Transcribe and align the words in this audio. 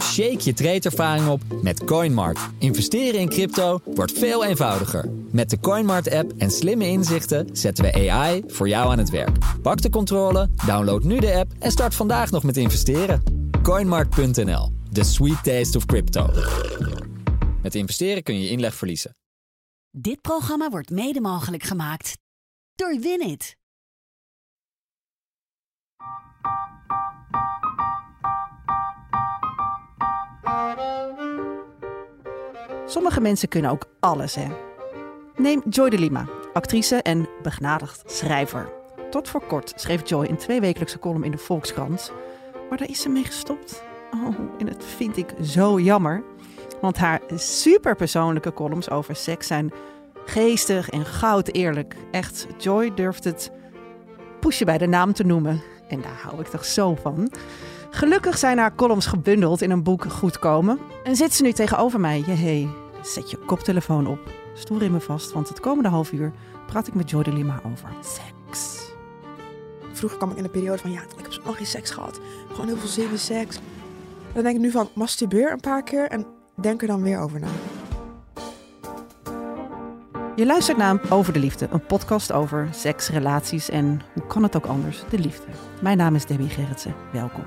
Shake 0.00 0.38
je 0.44 0.52
tradeervaring 0.52 1.28
op 1.28 1.42
met 1.62 1.84
CoinMart. 1.84 2.38
Investeren 2.58 3.20
in 3.20 3.28
crypto 3.28 3.80
wordt 3.84 4.12
veel 4.12 4.44
eenvoudiger. 4.44 5.10
Met 5.30 5.50
de 5.50 5.60
CoinMart-app 5.60 6.32
en 6.38 6.50
slimme 6.50 6.86
inzichten 6.86 7.48
zetten 7.52 7.84
we 7.84 8.10
AI 8.10 8.42
voor 8.46 8.68
jou 8.68 8.90
aan 8.90 8.98
het 8.98 9.10
werk. 9.10 9.38
Pak 9.62 9.82
de 9.82 9.90
controle, 9.90 10.48
download 10.66 11.02
nu 11.02 11.18
de 11.18 11.34
app 11.34 11.52
en 11.58 11.70
start 11.70 11.94
vandaag 11.94 12.30
nog 12.30 12.42
met 12.42 12.56
investeren. 12.56 13.22
CoinMart.nl, 13.62 14.72
the 14.92 15.04
sweet 15.04 15.42
taste 15.42 15.76
of 15.76 15.86
crypto. 15.86 16.30
Met 17.62 17.74
investeren 17.74 18.22
kun 18.22 18.40
je 18.40 18.48
inleg 18.48 18.74
verliezen. 18.74 19.16
Dit 19.90 20.20
programma 20.20 20.70
wordt 20.70 20.90
mede 20.90 21.20
mogelijk 21.20 21.62
gemaakt 21.62 22.18
door 22.74 22.98
Winit. 23.00 23.56
Sommige 32.86 33.20
mensen 33.20 33.48
kunnen 33.48 33.70
ook 33.70 33.86
alles, 34.00 34.34
hè? 34.34 34.46
Neem 35.36 35.62
Joy 35.68 35.90
de 35.90 35.98
Lima, 35.98 36.28
actrice 36.52 36.96
en 36.96 37.28
begnadigd 37.42 38.02
schrijver. 38.06 38.72
Tot 39.10 39.28
voor 39.28 39.46
kort 39.46 39.72
schreef 39.76 40.08
Joy 40.08 40.26
een 40.26 40.36
tweewekelijkse 40.36 40.98
column 40.98 41.24
in 41.24 41.30
de 41.30 41.38
Volkskrant. 41.38 42.12
Maar 42.68 42.78
daar 42.78 42.88
is 42.88 43.00
ze 43.00 43.08
mee 43.08 43.24
gestopt. 43.24 43.82
Oh, 44.12 44.38
en 44.58 44.66
dat 44.66 44.84
vind 44.96 45.16
ik 45.16 45.34
zo 45.42 45.80
jammer. 45.80 46.22
Want 46.80 46.96
haar 46.96 47.20
superpersoonlijke 47.34 48.52
columns 48.52 48.90
over 48.90 49.16
seks 49.16 49.46
zijn 49.46 49.72
geestig 50.24 50.90
en 50.90 51.04
goud 51.04 51.48
eerlijk. 51.48 51.96
Echt, 52.10 52.46
Joy 52.58 52.94
durft 52.94 53.24
het 53.24 53.50
poesje 54.40 54.64
bij 54.64 54.78
de 54.78 54.86
naam 54.86 55.12
te 55.12 55.24
noemen. 55.24 55.62
En 55.88 56.00
daar 56.00 56.20
hou 56.22 56.40
ik 56.40 56.46
toch 56.46 56.64
zo 56.64 56.94
van. 56.94 57.30
Gelukkig 57.94 58.38
zijn 58.38 58.58
haar 58.58 58.74
columns 58.74 59.06
gebundeld 59.06 59.62
in 59.62 59.70
een 59.70 59.82
boek 59.82 60.04
Goedkomen. 60.04 60.78
En 61.04 61.16
zit 61.16 61.34
ze 61.34 61.42
nu 61.42 61.52
tegenover 61.52 62.00
mij. 62.00 62.20
Jehé, 62.26 62.68
zet 63.02 63.30
je 63.30 63.36
koptelefoon 63.36 64.06
op. 64.06 64.18
Stoer 64.54 64.82
in 64.82 64.92
me 64.92 65.00
vast, 65.00 65.32
want 65.32 65.48
het 65.48 65.60
komende 65.60 65.88
half 65.88 66.12
uur 66.12 66.32
praat 66.66 66.86
ik 66.86 66.94
met 66.94 67.10
Joy 67.10 67.22
de 67.22 67.32
Lima 67.32 67.60
over 67.66 67.88
seks. 68.00 68.90
Vroeger 69.92 70.18
kwam 70.18 70.30
ik 70.30 70.36
in 70.36 70.44
een 70.44 70.50
periode 70.50 70.78
van, 70.78 70.90
ja, 70.90 71.00
ik 71.00 71.32
heb 71.32 71.44
nog 71.44 71.56
geen 71.56 71.66
seks 71.66 71.90
gehad. 71.90 72.20
Gewoon 72.50 72.66
heel 72.66 72.76
veel 72.76 72.88
zin 72.88 73.10
in 73.10 73.18
seks. 73.18 73.58
Dan 74.32 74.42
denk 74.42 74.56
ik 74.56 74.62
nu 74.62 74.70
van, 74.70 74.88
masturbeer 74.94 75.52
een 75.52 75.60
paar 75.60 75.82
keer 75.82 76.08
en 76.08 76.26
denk 76.60 76.80
er 76.80 76.86
dan 76.86 77.02
weer 77.02 77.18
over 77.18 77.40
na. 77.40 77.48
Je 80.36 80.46
luistert 80.46 80.76
naar 80.76 81.00
Over 81.10 81.32
de 81.32 81.38
Liefde, 81.38 81.68
een 81.70 81.86
podcast 81.86 82.32
over 82.32 82.68
seks, 82.70 83.08
relaties 83.08 83.70
en 83.70 84.00
hoe 84.14 84.26
kan 84.26 84.42
het 84.42 84.56
ook 84.56 84.66
anders, 84.66 85.04
de 85.10 85.18
liefde. 85.18 85.46
Mijn 85.82 85.96
naam 85.96 86.14
is 86.14 86.26
Debbie 86.26 86.48
Gerritsen, 86.48 86.94
welkom. 87.12 87.44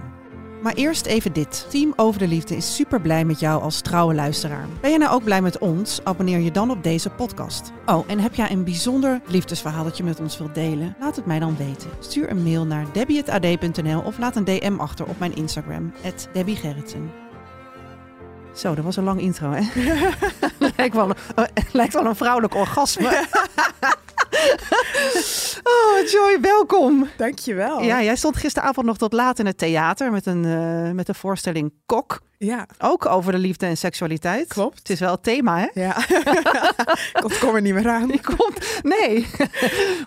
Maar 0.61 0.73
eerst 0.73 1.05
even 1.05 1.33
dit. 1.33 1.67
Team 1.69 1.94
Over 1.95 2.19
de 2.19 2.27
Liefde 2.27 2.55
is 2.55 2.75
super 2.75 3.02
blij 3.02 3.25
met 3.25 3.39
jou 3.39 3.61
als 3.61 3.81
trouwe 3.81 4.13
luisteraar. 4.13 4.66
Ben 4.81 4.91
je 4.91 4.97
nou 4.97 5.11
ook 5.11 5.23
blij 5.23 5.41
met 5.41 5.58
ons? 5.58 5.99
Abonneer 6.03 6.39
je 6.39 6.52
dan 6.52 6.72
op 6.72 6.83
deze 6.83 7.09
podcast. 7.09 7.72
Oh, 7.86 8.03
en 8.08 8.19
heb 8.19 8.36
jij 8.36 8.52
een 8.52 8.64
bijzonder 8.64 9.22
liefdesverhaal 9.25 9.83
dat 9.83 9.97
je 9.97 10.03
met 10.03 10.19
ons 10.19 10.38
wilt 10.38 10.55
delen? 10.55 10.95
Laat 10.99 11.16
het 11.16 11.25
mij 11.25 11.39
dan 11.39 11.58
weten. 11.58 11.89
Stuur 11.99 12.30
een 12.30 12.44
mail 12.44 12.66
naar 12.66 12.86
debbie.ad.nl 12.94 14.02
of 14.02 14.17
laat 14.17 14.36
een 14.36 14.44
DM 14.44 14.75
achter 14.77 15.05
op 15.05 15.19
mijn 15.19 15.36
Instagram, 15.36 15.94
@debbiegerritsen. 16.33 17.11
Zo, 18.55 18.75
dat 18.75 18.83
was 18.83 18.95
een 18.95 19.03
lang 19.03 19.21
intro, 19.21 19.52
hè? 19.52 19.61
lijkt, 20.77 20.95
wel 20.95 21.09
een, 21.09 21.47
lijkt 21.71 21.94
wel 21.94 22.05
een 22.05 22.16
vrouwelijk 22.16 22.55
orgasme. 22.55 23.25
oh, 25.73 26.09
Joy, 26.09 26.38
welkom. 26.42 27.08
Dankjewel. 27.17 27.81
Ja, 27.81 28.03
jij 28.03 28.16
stond 28.16 28.38
gisteravond 28.38 28.86
nog 28.86 28.97
tot 28.97 29.14
laat 29.14 29.39
in 29.39 29.45
het 29.45 29.58
theater 29.58 30.11
met 30.11 30.25
een, 30.25 30.44
uh, 30.44 30.92
met 30.92 31.06
de 31.06 31.14
voorstelling 31.14 31.73
Kok. 31.86 32.20
Ja. 32.38 32.66
Ook 32.80 33.05
over 33.05 33.31
de 33.31 33.38
liefde 33.38 33.66
en 33.66 33.78
seksualiteit. 33.78 34.48
Klopt. 34.48 34.78
Het 34.78 34.89
is 34.89 35.00
wel 35.00 35.11
het 35.11 35.23
thema, 35.23 35.59
hè? 35.59 35.67
Ja. 35.73 35.98
ik 37.28 37.38
kom 37.39 37.55
er 37.55 37.61
niet 37.61 37.73
meer 37.73 37.89
aan. 37.89 38.20
Komt... 38.36 38.80
Nee. 38.83 39.28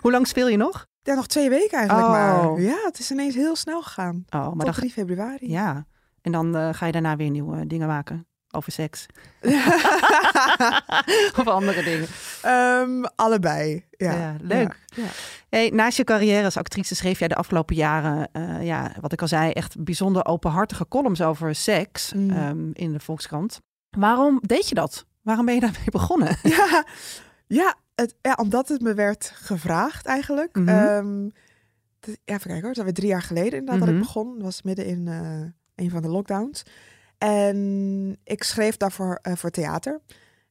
Hoe 0.01 0.11
lang 0.11 0.27
speel 0.27 0.47
je 0.47 0.57
nog? 0.57 0.85
Ja, 1.03 1.13
nog 1.13 1.27
twee 1.27 1.49
weken 1.49 1.77
eigenlijk 1.77 2.07
Oh. 2.07 2.13
maar. 2.13 2.61
Ja, 2.61 2.77
het 2.83 2.99
is 2.99 3.11
ineens 3.11 3.35
heel 3.35 3.55
snel 3.55 3.81
gegaan. 3.81 4.23
Oh, 4.29 4.39
maar 4.39 4.49
Tot 4.49 4.65
dan... 4.65 4.73
3 4.73 4.91
februari. 4.91 5.51
Ja. 5.51 5.85
En 6.21 6.31
dan 6.31 6.55
eh, 6.55 6.69
ga 6.71 6.85
je 6.85 6.91
daarna 6.91 7.15
weer 7.15 7.29
nieuwe 7.29 7.67
dingen 7.67 7.87
maken 7.87 8.25
over 8.51 8.71
seks. 8.71 9.05
of 11.39 11.47
andere 11.47 11.83
dingen. 11.83 12.07
Ehm, 12.41 13.03
allebei. 13.15 13.85
Ja. 13.97 14.11
Ja, 14.13 14.35
leuk. 14.41 14.79
Ja. 14.95 15.05
Hey, 15.49 15.69
naast 15.69 15.97
je 15.97 16.03
carrière 16.03 16.43
als 16.43 16.57
actrice 16.57 16.95
schreef 16.95 17.19
jij 17.19 17.27
de 17.27 17.35
afgelopen 17.35 17.75
jaren, 17.75 18.29
eh, 18.31 18.65
ja, 18.65 18.91
wat 19.01 19.11
ik 19.13 19.21
al 19.21 19.27
zei, 19.27 19.51
echt 19.51 19.83
bijzonder 19.83 20.25
openhartige 20.25 20.87
columns 20.87 21.21
over 21.21 21.55
seks 21.55 22.13
Mm. 22.13 22.29
ehm, 22.29 22.69
in 22.73 22.91
de 22.93 22.99
Volkskrant. 22.99 23.61
Waarom 23.89 24.39
deed 24.45 24.69
je 24.69 24.75
dat? 24.75 25.05
Waarom 25.21 25.45
ben 25.45 25.53
je 25.53 25.59
daarmee 25.59 25.89
begonnen? 25.99 26.37
Ja, 26.43 26.85
ja, 27.47 27.75
het, 27.95 28.15
ja, 28.21 28.33
omdat 28.39 28.67
het 28.69 28.81
me 28.81 28.93
werd 28.93 29.31
gevraagd 29.35 30.05
eigenlijk. 30.05 30.55
Mhm. 30.55 30.67
Ehm, 30.67 31.23
ja, 31.99 32.13
even 32.35 32.47
kijken 32.47 32.61
hoor. 32.61 32.71
Is 32.71 32.77
alweer 32.77 32.93
drie 32.93 33.07
jaar 33.07 33.21
geleden 33.21 33.59
inderdaad 33.59 33.79
dat 33.79 33.87
Mhm. 33.87 33.97
ik 33.97 34.03
begon. 34.03 34.33
Dat 34.33 34.43
was 34.43 34.61
midden 34.61 34.85
in 34.85 35.07
eh, 35.07 35.85
een 35.85 35.89
van 35.91 36.01
de 36.01 36.07
lockdowns. 36.07 36.63
En 37.27 38.17
ik 38.23 38.43
schreef 38.43 38.77
daarvoor 38.77 39.19
eh, 39.21 39.35
voor 39.35 39.49
theater. 39.49 40.01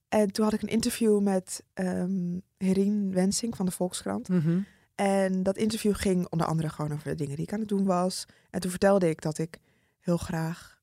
En 0.08 0.32
toen 0.32 0.44
had 0.44 0.54
ik 0.54 0.62
een 0.62 0.68
interview 0.68 1.20
met 1.20 1.62
ehm 1.74 2.38
Herien 2.56 3.12
Wensing 3.12 3.56
van 3.56 3.66
de 3.66 3.72
Volkskrant. 3.72 4.28
Mhm. 4.28 4.60
En 4.94 5.42
dat 5.42 5.56
interview 5.56 5.94
ging 5.94 6.28
onder 6.28 6.46
andere 6.46 6.68
gewoon 6.68 6.92
over 6.92 7.08
de 7.08 7.14
dingen 7.14 7.36
die 7.36 7.44
ik 7.44 7.52
aan 7.52 7.60
het 7.60 7.68
doen 7.68 7.84
was. 7.84 8.26
En 8.50 8.60
toen 8.60 8.70
vertelde 8.70 9.08
ik 9.08 9.22
dat 9.22 9.38
ik 9.38 9.58
heel 10.00 10.16
graag. 10.16 10.80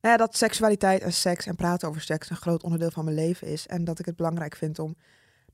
Nou 0.00 0.18
ja, 0.18 0.24
dat 0.24 0.36
seksualiteit 0.36 1.02
en 1.02 1.12
seks 1.12 1.46
en 1.46 1.56
praten 1.56 1.88
over 1.88 2.00
seks 2.00 2.30
een 2.30 2.36
groot 2.36 2.62
onderdeel 2.62 2.90
van 2.90 3.04
mijn 3.04 3.16
leven 3.16 3.46
is. 3.46 3.66
En 3.66 3.84
dat 3.84 3.98
ik 3.98 4.06
het 4.06 4.16
belangrijk 4.16 4.56
vind 4.56 4.78
om 4.78 4.96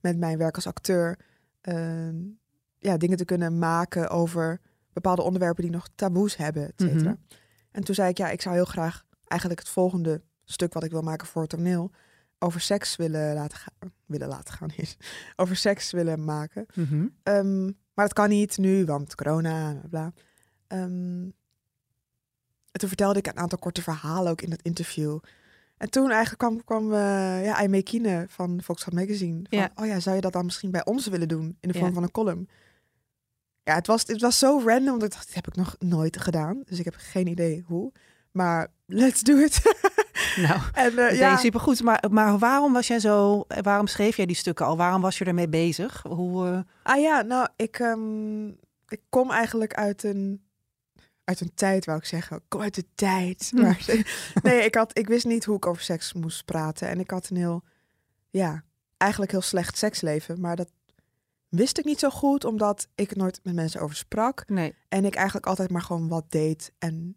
met 0.00 0.18
mijn 0.18 0.38
werk 0.38 0.54
als 0.54 0.66
acteur 0.66 1.18
ehm, 1.60 2.16
ja, 2.78 2.96
dingen 2.96 3.16
te 3.16 3.24
kunnen 3.24 3.58
maken 3.58 4.08
over 4.08 4.60
bepaalde 4.92 5.22
onderwerpen 5.22 5.62
die 5.62 5.72
nog 5.72 5.88
taboes 5.94 6.36
hebben, 6.36 6.66
et. 6.66 6.80
Mhm. 6.80 7.14
En 7.70 7.84
toen 7.84 7.94
zei 7.94 8.08
ik, 8.08 8.18
ja, 8.18 8.30
ik 8.30 8.42
zou 8.42 8.54
heel 8.54 8.64
graag 8.64 9.04
eigenlijk 9.32 9.60
het 9.60 9.68
volgende 9.68 10.22
stuk 10.44 10.72
wat 10.72 10.84
ik 10.84 10.90
wil 10.90 11.02
maken 11.02 11.26
voor 11.26 11.42
het 11.42 11.50
toneel 11.50 11.90
over 12.38 12.60
seks 12.60 12.96
willen 12.96 13.34
laten 13.34 13.58
gaan. 13.58 13.92
Willen 14.06 14.28
laten 14.28 14.54
gaan 14.54 14.70
is. 14.84 14.96
Over 15.36 15.56
seks 15.56 15.90
willen 15.92 16.24
maken. 16.24 16.66
Mhm. 16.74 17.06
Ehm, 17.22 17.64
maar 17.64 18.04
dat 18.06 18.12
kan 18.12 18.28
niet 18.28 18.58
nu, 18.58 18.84
want 18.84 19.14
corona, 19.14 19.80
bla. 19.90 20.12
Ehm, 20.66 21.30
en 22.72 22.78
toen 22.80 22.88
vertelde 22.88 23.18
ik 23.18 23.26
een 23.26 23.36
aantal 23.38 23.58
korte 23.58 23.82
verhalen 23.82 24.30
ook 24.30 24.40
in 24.42 24.50
dat 24.50 24.62
interview. 24.62 25.18
En 25.76 25.90
toen 25.90 26.10
eigenlijk 26.10 26.38
kwam, 26.38 26.64
kwam 26.64 26.92
eh 26.92 27.44
ja, 27.44 27.54
Aimee 27.56 27.82
Kiene 27.82 28.24
van 28.28 28.60
Volkskrant 28.62 28.98
Magazine. 28.98 29.40
Van, 29.48 29.58
Ja. 29.58 29.70
Oh 29.74 29.86
ja, 29.86 30.00
zou 30.00 30.16
je 30.16 30.22
dat 30.22 30.32
dan 30.32 30.44
misschien 30.44 30.70
bij 30.70 30.84
ons 30.84 31.06
willen 31.06 31.28
doen? 31.28 31.56
In 31.60 31.68
de 31.68 31.74
vorm 31.74 31.86
Ja. 31.88 31.92
van 31.94 32.02
een 32.02 32.10
column. 32.10 32.48
Ja, 33.64 33.74
het 33.74 33.86
was, 33.86 34.06
het 34.06 34.20
was 34.20 34.38
zo 34.38 34.62
random, 34.64 34.94
ik 35.02 35.10
dacht, 35.10 35.26
dit 35.26 35.34
heb 35.34 35.46
ik 35.46 35.56
nog 35.56 35.76
nooit 35.78 36.20
gedaan. 36.20 36.62
Dus 36.64 36.78
ik 36.78 36.84
heb 36.84 36.94
geen 36.98 37.26
idee 37.26 37.62
hoe. 37.66 37.92
Maar 38.32 38.68
let's 38.86 39.20
do 39.20 39.36
it. 39.36 39.60
Nou, 40.36 40.60
en 40.72 40.94
ja. 40.94 41.08
ja, 41.08 41.36
supergoed. 41.36 41.82
Maar, 41.82 42.04
maar 42.10 42.38
waarom 42.38 42.72
was 42.72 42.86
jij 42.86 42.98
zo, 42.98 43.44
waarom 43.62 43.86
schreef 43.86 44.16
jij 44.16 44.26
die 44.26 44.36
stukken 44.36 44.66
al? 44.66 44.76
Waarom 44.76 45.00
was 45.00 45.18
je 45.18 45.24
ermee 45.24 45.48
bezig? 45.48 46.02
Hoe, 46.08 46.46
eh, 46.46 46.60
Ah 46.82 47.00
ja, 47.00 47.22
nou, 47.22 47.48
ik, 47.56 47.78
ehm, 47.78 48.48
ik 48.88 49.00
kom 49.08 49.30
eigenlijk 49.30 49.74
uit 49.74 50.02
een, 50.02 50.42
uit 51.24 51.40
een 51.40 51.54
tijd, 51.54 51.84
wou 51.84 51.98
ik 51.98 52.04
zeggen. 52.04 52.36
Ik 52.36 52.42
kom 52.48 52.60
uit 52.60 52.74
de 52.74 52.84
tijd. 52.94 53.50
Maar, 53.54 53.84
nee, 54.42 54.64
ik, 54.64 54.74
had, 54.74 54.98
ik 54.98 55.08
wist 55.08 55.24
niet 55.24 55.44
hoe 55.44 55.56
ik 55.56 55.66
over 55.66 55.82
seks 55.82 56.12
moest 56.12 56.44
praten. 56.44 56.88
En 56.88 57.00
ik 57.00 57.10
had 57.10 57.28
een 57.28 57.36
heel, 57.36 57.62
ja, 58.30 58.62
eigenlijk 58.96 59.30
heel 59.32 59.40
slecht 59.40 59.78
seksleven. 59.78 60.40
Maar 60.40 60.56
dat 60.56 60.70
wist 61.48 61.78
ik 61.78 61.84
niet 61.84 61.98
zo 61.98 62.10
goed, 62.10 62.44
omdat 62.44 62.88
ik 62.94 63.16
nooit 63.16 63.40
met 63.42 63.54
mensen 63.54 63.80
over 63.80 63.96
sprak. 63.96 64.44
nee. 64.48 64.74
En 64.88 65.04
ik 65.04 65.14
eigenlijk 65.14 65.46
altijd 65.46 65.70
maar 65.70 65.82
gewoon 65.82 66.08
wat 66.08 66.24
deed 66.28 66.72
en 66.78 67.16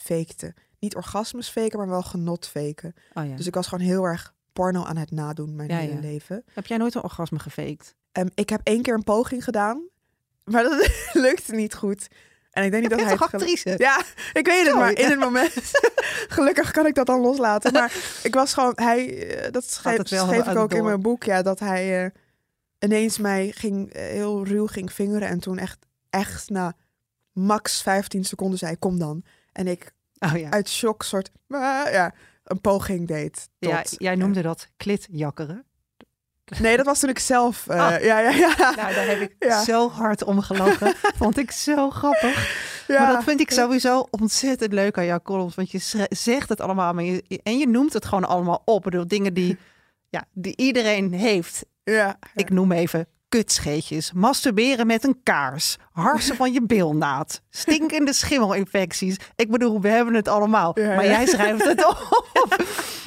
fakte. 0.00 0.54
Niet 0.78 0.96
orgasmes 0.96 1.48
faken, 1.48 1.78
maar 1.78 1.88
wel 1.88 2.02
genot 2.02 2.46
faken. 2.46 2.94
Oh, 3.14 3.26
ja. 3.26 3.36
Dus 3.36 3.46
ik 3.46 3.54
was 3.54 3.66
gewoon 3.66 3.86
heel 3.86 4.04
erg 4.04 4.34
porno 4.52 4.84
aan 4.84 4.96
het 4.96 5.10
nadoen 5.10 5.56
mijn 5.56 5.68
Ja, 5.68 5.76
hele 5.76 5.94
ja. 5.94 6.00
leven. 6.00 6.44
Heb 6.52 6.66
jij 6.66 6.76
nooit 6.76 6.94
een 6.94 7.02
orgasme 7.02 7.38
gefaked? 7.38 7.94
Ehm, 8.12 8.28
ik 8.34 8.48
heb 8.48 8.60
één 8.62 8.82
keer 8.82 8.94
een 8.94 9.04
poging 9.04 9.44
gedaan, 9.44 9.88
maar 10.44 10.62
dat 10.62 10.90
lukte 11.12 11.54
niet 11.54 11.74
goed. 11.74 12.08
En 12.56 12.64
ik 12.64 12.70
denk 12.70 12.82
niet 12.82 12.90
dat 12.90 13.00
hij 13.00 13.16
toch 13.16 13.32
actrice? 13.32 13.74
Ja, 13.76 14.02
ik 14.32 14.46
weet 14.46 14.66
het, 14.66 14.74
maar 14.74 14.92
in 14.92 15.10
het 15.10 15.18
moment. 15.18 15.52
Gelukkig 16.36 16.70
kan 16.70 16.86
ik 16.86 16.94
dat 16.94 17.06
dan 17.06 17.20
loslaten. 17.20 17.72
Maar 17.72 17.92
ik 18.22 18.34
was 18.34 18.54
gewoon, 18.54 18.72
hij, 18.74 19.28
eh, 19.28 19.52
dat 19.52 19.70
schreef, 19.70 20.12
ik 20.48 20.56
ook 20.56 20.72
in 20.72 20.84
mijn 20.84 21.02
boek, 21.02 21.24
ja, 21.24 21.42
dat 21.42 21.58
hij 21.58 22.04
eh, 22.04 22.10
ineens 22.78 23.18
mij 23.18 23.52
ging 23.54 23.92
eh, 23.92 24.02
heel 24.02 24.44
ruw 24.46 24.66
ging 24.66 24.92
vingeren 24.92 25.28
en 25.28 25.40
toen 25.40 25.58
echt, 25.58 25.86
echt 26.10 26.50
na 26.50 26.74
max 27.32 27.82
15 27.82 28.24
seconden 28.24 28.58
zei, 28.58 28.76
kom 28.76 28.98
dan. 28.98 29.22
En 29.56 29.66
ik 29.66 29.94
Oh 30.18 30.36
ja. 30.38 30.50
uit 30.50 30.68
shock 30.68 31.02
soort, 31.02 31.30
ah, 31.48 31.60
ja, 31.92 32.14
een 32.44 32.60
poging 32.60 33.06
deed. 33.08 33.48
Tot, 33.58 33.70
ja 33.72 33.82
jij 33.96 34.14
noemde 34.14 34.42
dat 34.42 34.68
klitjakkeren. 34.76 35.64
Nee, 36.60 36.76
dat 36.76 36.86
was 36.86 37.00
toen 37.00 37.10
ik 37.10 37.18
zelf, 37.18 37.66
eh, 37.68 37.86
Ah. 37.86 38.02
ja, 38.02 38.18
ja, 38.18 38.30
ja. 38.30 38.54
Nou, 38.56 38.94
daar 38.94 39.06
heb 39.06 39.20
ik 39.20 39.34
Ja. 39.38 39.64
zo 39.64 39.90
hard 39.90 40.24
om 40.24 40.40
gelachen. 40.40 40.94
Vond 41.18 41.38
ik 41.38 41.50
zo 41.50 41.90
grappig. 41.90 42.64
Ja, 42.88 43.02
Maar 43.02 43.12
dat 43.12 43.24
vind 43.24 43.40
ik 43.40 43.50
sowieso 43.50 44.06
ontzettend 44.10 44.72
leuk 44.72 44.98
aan 44.98 45.04
jouw 45.04 45.20
columns. 45.22 45.54
Want 45.54 45.70
je 45.70 46.06
zegt 46.10 46.48
het 46.48 46.60
allemaal 46.60 46.92
maar 46.92 47.04
je, 47.04 47.40
en 47.42 47.58
je 47.58 47.68
noemt 47.68 47.92
het 47.92 48.04
gewoon 48.04 48.24
allemaal 48.24 48.62
op. 48.64 48.84
Ik 48.84 48.90
bedoel, 48.90 49.06
dingen 49.06 49.34
die, 49.34 49.58
ja, 50.10 50.24
die 50.32 50.56
iedereen 50.56 51.12
heeft. 51.12 51.64
ja. 51.84 52.18
Ik 52.34 52.50
noem 52.50 52.72
even 52.72 53.06
kutscheetjes, 53.36 54.12
masturberen 54.12 54.86
met 54.86 55.04
een 55.04 55.20
kaars, 55.22 55.76
harsen 55.92 56.36
van 56.36 56.52
je 56.52 56.62
bilnaad, 56.66 57.42
stinkende 57.50 58.12
schimmelinfecties. 58.12 59.16
Ik 59.36 59.50
bedoel, 59.50 59.80
we 59.80 59.88
hebben 59.88 60.14
het 60.14 60.28
allemaal. 60.28 60.80
Ja, 60.80 60.94
maar 60.94 61.04
jij 61.04 61.26
schrijft 61.26 61.64
het 61.64 61.86
op. 61.90 62.24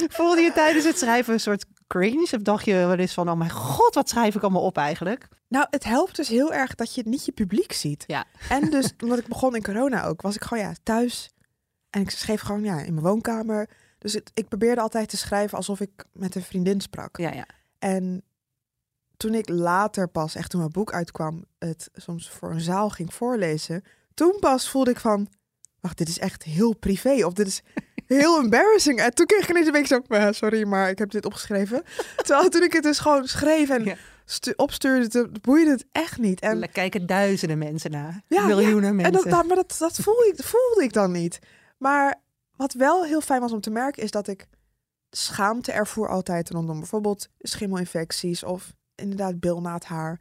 Voelde 0.10 0.42
je 0.42 0.52
tijdens 0.52 0.86
het 0.86 0.98
schrijven 0.98 1.34
een 1.34 1.40
soort 1.40 1.66
cringe? 1.88 2.22
Of 2.22 2.42
dacht 2.42 2.66
je 2.66 2.74
wel 2.74 2.94
eens 2.96 3.14
van, 3.14 3.30
oh 3.30 3.38
mijn 3.38 3.50
god, 3.50 3.96
wat 3.96 4.10
schrijf 4.10 4.36
ik 4.36 4.42
allemaal 4.42 4.62
op 4.62 4.78
eigenlijk? 4.78 5.28
Nou, 5.48 5.66
het 5.70 5.84
helpt 5.84 6.16
dus 6.16 6.28
heel 6.28 6.54
erg 6.54 6.76
dat 6.76 6.96
je 6.96 7.02
niet 7.06 7.26
je 7.26 7.32
publiek 7.32 7.74
ziet. 7.74 8.04
Ja. 8.08 8.26
En 8.50 8.70
dus, 8.70 8.94
omdat 9.04 9.18
ik 9.20 9.28
begon 9.28 9.56
in 9.56 9.64
corona 9.64 10.06
ook, 10.06 10.22
was 10.22 10.36
ik 10.36 10.44
gewoon 10.44 10.64
ja, 10.64 10.74
thuis. 10.84 11.30
En 11.90 12.02
ik 12.02 12.10
schreef 12.10 12.42
gewoon 12.42 12.64
ja, 12.64 12.80
in 12.82 12.94
mijn 12.94 13.06
woonkamer. 13.06 13.70
Dus 14.00 14.14
het- 14.14 14.32
ik 14.34 14.48
probeerde 14.48 14.82
altijd 14.82 15.10
te 15.10 15.18
schrijven 15.18 15.58
alsof 15.58 15.80
ik 15.80 15.90
met 16.14 16.36
een 16.36 16.44
vriendin 16.44 16.82
sprak. 16.82 17.18
Ja, 17.18 17.34
ja. 17.34 17.46
En 17.80 18.24
toen 19.20 19.34
ik 19.34 19.50
later 19.50 20.08
pas, 20.08 20.36
echt 20.36 20.50
toen 20.50 20.60
mijn 20.60 20.72
boek 20.72 20.94
uitkwam, 20.94 21.46
het 21.58 21.90
soms 21.94 22.30
voor 22.30 22.52
een 22.52 22.62
zaal 22.62 22.90
ging 22.90 23.14
voorlezen, 23.14 23.84
toen 24.14 24.38
pas 24.40 24.70
voelde 24.70 24.92
ik 24.92 25.00
van, 25.00 25.28
wacht, 25.80 25.98
dit 25.98 26.08
is 26.10 26.20
echt 26.20 26.44
heel 26.44 26.76
privé 26.76 27.26
of 27.26 27.34
dit 27.34 27.48
is 27.48 27.62
heel 28.18 28.40
embarrassing. 28.40 29.00
En 29.00 29.14
toen 29.14 29.26
kreeg 29.26 29.44
ik 29.44 29.50
ineens 29.50 29.66
een 29.66 29.72
beetje 29.72 30.02
zo, 30.08 30.14
"Ah, 30.16 30.34
sorry, 30.34 30.64
maar 30.68 30.90
ik 30.90 30.98
heb 30.98 31.12
dit 31.12 31.26
opgeschreven. 31.26 31.84
Terwijl 32.26 32.50
toen 32.50 32.64
ik 32.64 32.74
het 32.74 32.84
dus 32.84 33.00
gewoon 33.00 33.28
schreef 33.28 33.70
en 33.70 33.84
Ja. 33.84 33.96
stu- 34.26 34.54
opstuurde, 34.56 35.30
boeide 35.42 35.72
het 35.72 35.86
echt 35.92 36.18
niet. 36.18 36.40
En, 36.40 36.62
Er 36.62 36.70
kijken 36.70 37.06
duizenden 37.06 37.58
mensen 37.58 37.92
naar. 37.92 38.22
Ja, 38.28 38.46
miljoenen 38.46 38.90
en 38.90 38.96
mensen. 38.96 39.14
dat, 39.14 39.24
dat, 39.24 39.46
maar 39.46 39.56
dat, 39.56 39.76
dat 39.80 39.96
voelde, 40.04 40.34
ik, 40.38 40.44
voelde 40.44 40.84
ik 40.84 40.94
dan 40.94 41.12
niet. 41.12 41.40
Maar 41.78 42.16
wat 42.56 42.74
wel 42.74 43.04
heel 43.06 43.22
fijn 43.22 43.42
was 43.42 43.52
om 43.52 43.62
te 43.62 43.70
merken, 43.70 44.04
is 44.04 44.12
dat 44.12 44.28
ik 44.28 44.48
schaamte 45.10 45.72
ervoer 45.72 46.10
altijd 46.10 46.50
rondom 46.50 46.78
bijvoorbeeld 46.80 47.28
schimmelinfecties 47.40 48.44
of 48.44 48.74
inderdaad 49.00 49.40
bilnaadhaar. 49.40 50.20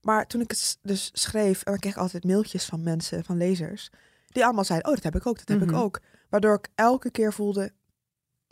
Maar 0.00 0.26
toen 0.26 0.40
ik 0.40 0.50
het 0.50 0.78
dus 0.82 1.10
schreef, 1.12 1.62
en 1.62 1.70
dan 1.72 1.80
kreeg 1.80 1.92
ik 1.92 1.98
altijd 2.00 2.24
mailtjes 2.24 2.64
van 2.64 2.82
mensen, 2.82 3.24
van 3.24 3.36
lezers, 3.36 3.90
die 4.26 4.44
allemaal 4.44 4.64
zeiden, 4.64 4.88
oh, 4.88 4.94
dat 4.94 5.04
heb 5.04 5.16
ik 5.16 5.26
ook, 5.26 5.38
dat 5.38 5.48
heb 5.48 5.60
Mhm. 5.60 5.68
ik 5.68 5.76
ook. 5.76 6.00
Waardoor 6.28 6.54
ik 6.54 6.68
elke 6.74 7.10
keer 7.10 7.32
voelde, 7.32 7.72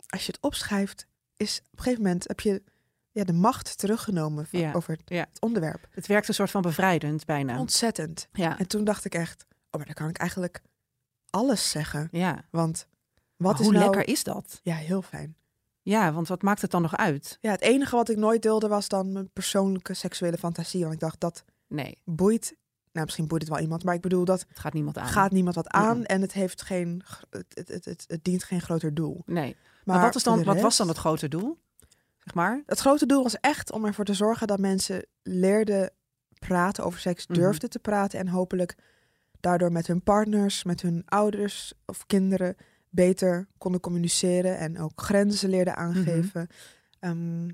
als 0.07 0.25
je 0.25 0.31
het 0.31 0.41
opschrijft, 0.41 1.07
is 1.37 1.59
op 1.71 1.77
een 1.77 1.83
gegeven 1.83 2.03
moment 2.03 2.27
heb 2.27 2.39
je 2.39 2.63
ja, 3.11 3.23
de 3.23 3.33
macht 3.33 3.77
teruggenomen 3.77 4.45
van, 4.47 4.59
Ja, 4.59 4.73
over 4.73 4.91
het, 4.93 5.01
ja. 5.05 5.25
het 5.29 5.41
onderwerp. 5.41 5.87
Het 5.91 6.07
werkt 6.07 6.27
een 6.27 6.33
soort 6.33 6.51
van 6.51 6.61
bevrijdend 6.61 7.25
bijna. 7.25 7.59
Ontzettend. 7.59 8.27
Ja, 8.33 8.57
En 8.59 8.67
toen 8.67 8.83
dacht 8.83 9.05
ik 9.05 9.15
echt, 9.15 9.45
oh, 9.49 9.55
maar 9.71 9.85
dan 9.85 9.93
kan 9.93 10.09
ik 10.09 10.17
eigenlijk 10.17 10.61
alles 11.29 11.69
zeggen. 11.69 12.07
ja. 12.11 12.45
Want 12.51 12.87
wat 13.37 13.51
Maar 13.51 13.59
is 13.59 13.65
hoe 13.65 13.71
nou... 13.75 13.83
lekker 13.85 14.07
is 14.13 14.23
dat? 14.23 14.59
Ja, 14.63 14.75
heel 14.75 15.01
fijn. 15.01 15.35
Ja, 15.85 16.13
want 16.13 16.27
wat 16.27 16.41
maakt 16.41 16.61
het 16.61 16.71
dan 16.71 16.81
nog 16.81 16.97
uit? 16.97 17.37
Ja, 17.41 17.51
het 17.51 17.61
enige 17.61 17.95
wat 17.95 18.09
ik 18.09 18.17
nooit 18.17 18.41
deelde 18.41 18.67
was 18.67 18.87
dan 18.87 19.11
mijn 19.11 19.29
persoonlijke 19.33 19.93
seksuele 19.93 20.37
fantasie. 20.37 20.81
Want 20.81 20.93
ik 20.93 20.99
dacht, 20.99 21.19
dat 21.19 21.43
Nee, 21.67 21.97
boeit... 22.03 22.55
Nou, 22.91 23.05
misschien 23.05 23.27
boeit 23.27 23.41
het 23.41 23.51
wel 23.51 23.59
iemand, 23.61 23.83
maar 23.83 23.93
ik 23.95 24.01
bedoel, 24.01 24.25
dat 24.25 24.45
het 24.47 24.59
gaat 24.59 24.73
niemand 24.73 24.97
aan. 24.97 25.07
gaat 25.07 25.31
niemand 25.31 25.55
wat 25.55 25.67
aan. 25.67 26.03
En 26.05 26.21
het, 26.21 26.33
heeft 26.33 26.61
geen, 26.61 27.01
het, 27.29 27.45
het, 27.53 27.67
het, 27.67 27.85
het, 27.85 28.03
het 28.07 28.23
dient 28.23 28.43
geen 28.43 28.61
groter 28.61 28.93
doel. 28.93 29.21
Nee. 29.25 29.55
Maar, 29.83 29.95
Maar, 29.95 30.05
wat, 30.05 30.15
is 30.15 30.23
dan, 30.23 30.43
wat 30.43 30.61
was 30.61 30.77
dan 30.77 30.87
het 30.87 30.97
grote 30.97 31.27
doel? 31.27 31.57
Zeg 32.19 32.33
maar. 32.33 32.63
Het 32.65 32.79
grote 32.79 33.05
doel 33.05 33.23
was 33.23 33.39
echt 33.39 33.71
om 33.71 33.85
ervoor 33.85 34.05
te 34.05 34.13
zorgen 34.13 34.47
dat 34.47 34.59
mensen 34.59 35.05
leerden 35.23 35.91
praten 36.39 36.83
over 36.83 36.99
seks, 36.99 37.27
Mhm. 37.27 37.39
durfden 37.39 37.69
te 37.69 37.79
praten 37.79 38.19
en 38.19 38.27
hopelijk 38.27 38.75
daardoor 39.39 39.71
met 39.71 39.87
hun 39.87 40.01
partners, 40.03 40.63
met 40.63 40.81
hun 40.81 41.03
ouders 41.05 41.73
of 41.85 42.05
kinderen 42.05 42.55
beter 42.95 43.47
konden 43.57 43.81
communiceren 43.81 44.57
en 44.57 44.79
ook 44.79 44.91
grenzen 44.95 45.49
leerden 45.49 45.75
aangeven. 45.75 46.47
Ehm, 46.99 47.49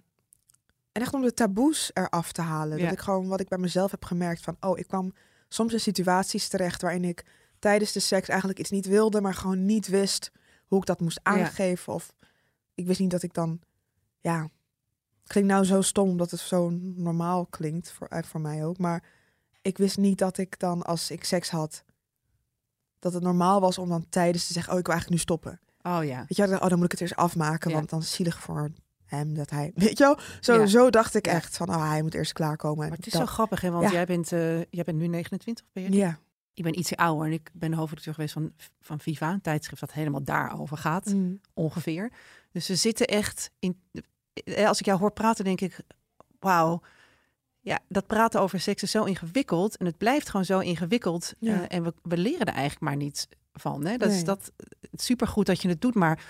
en 0.91 1.01
echt 1.01 1.13
om 1.13 1.21
de 1.21 1.33
taboes 1.33 1.91
eraf 1.93 2.31
te 2.31 2.41
halen. 2.41 2.77
Ja. 2.77 2.83
Dat 2.83 2.93
ik 2.93 2.99
gewoon 2.99 3.27
wat 3.27 3.39
ik 3.39 3.47
bij 3.47 3.57
mezelf 3.57 3.91
heb 3.91 4.05
gemerkt 4.05 4.41
van, 4.41 4.57
oh, 4.59 4.79
ik 4.79 4.87
kwam 4.87 5.13
soms 5.49 5.73
in 5.73 5.79
situaties 5.79 6.47
terecht 6.47 6.81
waarin 6.81 7.03
ik 7.03 7.25
tijdens 7.59 7.91
de 7.91 7.99
seks 7.99 8.27
eigenlijk 8.27 8.59
iets 8.59 8.69
niet 8.69 8.85
wilde, 8.85 9.21
maar 9.21 9.33
gewoon 9.33 9.65
niet 9.65 9.87
wist 9.87 10.31
hoe 10.65 10.79
ik 10.79 10.85
dat 10.85 10.99
moest 10.99 11.19
Ja. 11.23 11.31
aangeven. 11.31 11.93
Of 11.93 12.13
ik 12.75 12.85
wist 12.87 12.99
niet 12.99 13.11
dat 13.11 13.23
ik 13.23 13.33
dan, 13.33 13.59
ja, 14.19 14.49
klinkt 15.25 15.49
nou 15.49 15.65
zo 15.65 15.81
stom 15.81 16.09
omdat 16.09 16.31
het 16.31 16.39
zo 16.39 16.69
normaal 16.81 17.45
klinkt 17.45 17.91
voor, 17.91 18.07
eh, 18.07 18.23
voor 18.23 18.41
mij 18.41 18.65
ook. 18.65 18.77
Maar 18.77 19.03
ik 19.61 19.77
wist 19.77 19.97
niet 19.97 20.17
dat 20.17 20.37
ik 20.37 20.59
dan 20.59 20.81
als 20.81 21.11
ik 21.11 21.23
seks 21.23 21.49
had, 21.49 21.83
dat 23.01 23.13
het 23.13 23.23
normaal 23.23 23.59
was 23.61 23.77
om 23.77 23.89
dan 23.89 24.05
tijdens 24.09 24.47
te 24.47 24.53
zeggen, 24.53 24.73
oh, 24.73 24.79
ik 24.79 24.85
wil 24.85 24.93
eigenlijk 24.95 25.21
nu 25.23 25.27
stoppen. 25.27 25.59
Oh 25.81 26.03
ja. 26.03 26.17
Weet 26.27 26.35
je, 26.37 26.47
wel, 26.47 26.59
oh, 26.59 26.67
dan 26.67 26.75
moet 26.77 26.85
ik 26.85 26.91
het 26.91 27.01
eerst 27.01 27.15
afmaken, 27.15 27.69
Ja. 27.69 27.75
want 27.75 27.89
dan 27.89 27.99
is 27.99 28.11
zielig 28.13 28.39
voor 28.39 28.71
hem 29.05 29.33
dat 29.33 29.49
hij, 29.49 29.71
weet 29.75 29.97
je 29.97 30.03
wel, 30.03 30.17
zo, 30.39 30.53
Ja. 30.59 30.65
zo 30.65 30.89
dacht 30.89 31.15
ik 31.15 31.27
echt 31.27 31.57
van, 31.57 31.69
oh, 31.69 31.89
hij 31.89 32.01
moet 32.01 32.13
eerst 32.13 32.33
klaarkomen. 32.33 32.87
Maar 32.87 32.97
het 32.97 33.05
is 33.05 33.13
Dat- 33.13 33.21
zo 33.21 33.27
grappig, 33.33 33.61
hè? 33.61 33.71
Want 33.71 33.83
Ja. 33.83 33.91
jij, 33.91 34.05
bent, 34.05 34.31
eh, 34.31 34.57
jij 34.57 34.83
bent 34.83 34.97
nu 34.97 35.07
29, 35.07 35.65
ben 35.73 35.83
je? 35.83 35.91
Ja. 35.91 36.19
Ik 36.53 36.63
ben 36.63 36.79
ietsje 36.79 36.97
ouder 36.97 37.25
en 37.25 37.31
ik 37.33 37.49
ben 37.53 37.73
hoofdredacteur 37.73 38.13
geweest 38.13 38.33
van, 38.33 38.51
van 38.79 38.99
Viva, 38.99 39.31
een 39.31 39.41
tijdschrift 39.41 39.81
dat 39.81 39.91
helemaal 39.93 40.23
daarover 40.23 40.77
gaat, 40.77 41.05
Mm. 41.13 41.39
ongeveer. 41.53 42.11
Dus 42.51 42.67
we 42.67 42.75
zitten 42.75 43.05
echt 43.07 43.51
in. 43.59 43.81
eh, 44.33 44.67
Als 44.67 44.79
ik 44.79 44.85
jou 44.85 44.99
hoor 44.99 45.11
praten, 45.11 45.43
denk 45.45 45.61
ik, 45.61 45.79
wauw. 46.39 46.81
Ja, 47.63 47.79
dat 47.87 48.07
praten 48.07 48.41
over 48.41 48.59
seks 48.59 48.83
is 48.83 48.91
zo 48.91 49.03
ingewikkeld 49.03 49.77
en 49.77 49.85
het 49.85 49.97
blijft 49.97 50.29
gewoon 50.29 50.45
zo 50.45 50.59
ingewikkeld. 50.59 51.33
Ja. 51.39 51.53
eh, 51.61 51.77
en 51.77 51.83
we, 51.83 51.93
we 52.01 52.17
leren 52.17 52.45
er 52.45 52.53
eigenlijk 52.53 52.81
maar 52.81 52.95
niet 52.95 53.27
van. 53.53 53.85
Hè? 53.85 53.97
Dat 53.97 54.11
is 54.11 54.23
dat 54.23 54.51
supergoed 54.91 55.45
dat 55.45 55.61
je 55.61 55.67
het 55.67 55.81
doet, 55.81 55.95
maar 55.95 56.23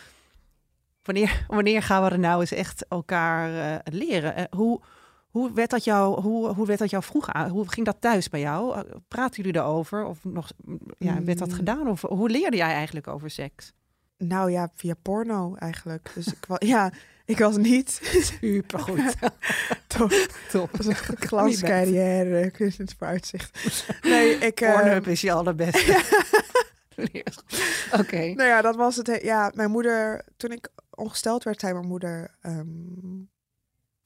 wanneer, 1.03 1.45
wanneer 1.47 1.83
gaan 1.83 2.03
we 2.03 2.09
er 2.09 2.19
nou 2.19 2.39
eens 2.41 2.51
echt 2.51 2.87
elkaar 2.87 3.73
eh, 3.83 3.93
leren? 3.93 4.35
Eh, 4.35 4.43
hoe, 4.49 4.81
hoe, 5.29 5.53
werd 5.53 5.69
dat 5.69 5.83
jou, 5.83 6.21
hoe, 6.21 6.47
hoe 6.47 6.65
werd 6.65 6.79
dat 6.79 6.89
jou 6.89 7.03
vroeger 7.03 7.33
aan? 7.33 7.49
Hoe 7.49 7.69
ging 7.69 7.85
dat 7.85 7.97
thuis 7.99 8.29
bij 8.29 8.39
jou? 8.39 8.75
Eh, 8.75 8.81
Praten 9.07 9.43
jullie 9.43 9.59
erover? 9.61 10.05
Of 10.05 10.23
nog, 10.23 10.49
ja, 10.97 11.23
werd 11.23 11.37
dat 11.37 11.47
Mm. 11.49 11.53
gedaan? 11.55 11.87
Of 11.87 12.01
hoe 12.01 12.29
leerde 12.29 12.57
jij 12.57 12.73
eigenlijk 12.73 13.07
over 13.07 13.29
seks? 13.29 13.73
Nou 14.17 14.51
ja, 14.51 14.69
via 14.75 14.93
porno 15.01 15.55
eigenlijk. 15.55 16.11
Dus 16.15 16.27
ik 16.27 16.45
ja, 16.73 16.91
ik 17.31 17.37
was 17.39 17.57
niet 17.57 17.99
Supergoed. 18.21 19.15
top, 19.97 20.11
Top. 20.51 20.71
was 20.77 20.85
een 20.85 20.95
glanscarrière, 21.17 22.41
ik 22.45 22.57
wist 22.57 22.77
het 22.77 22.95
vooruitzicht. 22.97 23.59
Nee, 24.03 24.35
ik... 24.35 24.61
eh, 24.61 24.73
Pornhub 24.73 25.07
is 25.07 25.21
je 25.21 25.31
allerbeste. 25.31 26.03
Oké. 27.99 28.17
Nou 28.33 28.43
ja, 28.43 28.61
dat 28.61 28.75
was 28.75 28.95
het. 28.95 29.07
he- 29.07 29.19
Ja, 29.21 29.51
mijn 29.55 29.71
moeder, 29.71 30.25
toen 30.37 30.51
ik 30.51 30.69
ongesteld 30.89 31.43
werd, 31.43 31.59
zei 31.59 31.73
mijn 31.73 31.87
moeder: 31.87 32.35
ehm, 32.41 32.67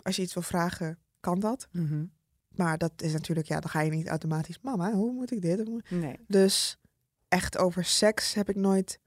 Als 0.02 0.16
je 0.16 0.22
iets 0.22 0.34
wil 0.34 0.44
vragen, 0.44 0.98
kan 1.20 1.40
dat. 1.40 1.68
Mhm. 1.72 2.06
Maar 2.50 2.78
dat 2.78 2.92
is 2.98 3.14
natuurlijk, 3.14 3.48
ja, 3.48 3.60
dan 3.60 3.70
ga 3.70 3.82
je 3.82 3.92
niet 3.92 4.08
automatisch, 4.08 4.60
mama, 4.62 4.92
hoe 4.94 5.12
moet 5.14 5.32
ik 5.32 5.42
dit? 5.42 5.58
Hoe 5.60 5.70
moet-" 5.70 5.90
Nee. 5.92 6.20
Dus 6.28 6.78
echt 7.28 7.58
over 7.58 7.86
seks 7.86 8.34
heb 8.34 8.50
ik 8.50 8.56
nooit 8.56 9.00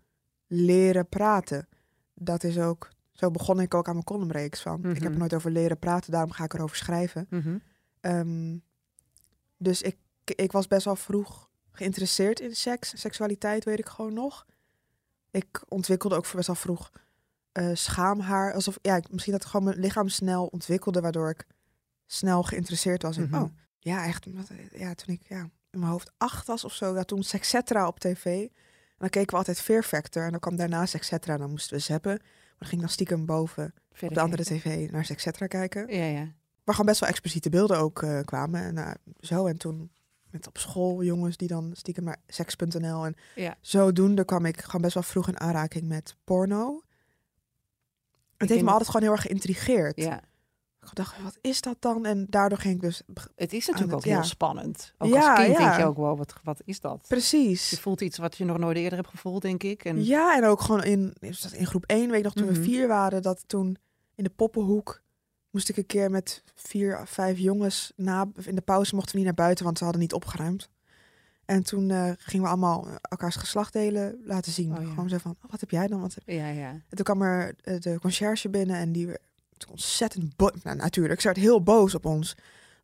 leren 0.47 1.09
praten. 1.09 1.69
Dat 2.15 2.45
is 2.45 2.59
ook, 2.59 2.89
zo 3.19 3.31
begon 3.31 3.61
ik 3.61 3.75
ook 3.75 3.87
aan 3.87 3.93
mijn 3.93 4.05
columnreeks 4.05 4.61
van. 4.61 4.79
Ik 4.79 4.95
heb 4.95 5.03
er 5.03 5.11
Mhm. 5.11 5.19
nooit 5.19 5.35
over 5.35 5.51
leren 5.51 5.79
praten, 5.79 6.13
daarom 6.13 6.31
ga 6.33 6.45
ik 6.45 6.55
erover 6.55 6.77
schrijven. 6.77 7.27
Mhm. 7.31 7.59
Ehm, 8.01 8.57
dus 9.57 9.83
ik, 9.83 9.97
ik 10.25 10.53
was 10.53 10.67
best 10.67 10.85
wel 10.85 10.97
vroeg 10.97 11.49
geïnteresseerd 11.73 12.41
in 12.41 12.55
seks. 12.57 12.93
Seksualiteit 13.01 13.65
weet 13.65 13.79
ik 13.79 13.89
gewoon 13.89 14.13
nog. 14.15 14.47
Ik 15.31 15.63
ontwikkelde 15.69 16.17
ook 16.17 16.33
best 16.33 16.47
wel 16.47 16.57
vroeg 16.57 16.91
eh, 17.53 17.71
schaamhaar. 17.75 18.53
Alsof, 18.53 18.79
ja, 18.83 19.01
misschien 19.11 19.33
dat 19.33 19.45
gewoon 19.45 19.67
mijn 19.67 19.79
lichaam 19.79 20.09
snel 20.09 20.47
ontwikkelde, 20.47 21.01
waardoor 21.01 21.31
ik 21.31 21.47
snel 22.07 22.43
geïnteresseerd 22.43 23.03
was 23.03 23.17
in, 23.17 23.23
Mhm. 23.29 23.35
oh, 23.43 23.49
ja, 23.79 24.05
echt, 24.07 24.27
wat- 24.35 24.51
ja, 24.73 24.95
toen 24.95 25.15
ik 25.15 25.23
ja, 25.29 25.41
in 25.71 25.79
mijn 25.79 25.91
hoofd 25.93 26.13
acht 26.17 26.47
was 26.47 26.65
of 26.65 26.73
zo, 26.75 26.95
ja, 26.95 27.03
toen 27.05 27.23
Sexetra 27.23 27.87
op 27.87 27.99
tv. 28.01 28.25
En 28.25 28.51
dan 29.05 29.09
keken 29.09 29.31
we 29.31 29.37
altijd 29.37 29.61
Fear 29.61 29.83
Factor 29.83 30.25
en 30.25 30.31
dan 30.31 30.41
kwam 30.41 30.57
daarna 30.57 30.87
Sexetra 30.87 31.33
en 31.33 31.39
dan 31.39 31.51
moesten 31.51 31.77
we 31.77 31.83
zappen. 31.83 32.21
Dan 32.59 32.69
ging 32.69 32.73
ik 32.73 32.87
dan 32.87 32.89
stiekem 32.89 33.27
boven 33.27 33.65
op 33.65 33.97
Verder 33.97 34.17
de 34.17 34.23
andere 34.23 34.45
kijken. 34.45 34.71
tv 34.71 34.91
naar 34.91 35.05
Sexetra 35.05 35.47
kijken 35.47 35.95
Ja, 35.97 36.05
ja. 36.05 36.25
waar 36.65 36.75
gewoon 36.75 36.87
best 36.87 37.01
wel 37.01 37.09
expliciete 37.09 37.51
beelden 37.51 37.79
ook 37.79 38.03
eh, 38.03 38.21
kwamen. 38.21 38.61
En 38.63 38.75
nou, 38.75 38.95
zo 39.21 39.47
en 39.47 39.57
toen 39.59 39.91
met 40.31 40.47
op 40.47 40.59
school 40.59 41.03
jongens 41.03 41.37
die 41.37 41.49
dan 41.49 41.71
stiekem 41.75 42.05
naar 42.05 42.17
seks.nl 42.27 43.05
en 43.07 43.15
Ja. 43.35 43.57
zodoende 43.61 44.25
kwam 44.25 44.45
ik 44.45 44.61
gewoon 44.61 44.81
best 44.81 44.95
wel 44.95 45.03
vroeg 45.03 45.29
in 45.29 45.41
aanraking 45.41 45.87
met 45.89 46.17
porno. 46.25 46.83
Het 48.37 48.49
heeft 48.49 48.63
me 48.63 48.71
altijd 48.71 48.89
gewoon 48.89 49.03
heel 49.03 49.13
erg 49.13 49.23
geïntrigeerd. 49.23 49.97
ja. 49.97 50.21
Dacht, 50.93 51.23
wat 51.23 51.39
is 51.41 51.61
dat 51.61 51.77
dan? 51.79 52.07
En 52.07 52.27
daardoor 52.29 52.59
ging 52.59 52.75
ik 52.75 52.81
dus... 52.81 53.03
Het 53.37 53.53
is 53.53 53.67
natuurlijk 53.67 53.97
het- 53.97 54.07
ook 54.07 54.13
heel 54.15 54.23
spannend. 54.25 54.95
Ook 54.99 55.09
Ja, 55.13 55.31
als 55.35 55.45
kind 55.45 55.59
denk 55.59 55.77
je 55.77 55.85
ook, 55.85 55.97
wow, 55.97 56.19
wat, 56.19 56.35
wat 56.43 56.61
is 56.65 56.81
dat? 56.81 56.99
Je 57.03 57.09
Precies. 57.09 57.79
voelt 57.81 58.01
iets 58.01 58.19
wat 58.19 58.37
je 58.37 58.45
nog 58.45 58.59
nooit 58.59 58.77
eerder 58.77 58.99
hebt 58.99 59.11
gevoeld, 59.11 59.43
denk 59.43 59.63
ik. 59.63 59.85
En, 59.85 60.05
Ja, 60.05 60.37
en 60.37 60.45
ook 60.45 60.61
gewoon 60.61 60.85
in, 60.85 61.15
is 61.19 61.41
dat 61.41 61.53
in 61.53 61.67
groep 61.67 61.85
1, 61.87 62.09
weet 62.11 62.19
ik 62.19 62.25
nog, 62.25 62.33
toen 62.35 62.45
Mhm. 62.47 62.55
we 62.55 62.63
vier 62.63 62.89
waren, 62.89 63.23
dat 63.23 63.45
toen 63.47 63.77
in 64.15 64.25
de 64.25 64.31
poppenhoek 64.31 65.03
moest 65.51 65.69
ik 65.69 65.77
een 65.77 65.87
keer 65.87 66.11
met 66.11 66.43
vier 66.55 67.01
of 67.01 67.11
vijf 67.11 67.39
jongens 67.39 67.93
na, 67.97 68.27
in 68.45 68.55
de 68.55 68.61
pauze 68.61 68.95
mochten 68.95 69.13
we 69.13 69.17
niet 69.19 69.27
naar 69.27 69.45
buiten, 69.47 69.65
want 69.65 69.79
ze 69.79 69.85
hadden 69.85 70.03
niet 70.03 70.13
opgeruimd. 70.13 70.69
En 71.45 71.63
toen 71.63 71.91
eh, 71.91 72.11
gingen 72.19 72.45
we 72.45 72.51
allemaal 72.51 72.87
elkaars 73.03 73.37
geslachtdelen 73.37 74.21
laten 74.25 74.53
zien. 74.53 74.77
Oh, 74.77 74.83
ja. 74.83 74.89
Gewoon 74.89 75.09
zo 75.09 75.19
van, 75.19 75.37
oh, 75.45 75.51
wat 75.51 75.61
heb 75.61 75.71
jij 75.71 75.87
dan? 75.87 76.01
Wat 76.01 76.15
heb... 76.15 76.23
Ja, 76.27 76.49
ja. 76.49 76.69
En 76.71 76.83
toen 76.89 77.05
kwam 77.05 77.23
er 77.23 77.55
eh, 77.63 77.79
de 77.81 77.99
conciërge 78.01 78.49
binnen 78.49 78.77
en 78.77 78.93
die 78.93 79.09
ontzettend 79.71 80.37
boos. 80.37 80.51
Nou, 80.63 80.77
natuurlijk, 80.77 81.21
ze 81.21 81.27
werd 81.27 81.39
heel 81.39 81.63
boos 81.63 81.95
op 81.95 82.05
ons. 82.05 82.35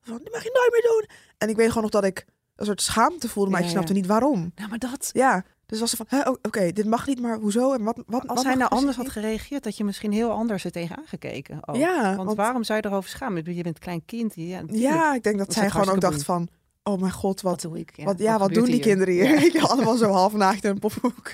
Van, 0.02 0.18
dit 0.22 0.32
mag 0.32 0.42
je 0.42 0.50
nooit 0.52 0.70
meer 0.72 0.92
doen. 0.92 1.16
En 1.38 1.48
ik 1.48 1.56
weet 1.56 1.68
gewoon 1.68 1.82
nog 1.82 1.90
dat 1.90 2.04
ik 2.04 2.24
een 2.56 2.66
soort 2.66 2.82
schaamte 2.82 3.28
voelde, 3.28 3.50
maar 3.50 3.60
Ja, 3.60 3.66
ik 3.66 3.72
snapte 3.72 3.92
ja. 3.92 3.98
niet 3.98 4.08
waarom. 4.08 4.52
Nou, 4.54 4.68
maar 4.68 4.78
dat... 4.78 5.10
Ja, 5.12 5.44
dus 5.66 5.80
was 5.80 5.90
ze 5.90 5.96
van, 5.96 6.06
oh, 6.26 6.34
oké, 6.42 6.72
dit 6.72 6.86
mag 6.86 7.06
niet, 7.06 7.20
maar 7.20 7.38
hoezo? 7.38 7.72
En 7.72 7.82
wat, 7.82 8.02
wat, 8.06 8.26
Als 8.26 8.36
wat 8.36 8.44
hij 8.44 8.54
nou 8.54 8.70
anders 8.70 8.96
had 8.96 9.08
gereageerd, 9.10 9.62
dat 9.64 9.76
je 9.76 9.84
misschien 9.84 10.12
heel 10.12 10.30
anders 10.30 10.64
er 10.64 10.70
tegenaan 10.70 11.06
gekeken. 11.06 11.58
ook. 11.68 11.76
Ja, 11.76 12.02
want, 12.14 12.24
want- 12.26 12.36
waarom 12.36 12.64
zou 12.64 12.78
je 12.82 12.88
erover 12.88 13.10
schamen? 13.10 13.54
Je 13.54 13.62
bent 13.62 13.66
een 13.76 13.82
klein 13.82 14.04
kind. 14.04 14.32
Ja, 14.34 14.60
natuurlijk. 14.60 14.94
Ja, 14.94 15.14
ik 15.14 15.22
denk 15.22 15.38
dat 15.38 15.46
Dat 15.46 15.54
zij 15.56 15.70
gewoon 15.70 15.88
ook 15.88 16.00
dacht 16.00 16.22
van, 16.24 16.48
oh 16.82 17.00
mijn 17.00 17.12
god, 17.12 17.40
wat, 17.40 17.62
wat, 17.62 17.72
doe 17.72 17.78
ik? 17.80 17.92
wat, 18.04 18.18
ja, 18.18 18.38
wat, 18.38 18.54
doen 18.54 18.64
die 18.64 18.74
hier? 18.74 18.82
kinderen 18.82 19.14
hier? 19.14 19.52
Ja. 19.54 19.62
Allemaal 19.68 19.96
zo 19.96 20.10
half 20.10 20.32
naakt 20.32 20.64
een 20.64 20.78
pophoek. 20.78 21.30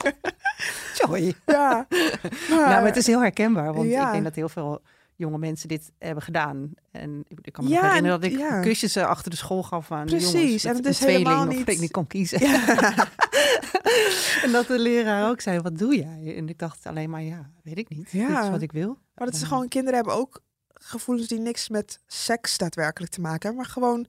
Sorry. 1.01 1.35
ja, 1.47 1.87
Nou, 2.49 2.61
maar 2.61 2.85
het 2.85 2.97
is 2.97 3.07
heel 3.07 3.21
herkenbaar, 3.21 3.75
want 3.75 3.89
Ja. 3.89 4.07
ik 4.07 4.13
denk 4.13 4.25
dat 4.25 4.35
heel 4.35 4.49
veel 4.49 4.81
jonge 5.21 5.39
mensen 5.39 5.69
dit 5.69 5.91
hebben 5.99 6.23
gedaan. 6.23 6.73
En 6.91 7.25
ik, 7.43 7.53
kan 7.53 7.65
me 7.65 7.71
Ja, 7.71 7.87
herinneren 7.89 8.21
dat 8.21 8.31
ik 8.31 8.39
ja. 8.39 8.61
kusjes 8.61 8.97
eh, 8.97 9.07
achter 9.07 9.31
de 9.31 9.37
school 9.37 9.63
gaf 9.63 9.93
aan 9.93 10.07
Precies, 10.07 10.33
jongens. 10.33 10.65
en 10.65 10.75
met 10.75 10.85
het 10.85 10.95
is 10.95 11.01
helemaal 11.05 11.45
niet- 11.45 11.69
ik 11.69 11.81
niet 11.81 11.91
kon 11.91 12.07
kiezen. 12.07 12.41
Ja. 12.47 12.67
en 14.45 14.53
dat 14.53 14.67
de 14.67 14.79
leraar 14.79 15.29
ook 15.31 15.41
zei, 15.41 15.61
wat 15.61 15.79
doe 15.79 15.97
jij? 15.97 16.37
En 16.37 16.49
ik 16.49 16.59
dacht 16.59 16.87
alleen 16.87 17.11
maar, 17.11 17.23
ja, 17.23 17.51
weet 17.63 17.79
ik 17.79 17.89
niet. 17.89 18.11
Dit 18.11 18.21
Ja. 18.21 18.43
is 18.45 18.51
wat 18.51 18.63
ik 18.63 18.73
wil. 18.73 18.99
Maar 19.15 19.27
dat 19.27 19.35
is 19.37 19.43
gewoon, 19.43 19.69
kinderen 19.69 19.95
hebben 19.95 20.15
ook 20.15 20.41
gevoelens 20.75 21.29
die 21.29 21.39
niks 21.39 21.69
met 21.69 22.01
seks 22.07 22.59
daadwerkelijk 22.59 23.13
te 23.13 23.21
maken 23.21 23.41
hebben. 23.49 23.57
Maar 23.57 23.73
gewoon 23.73 24.07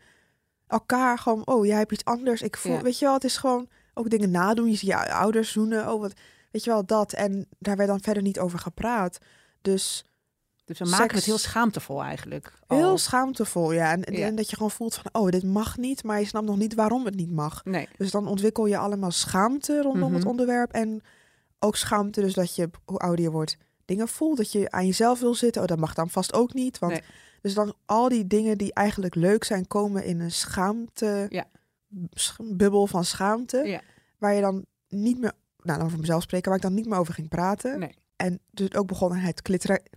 elkaar 0.67 1.17
gewoon, 1.17 1.47
oh, 1.47 1.65
jij 1.65 1.77
hebt 1.77 1.91
iets 1.91 2.05
anders. 2.05 2.41
Ik 2.41 2.57
voel, 2.57 2.81
weet 2.81 2.99
je 2.99 3.05
wel, 3.05 3.13
het 3.13 3.23
is 3.23 3.37
gewoon 3.37 3.67
ook 3.93 4.09
dingen 4.09 4.31
nadoen. 4.31 4.69
Je 4.69 4.75
ziet 4.75 4.89
je 4.89 5.11
ouders 5.13 5.51
zoenen, 5.51 5.93
oh, 5.93 5.99
wat, 6.01 6.13
weet 6.51 6.63
je 6.63 6.69
wel, 6.69 6.85
dat. 6.85 7.13
En 7.13 7.47
daar 7.59 7.75
werd 7.77 7.89
dan 7.89 8.01
verder 8.01 8.23
niet 8.23 8.39
over 8.39 8.59
gepraat. 8.59 9.17
Dus 9.61 10.05
Dus 10.79 10.89
we 10.89 10.97
maken 10.97 11.15
het 11.15 11.25
heel 11.25 11.37
schaamtevol 11.37 12.03
eigenlijk. 12.03 12.53
heel 12.67 12.97
schaamtevol, 12.97 13.71
ja. 13.71 13.91
En, 13.91 14.13
Ja. 14.17 14.25
en 14.25 14.35
dat 14.35 14.49
je 14.49 14.55
gewoon 14.55 14.71
voelt 14.71 14.95
van, 14.95 15.21
oh, 15.21 15.29
dit 15.29 15.43
mag 15.43 15.77
niet. 15.77 16.03
Maar 16.03 16.19
je 16.19 16.25
snapt 16.25 16.45
nog 16.45 16.57
niet 16.57 16.75
waarom 16.75 17.05
het 17.05 17.15
niet 17.15 17.31
mag. 17.31 17.63
Nee, 17.65 17.89
Dus 17.97 18.11
dan 18.11 18.27
ontwikkel 18.27 18.65
je 18.65 18.77
allemaal 18.77 19.11
schaamte 19.11 19.81
rondom 19.81 20.11
het 20.13 20.19
Mhm. 20.21 20.29
onderwerp. 20.29 20.71
En 20.71 21.01
ook 21.59 21.75
schaamte 21.75 22.21
dus 22.21 22.33
dat 22.33 22.55
je, 22.55 22.69
hoe 22.85 22.97
ouder 22.97 23.21
je 23.25 23.31
wordt, 23.31 23.57
dingen 23.85 24.07
voelt. 24.07 24.37
Dat 24.37 24.51
je 24.51 24.71
aan 24.71 24.85
jezelf 24.85 25.19
wil 25.19 25.35
zitten. 25.35 25.61
Oh, 25.61 25.67
dat 25.67 25.79
mag 25.79 25.93
dan 25.93 26.09
vast 26.09 26.33
ook 26.33 26.53
niet. 26.53 26.79
Want 26.79 26.91
Nee. 26.91 27.01
dus 27.41 27.53
dan 27.53 27.73
al 27.85 28.09
die 28.09 28.27
dingen 28.27 28.57
die 28.57 28.73
eigenlijk 28.73 29.15
leuk 29.15 29.43
zijn, 29.43 29.67
komen 29.67 30.03
in 30.03 30.19
een 30.19 30.31
schaamte, 30.31 31.25
Ja. 31.29 31.45
bubbel 32.43 32.87
van 32.87 33.05
schaamte. 33.05 33.57
Ja. 33.57 33.81
Waar 34.17 34.33
je 34.33 34.41
dan 34.41 34.65
niet 34.87 35.19
meer, 35.19 35.31
nou 35.61 35.79
dan 35.79 35.89
voor 35.89 35.99
mezelf 35.99 36.21
spreken, 36.23 36.47
waar 36.49 36.57
ik 36.57 36.63
dan 36.63 36.73
niet 36.73 36.85
meer 36.85 36.97
over 36.99 37.13
ging 37.13 37.29
praten. 37.29 37.79
nee. 37.79 37.95
En 38.21 38.39
dus 38.51 38.73
ook 38.73 38.87
begon 38.87 39.15
het 39.15 39.41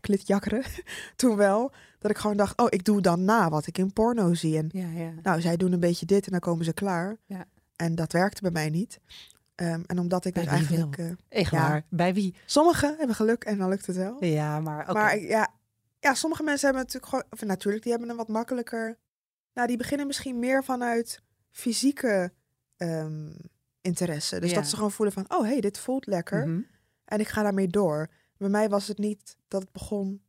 klitjakkeren 0.01 0.65
toen 1.17 1.37
wel. 1.37 1.73
Dat 1.99 2.11
ik 2.11 2.17
gewoon 2.17 2.37
dacht, 2.37 2.59
oh, 2.59 2.67
ik 2.69 2.85
doe 2.85 3.01
dan 3.01 3.25
na 3.25 3.51
wat 3.51 3.67
ik 3.67 3.79
in 3.79 3.93
porno 3.93 4.35
zie. 4.35 4.57
En 4.57 4.69
Ja, 4.73 4.89
ja. 4.89 5.13
nou, 5.23 5.41
zij 5.41 5.57
doen 5.57 5.73
een 5.73 5.81
beetje 5.81 6.07
dit 6.07 6.27
en 6.27 6.31
dan 6.31 6.41
komen 6.41 6.65
ze 6.65 6.73
klaar. 6.73 7.17
Ja. 7.27 7.45
En 7.77 7.95
dat 7.95 8.13
werkte 8.13 8.43
bij 8.43 8.51
mij 8.51 8.71
niet. 8.71 9.01
Ehm, 9.55 9.83
en 9.87 9.99
omdat 9.99 10.25
ik 10.25 10.35
Bij 10.35 10.43
dus 10.43 10.53
eigenlijk... 10.53 11.15
Echt 11.29 11.51
Ja. 11.51 11.59
waar. 11.59 11.85
Bij 11.89 12.15
wie? 12.15 12.35
sommigen 12.47 12.95
hebben 12.99 13.17
geluk 13.17 13.45
en 13.45 13.59
dan 13.59 13.69
lukt 13.69 13.87
het 13.87 13.97
wel. 13.97 14.25
Ja, 14.25 14.61
maar 14.61 14.83
oké. 14.83 14.93
Maar 14.93 15.19
ja, 15.19 15.49
ja, 16.01 16.15
sommige 16.15 16.43
mensen 16.43 16.65
hebben 16.67 16.85
natuurlijk 16.85 17.13
gewoon... 17.13 17.25
Of 17.31 17.45
natuurlijk, 17.45 17.83
die 17.83 17.93
hebben 17.93 18.11
een 18.11 18.17
wat 18.17 18.29
makkelijker... 18.29 18.99
Nou, 19.55 19.69
die 19.69 19.77
beginnen 19.77 20.07
misschien 20.07 20.39
meer 20.39 20.65
vanuit 20.65 21.23
fysieke 21.51 22.33
ehm, 22.77 23.31
interesse. 23.81 24.41
Dus 24.41 24.55
dat 24.55 24.67
ze 24.67 24.75
gewoon 24.75 24.91
voelen 24.91 25.15
van... 25.15 25.25
Oh, 25.29 25.45
hey, 25.45 25.61
dit 25.61 25.79
voelt 25.79 26.07
lekker. 26.07 26.49
Mhm. 26.49 26.61
En 27.05 27.21
ik 27.21 27.29
ga 27.29 27.43
daarmee 27.43 27.69
door. 27.69 28.09
Bij 28.37 28.49
mij 28.49 28.69
was 28.69 28.89
het 28.89 28.99
niet 28.99 29.37
dat 29.49 29.63
het 29.63 29.73
begon... 29.73 30.23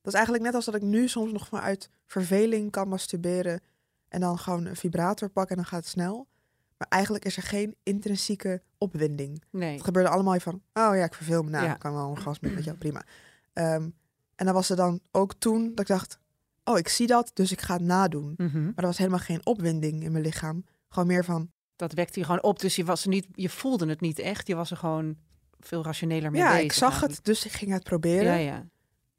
Dat 0.00 0.12
is 0.12 0.18
eigenlijk 0.18 0.44
net 0.44 0.54
als 0.54 0.64
dat 0.64 0.74
ik 0.74 0.82
nu 0.82 1.08
soms 1.08 1.32
nog 1.32 1.46
vanuit 1.46 1.90
verveling 2.06 2.70
kan 2.70 2.88
masturberen... 2.88 3.60
en 4.08 4.20
dan 4.20 4.38
gewoon 4.38 4.64
een 4.64 4.76
vibrator 4.76 5.28
pakken 5.28 5.56
en 5.56 5.62
dan 5.62 5.70
gaat 5.70 5.80
het 5.80 5.88
snel. 5.88 6.28
Maar 6.76 6.88
eigenlijk 6.88 7.24
is 7.24 7.36
er 7.36 7.42
geen 7.42 7.76
intrinsieke 7.82 8.62
opwinding. 8.78 9.42
Nee. 9.50 9.74
Het 9.74 9.84
gebeurde 9.84 10.08
allemaal 10.08 10.40
van... 10.40 10.54
Oh 10.54 10.96
ja, 10.96 11.04
ik 11.04 11.14
verveel 11.14 11.42
me. 11.42 11.50
Nou, 11.50 11.64
Ja. 11.64 11.72
ik 11.74 11.78
kan 11.78 11.92
wel 11.92 12.10
een 12.10 12.18
gas 12.18 12.40
met, 12.40 12.54
met 12.54 12.64
jou, 12.64 12.76
prima. 12.76 13.04
Ehm, 13.52 13.88
en 14.36 14.44
dan 14.46 14.54
was 14.54 14.70
er 14.70 14.76
dan 14.76 15.00
ook 15.10 15.34
toen 15.34 15.68
dat 15.68 15.80
ik 15.80 15.86
dacht... 15.86 16.18
Oh, 16.64 16.78
ik 16.78 16.88
zie 16.88 17.06
dat, 17.06 17.30
dus 17.34 17.52
ik 17.52 17.60
ga 17.60 17.74
het 17.74 17.82
nadoen. 17.82 18.34
Mhm. 18.36 18.64
Maar 18.64 18.72
er 18.76 18.86
was 18.86 18.98
helemaal 18.98 19.18
geen 19.18 19.46
opwinding 19.46 20.02
in 20.02 20.12
mijn 20.12 20.24
lichaam. 20.24 20.64
Gewoon 20.88 21.08
meer 21.08 21.24
van... 21.24 21.50
Dat 21.76 21.92
wekte 21.92 22.18
je 22.18 22.24
gewoon 22.24 22.42
op. 22.42 22.60
Dus 22.60 22.76
je, 22.76 22.84
was 22.84 23.06
niet, 23.06 23.26
je 23.32 23.48
voelde 23.48 23.86
het 23.88 24.00
niet 24.00 24.18
echt. 24.18 24.46
Je 24.46 24.54
was 24.54 24.70
er 24.70 24.76
gewoon 24.76 25.16
veel 25.60 25.84
rationeler 25.84 26.30
mee 26.30 26.40
ja, 26.40 26.48
bezig. 26.50 26.64
ik 26.64 26.72
zag 26.72 26.88
eigenlijk. 26.90 27.16
het, 27.16 27.24
dus 27.24 27.44
ik 27.44 27.52
ging 27.52 27.72
het 27.72 27.82
proberen. 27.82 28.40
Ja, 28.40 28.64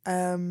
ja. 0.03 0.50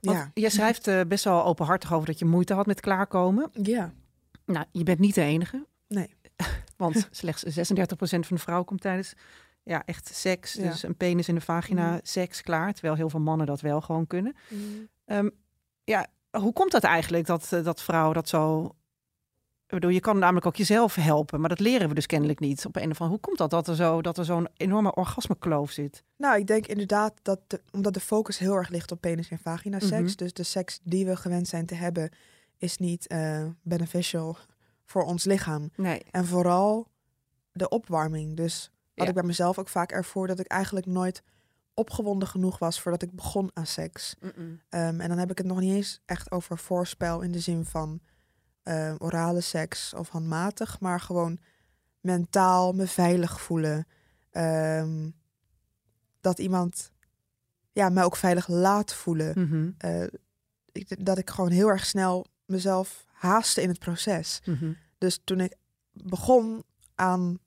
Want 0.00 0.16
ja. 0.18 0.30
Je 0.34 0.50
schrijft 0.50 0.86
eh, 0.86 1.00
best 1.08 1.24
wel 1.24 1.44
openhartig 1.44 1.92
over 1.92 2.06
dat 2.06 2.18
je 2.18 2.24
moeite 2.24 2.54
had 2.54 2.66
met 2.66 2.80
klaarkomen. 2.80 3.50
ja, 3.52 3.92
Nou, 4.44 4.64
je 4.72 4.82
bent 4.82 4.98
niet 4.98 5.14
de 5.14 5.22
enige. 5.22 5.66
nee. 5.88 6.16
Want 6.76 7.08
slechts 7.10 7.44
36% 7.44 7.48
van 7.98 8.20
de 8.28 8.38
vrouwen 8.38 8.66
komt 8.66 8.80
tijdens 8.80 9.12
ja, 9.62 9.82
echt 9.84 10.14
seks, 10.14 10.52
Ja. 10.52 10.62
dus 10.70 10.82
een 10.82 10.96
penis 10.96 11.28
in 11.28 11.34
de 11.34 11.40
vagina, 11.40 11.90
Mhm. 11.90 11.98
seks 12.02 12.42
klaar. 12.42 12.72
Terwijl 12.72 12.94
heel 12.94 13.08
veel 13.10 13.20
mannen 13.20 13.46
dat 13.46 13.60
wel 13.60 13.80
gewoon 13.80 14.06
kunnen. 14.06 14.36
Ehm, 15.04 15.28
ja, 15.84 16.06
hoe 16.30 16.52
komt 16.52 16.70
dat 16.72 16.84
eigenlijk 16.84 17.26
dat, 17.26 17.52
eh, 17.52 17.64
dat 17.64 17.82
vrouwen 17.82 18.14
dat 18.14 18.28
zo... 18.28 18.74
Ik 19.68 19.74
bedoel, 19.74 19.90
je 19.90 20.00
kan 20.00 20.18
namelijk 20.18 20.46
ook 20.46 20.56
jezelf 20.56 20.94
helpen, 20.94 21.40
maar 21.40 21.48
dat 21.48 21.60
leren 21.60 21.88
we 21.88 21.94
dus 21.94 22.06
kennelijk 22.06 22.40
niet. 22.40 22.66
Op 22.66 22.76
een 22.76 22.90
of 22.90 23.00
andere, 23.00 23.08
hoe 23.08 23.20
komt 23.20 23.38
dat 23.38 23.50
dat 23.50 23.68
er 23.68 23.74
zo 23.74 24.02
dat 24.02 24.18
er 24.18 24.24
zo'n 24.24 24.48
enorme 24.56 24.94
orgasmekloof 24.94 25.70
zit? 25.70 26.02
Nou, 26.16 26.38
ik 26.38 26.46
denk 26.46 26.66
inderdaad 26.66 27.12
dat 27.22 27.40
de, 27.46 27.60
omdat 27.72 27.94
de 27.94 28.00
focus 28.00 28.38
heel 28.38 28.54
erg 28.54 28.68
ligt 28.68 28.92
op 28.92 29.00
penis 29.00 29.28
en 29.28 29.38
vagina 29.38 29.78
seks. 29.80 30.08
Mhm. 30.10 30.16
Dus 30.16 30.32
de 30.32 30.42
seks 30.42 30.80
die 30.82 31.06
we 31.06 31.16
gewend 31.16 31.48
zijn 31.48 31.66
te 31.66 31.74
hebben 31.74 32.10
is 32.58 32.76
niet 32.76 33.06
eh, 33.06 33.44
beneficial 33.62 34.36
voor 34.84 35.02
ons 35.02 35.24
lichaam. 35.24 35.70
Nee. 35.76 36.02
En 36.10 36.26
vooral 36.26 36.88
de 37.52 37.68
opwarming. 37.68 38.36
Dus 38.36 38.70
wat 38.94 39.04
Ja. 39.04 39.08
ik 39.08 39.14
bij 39.14 39.22
mezelf 39.26 39.58
ook 39.58 39.68
vaak 39.68 39.92
ervoor 39.92 40.26
dat 40.26 40.38
ik 40.38 40.46
eigenlijk 40.46 40.86
nooit 40.86 41.22
opgewonden 41.74 42.28
genoeg 42.28 42.58
was 42.58 42.80
voordat 42.80 43.02
ik 43.02 43.12
begon 43.12 43.50
aan 43.54 43.66
seks. 43.66 44.14
Ehm, 44.68 45.00
en 45.00 45.08
dan 45.08 45.18
heb 45.18 45.30
ik 45.30 45.38
het 45.38 45.46
nog 45.46 45.60
niet 45.60 45.74
eens 45.74 46.00
echt 46.06 46.30
over 46.30 46.58
voorspel 46.58 47.20
in 47.20 47.32
de 47.32 47.40
zin 47.40 47.64
van 47.64 48.00
eh, 48.68 48.94
orale 48.98 49.40
seks 49.40 49.94
of 49.94 50.08
handmatig, 50.08 50.80
maar 50.80 51.00
gewoon 51.00 51.38
mentaal 52.00 52.72
me 52.72 52.86
veilig 52.86 53.40
voelen. 53.40 53.86
Ehm, 54.30 55.10
dat 56.20 56.38
iemand 56.38 56.90
ja, 57.72 57.88
mij 57.88 58.04
ook 58.04 58.16
veilig 58.16 58.48
laat 58.48 58.94
voelen. 58.94 59.40
Mhm. 59.40 59.70
Eh, 59.78 60.06
ik, 60.72 61.04
dat 61.06 61.18
ik 61.18 61.30
gewoon 61.30 61.50
heel 61.50 61.68
erg 61.68 61.86
snel 61.86 62.26
mezelf 62.44 63.04
haastte 63.12 63.62
in 63.62 63.68
het 63.68 63.78
proces. 63.78 64.40
Mhm. 64.44 64.72
Dus 64.98 65.20
toen 65.24 65.40
ik 65.40 65.54
begon 65.92 66.64
aan 66.94 67.38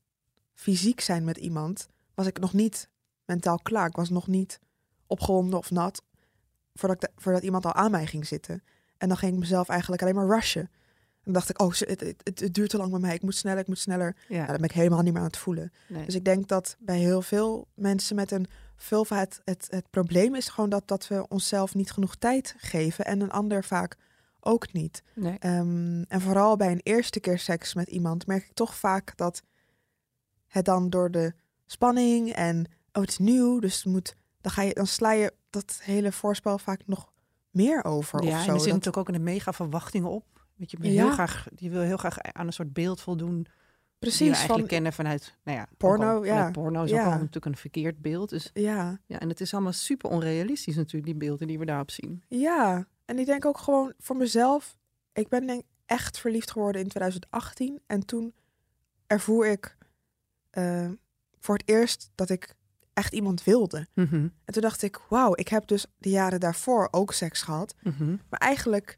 fysiek 0.54 1.02
zijn 1.02 1.24
met 1.24 1.38
iemand, 1.38 1.88
was 2.14 2.28
ik 2.28 2.40
nog 2.40 2.54
niet 2.54 2.90
mentaal 3.26 3.60
klaar. 3.60 3.88
Ik 3.88 3.96
was 3.96 4.10
nog 4.10 4.28
niet 4.28 4.60
opgewonden 5.08 5.60
of 5.60 5.72
nat 5.72 6.04
voordat, 6.74 7.04
ik 7.04 7.10
de- 7.10 7.22
voordat 7.22 7.44
iemand 7.44 7.66
al 7.66 7.74
aan 7.74 7.92
mij 7.92 8.08
ging 8.08 8.28
zitten. 8.28 8.64
En 8.98 9.08
dan 9.08 9.18
ging 9.18 9.34
ik 9.34 9.40
mezelf 9.40 9.70
eigenlijk 9.70 10.02
alleen 10.02 10.16
maar 10.16 10.28
rushen. 10.28 10.70
En 11.24 11.32
dan 11.32 11.34
dacht 11.34 11.50
ik, 11.50 11.62
oh, 11.62 11.72
het, 11.74 12.14
het, 12.24 12.54
duurt 12.54 12.70
te 12.70 12.78
lang 12.78 12.92
bij 12.92 13.00
mij. 13.00 13.14
Ik 13.16 13.22
moet 13.22 13.36
sneller, 13.36 13.60
ik 13.60 13.68
moet 13.68 13.80
sneller. 13.80 14.16
Ja, 14.28 14.36
Ja, 14.36 14.46
dan 14.46 14.56
ben 14.56 14.64
ik 14.66 14.72
helemaal 14.72 15.02
niet 15.02 15.12
meer 15.14 15.22
aan 15.22 15.28
het 15.28 15.38
voelen. 15.38 15.72
nee. 15.88 16.06
Dus 16.06 16.16
ik 16.16 16.26
denk 16.26 16.48
dat 16.48 16.76
bij 16.80 16.98
heel 16.98 17.22
veel 17.22 17.68
mensen 17.76 18.16
met 18.16 18.32
een 18.32 18.48
vulva 18.76 19.18
het, 19.20 19.42
het, 19.46 19.68
het 19.70 19.90
probleem 19.90 20.36
is 20.36 20.48
gewoon 20.50 20.70
dat, 20.70 20.88
dat 20.88 21.08
we 21.08 21.28
onszelf 21.28 21.76
niet 21.76 21.92
genoeg 21.92 22.16
tijd 22.16 22.56
geven. 22.58 23.06
En 23.06 23.22
een 23.22 23.32
ander 23.32 23.64
vaak 23.64 23.98
ook 24.40 24.74
niet. 24.74 25.04
nee. 25.16 25.38
Ehm, 25.40 26.02
en 26.08 26.22
vooral 26.22 26.56
bij 26.58 26.72
een 26.72 26.82
eerste 26.84 27.20
keer 27.20 27.40
seks 27.40 27.74
met 27.74 27.88
iemand 27.90 28.28
merk 28.28 28.44
ik 28.46 28.54
toch 28.54 28.76
vaak 28.76 29.18
dat 29.18 29.44
het 30.48 30.66
dan 30.66 30.90
door 30.90 31.12
de 31.12 31.34
spanning 31.66 32.34
en 32.34 32.66
oh, 32.94 33.02
het 33.02 33.10
is 33.10 33.18
nieuw, 33.18 33.60
dus 33.60 33.84
moet, 33.86 34.16
dan, 34.42 34.52
ga 34.52 34.62
je, 34.62 34.74
dan 34.74 34.88
sla 34.88 35.12
je 35.12 35.34
dat 35.50 35.80
hele 35.84 36.12
voorspel 36.12 36.58
vaak 36.58 36.82
nog 36.86 37.12
meer 37.50 37.84
over. 37.84 38.24
Ja, 38.24 38.28
of 38.28 38.34
en 38.34 38.54
er 38.54 38.60
zit 38.60 38.64
Dat- 38.64 38.66
natuurlijk 38.74 38.98
ook 39.10 39.16
een 39.16 39.24
mega 39.24 39.54
verwachting 39.54 40.06
op. 40.06 40.41
Want 40.62 40.72
je, 40.74 40.78
bent 40.78 40.94
Ja. 40.94 41.04
heel 41.04 41.12
graag, 41.14 41.48
je 41.56 41.70
wil 41.70 41.82
heel 41.82 41.98
graag 41.98 42.20
aan 42.22 42.48
een 42.48 42.54
soort 42.54 42.74
beeld 42.74 43.02
voldoen 43.02 43.36
die 43.36 43.44
we 43.44 44.00
precies 44.00 44.28
eigenlijk 44.28 44.60
van 44.60 44.68
kennen 44.68 44.94
vanuit 44.94 45.36
nou 45.44 45.58
ja, 45.58 45.68
Porno, 45.78 46.16
al- 46.16 46.24
ja. 46.26 46.52
Porno 46.52 46.84
is 46.84 46.90
Ja. 46.90 47.00
ook 47.00 47.06
al 47.06 47.12
natuurlijk 47.12 47.46
een 47.46 47.56
verkeerd 47.58 48.02
beeld. 48.02 48.30
Dus, 48.30 48.50
ja, 48.54 49.00
ja, 49.06 49.20
en 49.20 49.30
het 49.30 49.42
is 49.42 49.54
allemaal 49.54 49.72
super 49.74 50.10
onrealistisch 50.10 50.76
natuurlijk, 50.76 51.06
die 51.06 51.16
beelden 51.16 51.48
die 51.48 51.60
we 51.60 51.66
daarop 51.66 51.92
zien. 51.92 52.24
ja. 52.28 52.88
En 53.06 53.20
ik 53.20 53.26
denk 53.26 53.46
ook 53.46 53.58
gewoon 53.58 53.94
voor 54.00 54.16
mezelf. 54.16 54.78
Ik 55.14 55.28
ben 55.28 55.48
denk 55.48 55.64
echt 55.86 56.20
verliefd 56.20 56.52
geworden 56.52 56.82
in 56.82 56.88
2018 56.88 57.80
en 57.88 58.06
toen 58.06 58.34
ervoer 59.08 59.48
ik 59.48 59.78
eh, 60.50 60.90
voor 61.40 61.56
het 61.58 61.70
eerst 61.70 62.10
dat 62.16 62.30
ik 62.30 62.54
echt 62.94 63.14
iemand 63.14 63.44
wilde. 63.44 63.88
Mhm, 63.94 64.16
En 64.16 64.54
toen 64.54 64.62
dacht 64.62 64.82
ik, 64.82 65.00
wauw, 65.10 65.32
ik 65.36 65.48
heb 65.48 65.68
dus 65.68 65.86
de 65.98 66.10
jaren 66.10 66.40
daarvoor 66.40 66.88
ook 66.92 67.14
seks 67.14 67.42
gehad. 67.42 67.76
mhm. 67.84 68.10
Maar 68.30 68.40
eigenlijk 68.40 68.98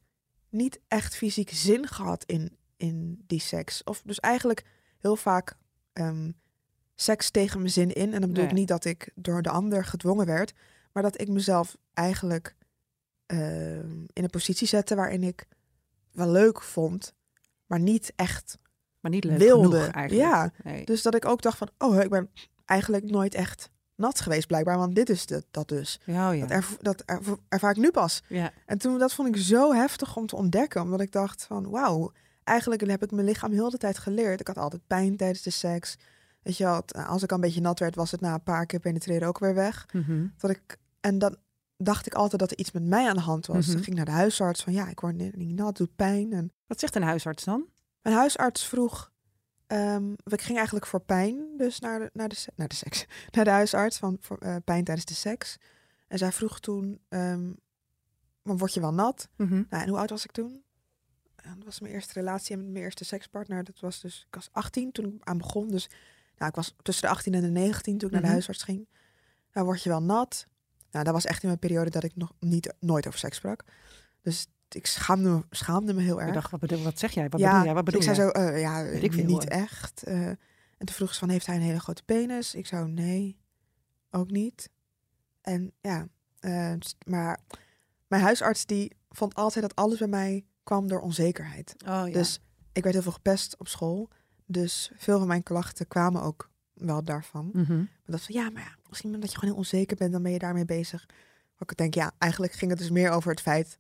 niet 0.54 0.80
echt 0.88 1.16
fysiek 1.16 1.50
zin 1.50 1.88
gehad 1.88 2.24
in, 2.24 2.58
in 2.78 3.24
die 3.28 3.40
seks. 3.40 3.84
Of 3.84 4.02
dus 4.06 4.20
eigenlijk 4.20 4.64
heel 5.00 5.16
vaak 5.16 5.58
ehm, 5.94 6.32
seks 6.96 7.30
tegen 7.30 7.60
mijn 7.60 7.72
zin 7.72 7.94
in. 7.94 8.14
En 8.14 8.20
dan 8.22 8.30
bedoel 8.30 8.46
ik 8.46 8.52
niet 8.52 8.68
dat 8.68 8.86
ik 8.86 9.12
door 9.16 9.42
de 9.42 9.50
ander 9.50 9.86
gedwongen 9.86 10.26
werd, 10.26 10.54
maar 10.94 11.04
dat 11.04 11.22
ik 11.22 11.28
mezelf 11.30 11.78
eigenlijk 11.94 12.56
ehm, 13.26 14.02
in 14.14 14.24
een 14.24 14.30
positie 14.30 14.68
zette 14.68 14.96
waarin 14.96 15.24
ik 15.24 15.48
wel 16.12 16.30
leuk 16.32 16.62
vond, 16.62 17.14
maar 17.66 17.80
niet 17.80 18.14
echt 18.16 18.58
Maar 19.00 19.12
niet 19.12 19.24
leuk 19.24 19.38
wilde. 19.38 19.80
genoeg 19.80 19.94
eigenlijk. 19.94 20.30
Ja, 20.32 20.52
Nee. 20.64 20.86
dus 20.86 21.02
dat 21.02 21.16
ik 21.16 21.26
ook 21.26 21.42
dacht 21.42 21.58
van, 21.58 21.70
oh, 21.78 22.02
ik 22.02 22.10
ben 22.10 22.30
eigenlijk 22.66 23.06
nooit 23.12 23.34
echt 23.36 23.70
nat 23.96 24.20
geweest 24.20 24.48
blijkbaar, 24.48 24.78
want 24.78 24.96
dit 24.96 25.10
is 25.10 25.26
de, 25.26 25.44
dat 25.52 25.68
dus. 25.68 26.00
Ja, 26.06 26.30
oh 26.30 26.36
ja. 26.36 26.42
Dat, 26.42 26.50
erv- 26.52 26.78
dat 26.82 27.02
erv- 27.06 27.34
ervaar 27.50 27.72
ik 27.72 27.78
nu 27.78 27.92
pas. 27.92 28.22
ja. 28.28 28.52
En 28.66 28.78
toen, 28.78 28.98
dat 29.00 29.14
vond 29.14 29.36
ik 29.36 29.42
zo 29.42 29.74
heftig 29.74 30.16
om 30.18 30.26
te 30.28 30.36
ontdekken, 30.36 30.82
omdat 30.82 31.02
ik 31.02 31.12
dacht 31.12 31.44
van, 31.44 31.70
wauw, 31.70 32.12
eigenlijk 32.44 32.88
heb 32.90 33.04
ik 33.04 33.12
mijn 33.12 33.26
lichaam 33.26 33.52
heel 33.52 33.70
de 33.70 33.78
tijd 33.78 33.98
geleerd. 33.98 34.40
Ik 34.40 34.48
had 34.48 34.58
altijd 34.58 34.88
pijn 34.88 35.18
tijdens 35.18 35.42
de 35.42 35.50
seks. 35.50 35.96
Weet 36.42 36.58
je 36.58 36.64
wel, 36.64 36.76
het- 36.76 36.94
als 37.08 37.24
ik 37.24 37.30
al 37.30 37.36
een 37.36 37.42
beetje 37.44 37.62
nat 37.62 37.80
werd, 37.80 37.96
was 37.96 38.12
het 38.12 38.22
na 38.22 38.34
een 38.34 38.44
paar 38.44 38.66
keer 38.66 38.80
penetreren 38.80 39.28
ook 39.28 39.40
weer 39.40 39.54
weg. 39.56 39.86
Mhm. 39.94 40.28
Dat 40.38 40.50
ik, 40.52 40.78
en 41.00 41.18
dan 41.20 41.36
dacht 41.78 42.06
ik 42.06 42.14
altijd 42.14 42.42
dat 42.42 42.52
er 42.52 42.58
iets 42.58 42.72
met 42.72 42.84
mij 42.84 43.08
aan 43.10 43.16
de 43.16 43.22
hand 43.22 43.46
was. 43.46 43.68
Ik 43.68 43.84
ging 43.84 43.96
naar 43.96 44.06
de 44.06 44.12
huisarts 44.12 44.64
van, 44.64 44.74
ja, 44.74 44.88
ik 44.90 45.00
word 45.00 45.36
niet 45.38 45.56
nat, 45.56 45.78
doet 45.78 45.96
pijn. 45.96 46.34
En 46.34 46.52
Wat 46.68 46.80
zegt 46.80 46.96
een 46.96 47.04
huisarts 47.04 47.44
dan? 47.44 47.66
mijn 48.02 48.16
huisarts 48.16 48.66
vroeg, 48.68 49.12
ehm, 49.74 50.12
ik 50.24 50.42
ging 50.42 50.56
eigenlijk 50.58 50.86
voor 50.88 51.00
pijn, 51.02 51.58
dus 51.58 51.80
naar 51.80 52.00
de, 52.00 52.10
naar 52.14 52.30
de, 52.30 52.46
naar 52.56 52.68
de 52.68 52.76
seks, 52.76 53.06
naar 53.36 53.44
de 53.46 53.52
huisarts 53.52 53.98
van 53.98 54.18
voor, 54.20 54.38
eh, 54.38 54.56
pijn 54.66 54.84
tijdens 54.84 55.06
de 55.08 55.14
seks. 55.14 55.58
En 56.08 56.18
zij 56.18 56.32
vroeg 56.32 56.60
toen, 56.60 57.00
ehm, 57.10 57.52
maar 58.42 58.58
word 58.58 58.74
je 58.74 58.80
wel 58.80 58.94
nat? 58.94 59.30
Mhm. 59.36 59.64
Nou, 59.70 59.84
en 59.84 59.90
hoe 59.90 59.98
oud 59.98 60.10
was 60.10 60.24
ik 60.24 60.32
toen? 60.32 60.64
En 61.36 61.56
dat 61.56 61.66
was 61.66 61.80
mijn 61.80 61.94
eerste 61.94 62.14
relatie 62.14 62.58
met 62.58 62.66
mijn 62.68 62.84
eerste 62.84 63.06
sekspartner. 63.06 63.64
Dat 63.64 63.80
was 63.80 64.02
dus, 64.02 64.24
ik 64.28 64.36
was 64.36 64.50
18 64.52 64.92
toen 64.92 65.06
ik 65.06 65.14
aan 65.24 65.38
begon. 65.38 65.68
Dus 65.70 65.90
nou, 66.38 66.50
ik 66.50 66.56
was 66.56 66.76
tussen 66.82 67.04
de 67.08 67.14
18 67.14 67.34
en 67.34 67.42
de 67.42 67.48
19 67.50 67.98
toen 67.98 68.08
ik 68.08 68.14
naar 68.14 68.22
Mhm. 68.22 68.30
de 68.30 68.36
huisarts 68.36 68.64
ging. 68.64 68.88
Nou, 69.54 69.66
word 69.66 69.84
je 69.84 69.90
wel 69.90 70.02
nat? 70.04 70.48
Nou, 70.92 71.06
dat 71.06 71.14
was 71.14 71.26
echt 71.26 71.42
in 71.42 71.48
mijn 71.48 71.60
periode 71.60 71.90
dat 71.90 72.04
ik 72.04 72.16
nog 72.16 72.34
niet, 72.40 72.74
nooit 72.80 73.08
over 73.08 73.20
seks 73.20 73.38
sprak. 73.38 73.64
Dus 74.22 74.48
ik 74.76 74.86
schaamde 74.86 75.30
me, 75.30 75.44
schaamde 75.50 75.94
me 75.94 76.02
heel 76.02 76.20
erg. 76.20 76.28
Ik 76.28 76.34
dacht, 76.34 76.52
wat, 76.52 76.60
bedoel, 76.60 76.84
wat 76.84 77.00
zeg 77.00 77.12
jij? 77.12 77.30
Wat 77.30 77.40
ja, 77.40 77.50
bedoel 77.50 77.66
jij? 77.66 77.74
Wat 77.74 77.84
bedoel 77.84 78.00
ik 78.02 78.06
jij? 78.06 78.16
zei 78.16 78.28
zo, 78.30 78.34
eh, 78.34 78.62
ja, 78.62 78.80
ik 78.82 79.16
niet 79.16 79.30
hoor. 79.30 79.42
echt. 79.44 80.04
eh. 80.04 80.28
en 80.28 80.38
toen 80.78 80.96
vroeg 80.96 81.14
ze 81.14 81.20
van, 81.20 81.30
heeft 81.30 81.46
hij 81.46 81.56
een 81.56 81.62
hele 81.62 81.80
grote 81.80 82.04
penis? 82.04 82.56
Ik 82.56 82.68
zou, 82.68 82.90
nee, 82.90 83.38
ook 84.12 84.32
niet. 84.32 84.70
En 85.42 85.72
ja, 85.82 86.08
eh, 86.40 86.74
maar 87.06 87.40
mijn 88.08 88.22
huisarts 88.22 88.66
die 88.66 88.96
vond 89.10 89.36
altijd 89.36 89.64
dat 89.64 89.76
alles 89.76 89.98
bij 89.98 90.08
mij 90.08 90.46
kwam 90.64 90.88
door 90.88 91.00
onzekerheid. 91.00 91.76
Oh, 91.78 92.04
ja. 92.06 92.14
Dus 92.14 92.40
ik 92.72 92.84
werd 92.84 92.96
heel 92.96 93.04
veel 93.04 93.12
gepest 93.12 93.58
op 93.58 93.68
school. 93.68 94.10
Dus 94.46 94.92
veel 94.96 95.18
van 95.18 95.28
mijn 95.28 95.44
klachten 95.44 95.88
kwamen 95.88 96.22
ook 96.22 96.50
wel 96.74 97.04
daarvan. 97.04 97.50
Mhm. 97.54 97.78
Maar 97.78 97.88
dat 98.06 98.22
van, 98.22 98.36
ja, 98.36 98.50
maar 98.50 98.62
ja, 98.62 98.76
misschien 98.90 99.14
omdat 99.14 99.32
je 99.32 99.36
gewoon 99.38 99.50
heel 99.50 99.60
onzeker 99.64 99.98
bent, 99.98 100.12
dan 100.12 100.24
ben 100.24 100.32
je 100.32 100.40
daarmee 100.40 100.66
bezig. 100.66 101.06
Maar 101.58 101.70
ik 101.70 101.78
denk, 101.78 101.94
ja, 101.94 102.12
eigenlijk 102.18 102.54
ging 102.54 102.72
het 102.72 102.80
dus 102.80 102.90
meer 102.90 103.10
over 103.10 103.32
het 103.32 103.42
feit 103.42 103.78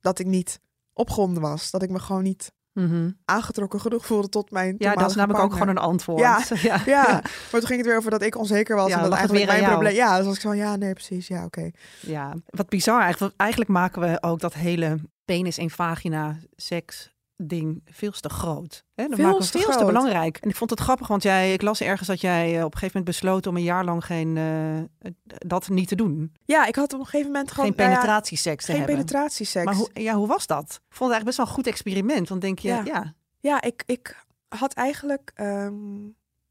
dat 0.00 0.18
ik 0.18 0.26
niet 0.26 0.60
opgewonden 0.92 1.42
was. 1.42 1.70
Dat 1.70 1.82
ik 1.82 1.90
me 1.90 1.98
gewoon 1.98 2.22
niet 2.22 2.52
Mhm. 2.72 3.10
aangetrokken 3.24 3.80
genoeg 3.80 4.06
voelde 4.06 4.28
tot 4.28 4.50
mijn 4.50 4.74
Ja, 4.78 4.94
dat 4.94 5.10
is 5.10 5.16
namelijk 5.16 5.44
ook 5.44 5.52
gewoon 5.52 5.68
een 5.68 5.78
antwoord. 5.78 6.20
Ja, 6.20 6.42
ja. 6.62 6.82
Ja, 6.96 7.02
maar 7.12 7.50
toen 7.50 7.66
ging 7.66 7.78
het 7.78 7.86
weer 7.86 7.96
over 7.96 8.10
dat 8.10 8.22
ik 8.22 8.36
onzeker 8.36 8.76
was. 8.76 8.88
Ja, 8.88 8.96
en 8.96 9.02
dat 9.02 9.12
eigenlijk 9.12 9.46
mijn 9.46 9.60
jou. 9.60 9.72
probleem... 9.72 9.94
Ja, 9.94 10.16
dus 10.16 10.26
was 10.26 10.34
ik 10.34 10.40
zo 10.40 10.48
van, 10.48 10.56
ja, 10.58 10.76
nee, 10.76 10.92
precies. 10.92 11.26
Ja, 11.26 11.44
oké. 11.44 11.70
Ja, 12.00 12.34
wat 12.46 12.68
bizar 12.68 13.00
eigenlijk. 13.00 13.20
Want 13.20 13.34
eigenlijk 13.36 13.70
maken 13.70 14.00
we 14.02 14.22
ook 14.22 14.40
dat 14.40 14.54
hele 14.54 14.98
penis 15.24 15.58
en 15.58 15.70
vagina 15.70 16.36
seks 16.56 17.12
ding 17.42 17.82
veel 17.84 18.10
te 18.10 18.28
groot. 18.28 18.84
Hè? 18.94 19.06
Dat 19.06 19.14
Veel 19.16 19.24
maken 19.24 19.40
we 19.40 19.50
te 19.50 19.58
veel 19.58 19.66
te 19.66 19.72
groot. 19.72 19.86
belangrijk. 19.86 20.36
En 20.36 20.48
ik 20.48 20.56
vond 20.56 20.70
het 20.70 20.80
grappig, 20.80 21.06
want 21.06 21.22
jij, 21.22 21.52
ik 21.52 21.62
las 21.62 21.80
ergens 21.80 22.08
dat 22.08 22.20
jij 22.20 22.46
eh, 22.58 22.64
op 22.64 22.72
een 22.72 22.78
gegeven 22.78 22.98
moment 22.98 23.04
besloot 23.04 23.46
om 23.46 23.56
een 23.56 23.62
jaar 23.62 23.84
lang 23.84 24.04
geen, 24.04 24.36
eh, 24.36 25.10
dat 25.24 25.68
niet 25.68 25.88
te 25.88 25.94
doen. 25.96 26.32
Ja, 26.44 26.66
ik 26.66 26.74
had 26.76 26.92
op 26.92 26.98
een 27.00 27.04
gegeven 27.04 27.26
moment 27.32 27.50
gewoon... 27.52 27.66
geen 27.66 27.76
nou 27.76 27.90
ja, 27.90 27.96
penetratieseks 27.96 28.64
te 28.64 28.70
geen 28.70 28.80
hebben. 28.80 28.96
penetratieseks. 28.96 29.64
Maar 29.64 29.74
hoe, 29.74 29.90
ja, 29.92 30.14
hoe 30.14 30.26
was 30.26 30.46
dat? 30.46 30.62
Ik 30.64 30.68
vond 30.68 30.80
het 30.88 30.98
eigenlijk 31.12 31.24
best 31.24 31.36
wel 31.36 31.46
een 31.46 31.52
goed 31.52 31.66
experiment. 31.66 32.28
Want 32.28 32.40
denk 32.40 32.58
je, 32.58 32.68
Ja. 32.68 32.82
ja, 32.84 33.14
Ja, 33.40 33.62
ik, 33.62 33.82
ik 33.86 34.24
had 34.48 34.72
eigenlijk... 34.72 35.30
ehm 35.34 35.74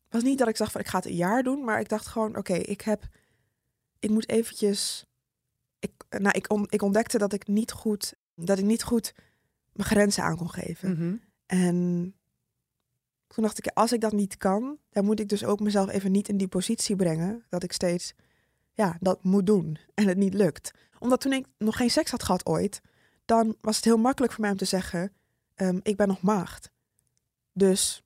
was 0.10 0.24
niet 0.24 0.38
dat 0.38 0.48
ik 0.48 0.58
dacht 0.58 0.72
van, 0.72 0.82
ik 0.82 0.88
ga 0.88 0.98
het 0.98 1.06
een 1.06 1.16
jaar 1.16 1.44
doen. 1.44 1.64
Maar 1.64 1.80
ik 1.80 1.90
dacht 1.90 2.08
gewoon, 2.08 2.38
oké, 2.38 2.54
ik 2.54 2.82
heb... 2.82 3.04
Ik 4.00 4.10
moet 4.10 4.30
eventjes... 4.30 5.06
Ik, 5.80 5.92
nou, 6.10 6.38
ik, 6.38 6.52
on- 6.52 6.68
ik 6.70 6.82
ontdekte 6.82 7.18
dat 7.18 7.34
ik 7.34 7.48
niet 7.48 7.72
goed... 7.72 8.14
Dat 8.36 8.58
ik 8.58 8.66
niet 8.66 8.84
goed 8.84 9.14
mijn 9.80 9.92
grenzen 9.92 10.24
aan 10.24 10.38
kon 10.38 10.50
geven. 10.50 10.92
Mhm. 10.92 11.16
En 11.46 11.76
toen 13.28 13.44
dacht 13.44 13.58
ik, 13.58 13.68
als 13.74 13.92
ik 13.92 14.02
dat 14.02 14.12
niet 14.12 14.38
kan, 14.38 14.78
dan 14.90 15.06
moet 15.06 15.20
ik 15.20 15.30
dus 15.30 15.46
ook 15.46 15.60
mezelf 15.60 15.90
even 15.90 16.12
niet 16.12 16.30
in 16.30 16.38
die 16.38 16.48
positie 16.48 16.96
brengen 16.96 17.44
dat 17.50 17.64
ik 17.64 17.72
steeds, 17.72 18.14
ja, 18.74 18.98
dat 19.00 19.24
moet 19.24 19.46
doen 19.46 19.78
en 19.94 20.08
het 20.08 20.18
niet 20.18 20.34
lukt. 20.34 20.72
Omdat 21.00 21.22
toen 21.22 21.34
ik 21.34 21.46
nog 21.58 21.78
geen 21.78 21.90
seks 21.90 22.12
had 22.12 22.24
gehad 22.24 22.46
ooit, 22.46 22.82
dan 23.26 23.56
was 23.62 23.76
het 23.76 23.86
heel 23.86 23.98
makkelijk 23.98 24.34
voor 24.34 24.42
mij 24.42 24.52
om 24.52 24.58
te 24.58 24.66
zeggen, 24.66 25.14
ehm, 25.56 25.80
ik 25.84 25.98
ben 25.98 26.08
nog 26.08 26.22
maagd. 26.22 26.72
Dus, 27.54 28.04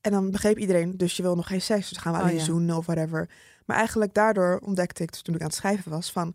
en 0.00 0.10
dan 0.10 0.30
begreep 0.30 0.58
iedereen, 0.58 0.96
dus 0.96 1.16
je 1.16 1.22
wil 1.22 1.36
nog 1.36 1.46
geen 1.46 1.60
seks, 1.60 1.88
dus 1.88 1.98
gaan 1.98 2.12
we 2.12 2.18
Oh, 2.18 2.24
alleen 2.24 2.36
ja. 2.36 2.44
zoenen 2.44 2.76
of 2.76 2.86
whatever. 2.86 3.30
Maar 3.66 3.76
eigenlijk 3.76 4.14
daardoor 4.14 4.58
ontdekte 4.58 5.02
ik, 5.02 5.12
dus 5.12 5.22
toen 5.22 5.34
ik 5.34 5.40
aan 5.40 5.46
het 5.46 5.56
schrijven 5.56 5.90
was, 5.90 6.12
van, 6.12 6.28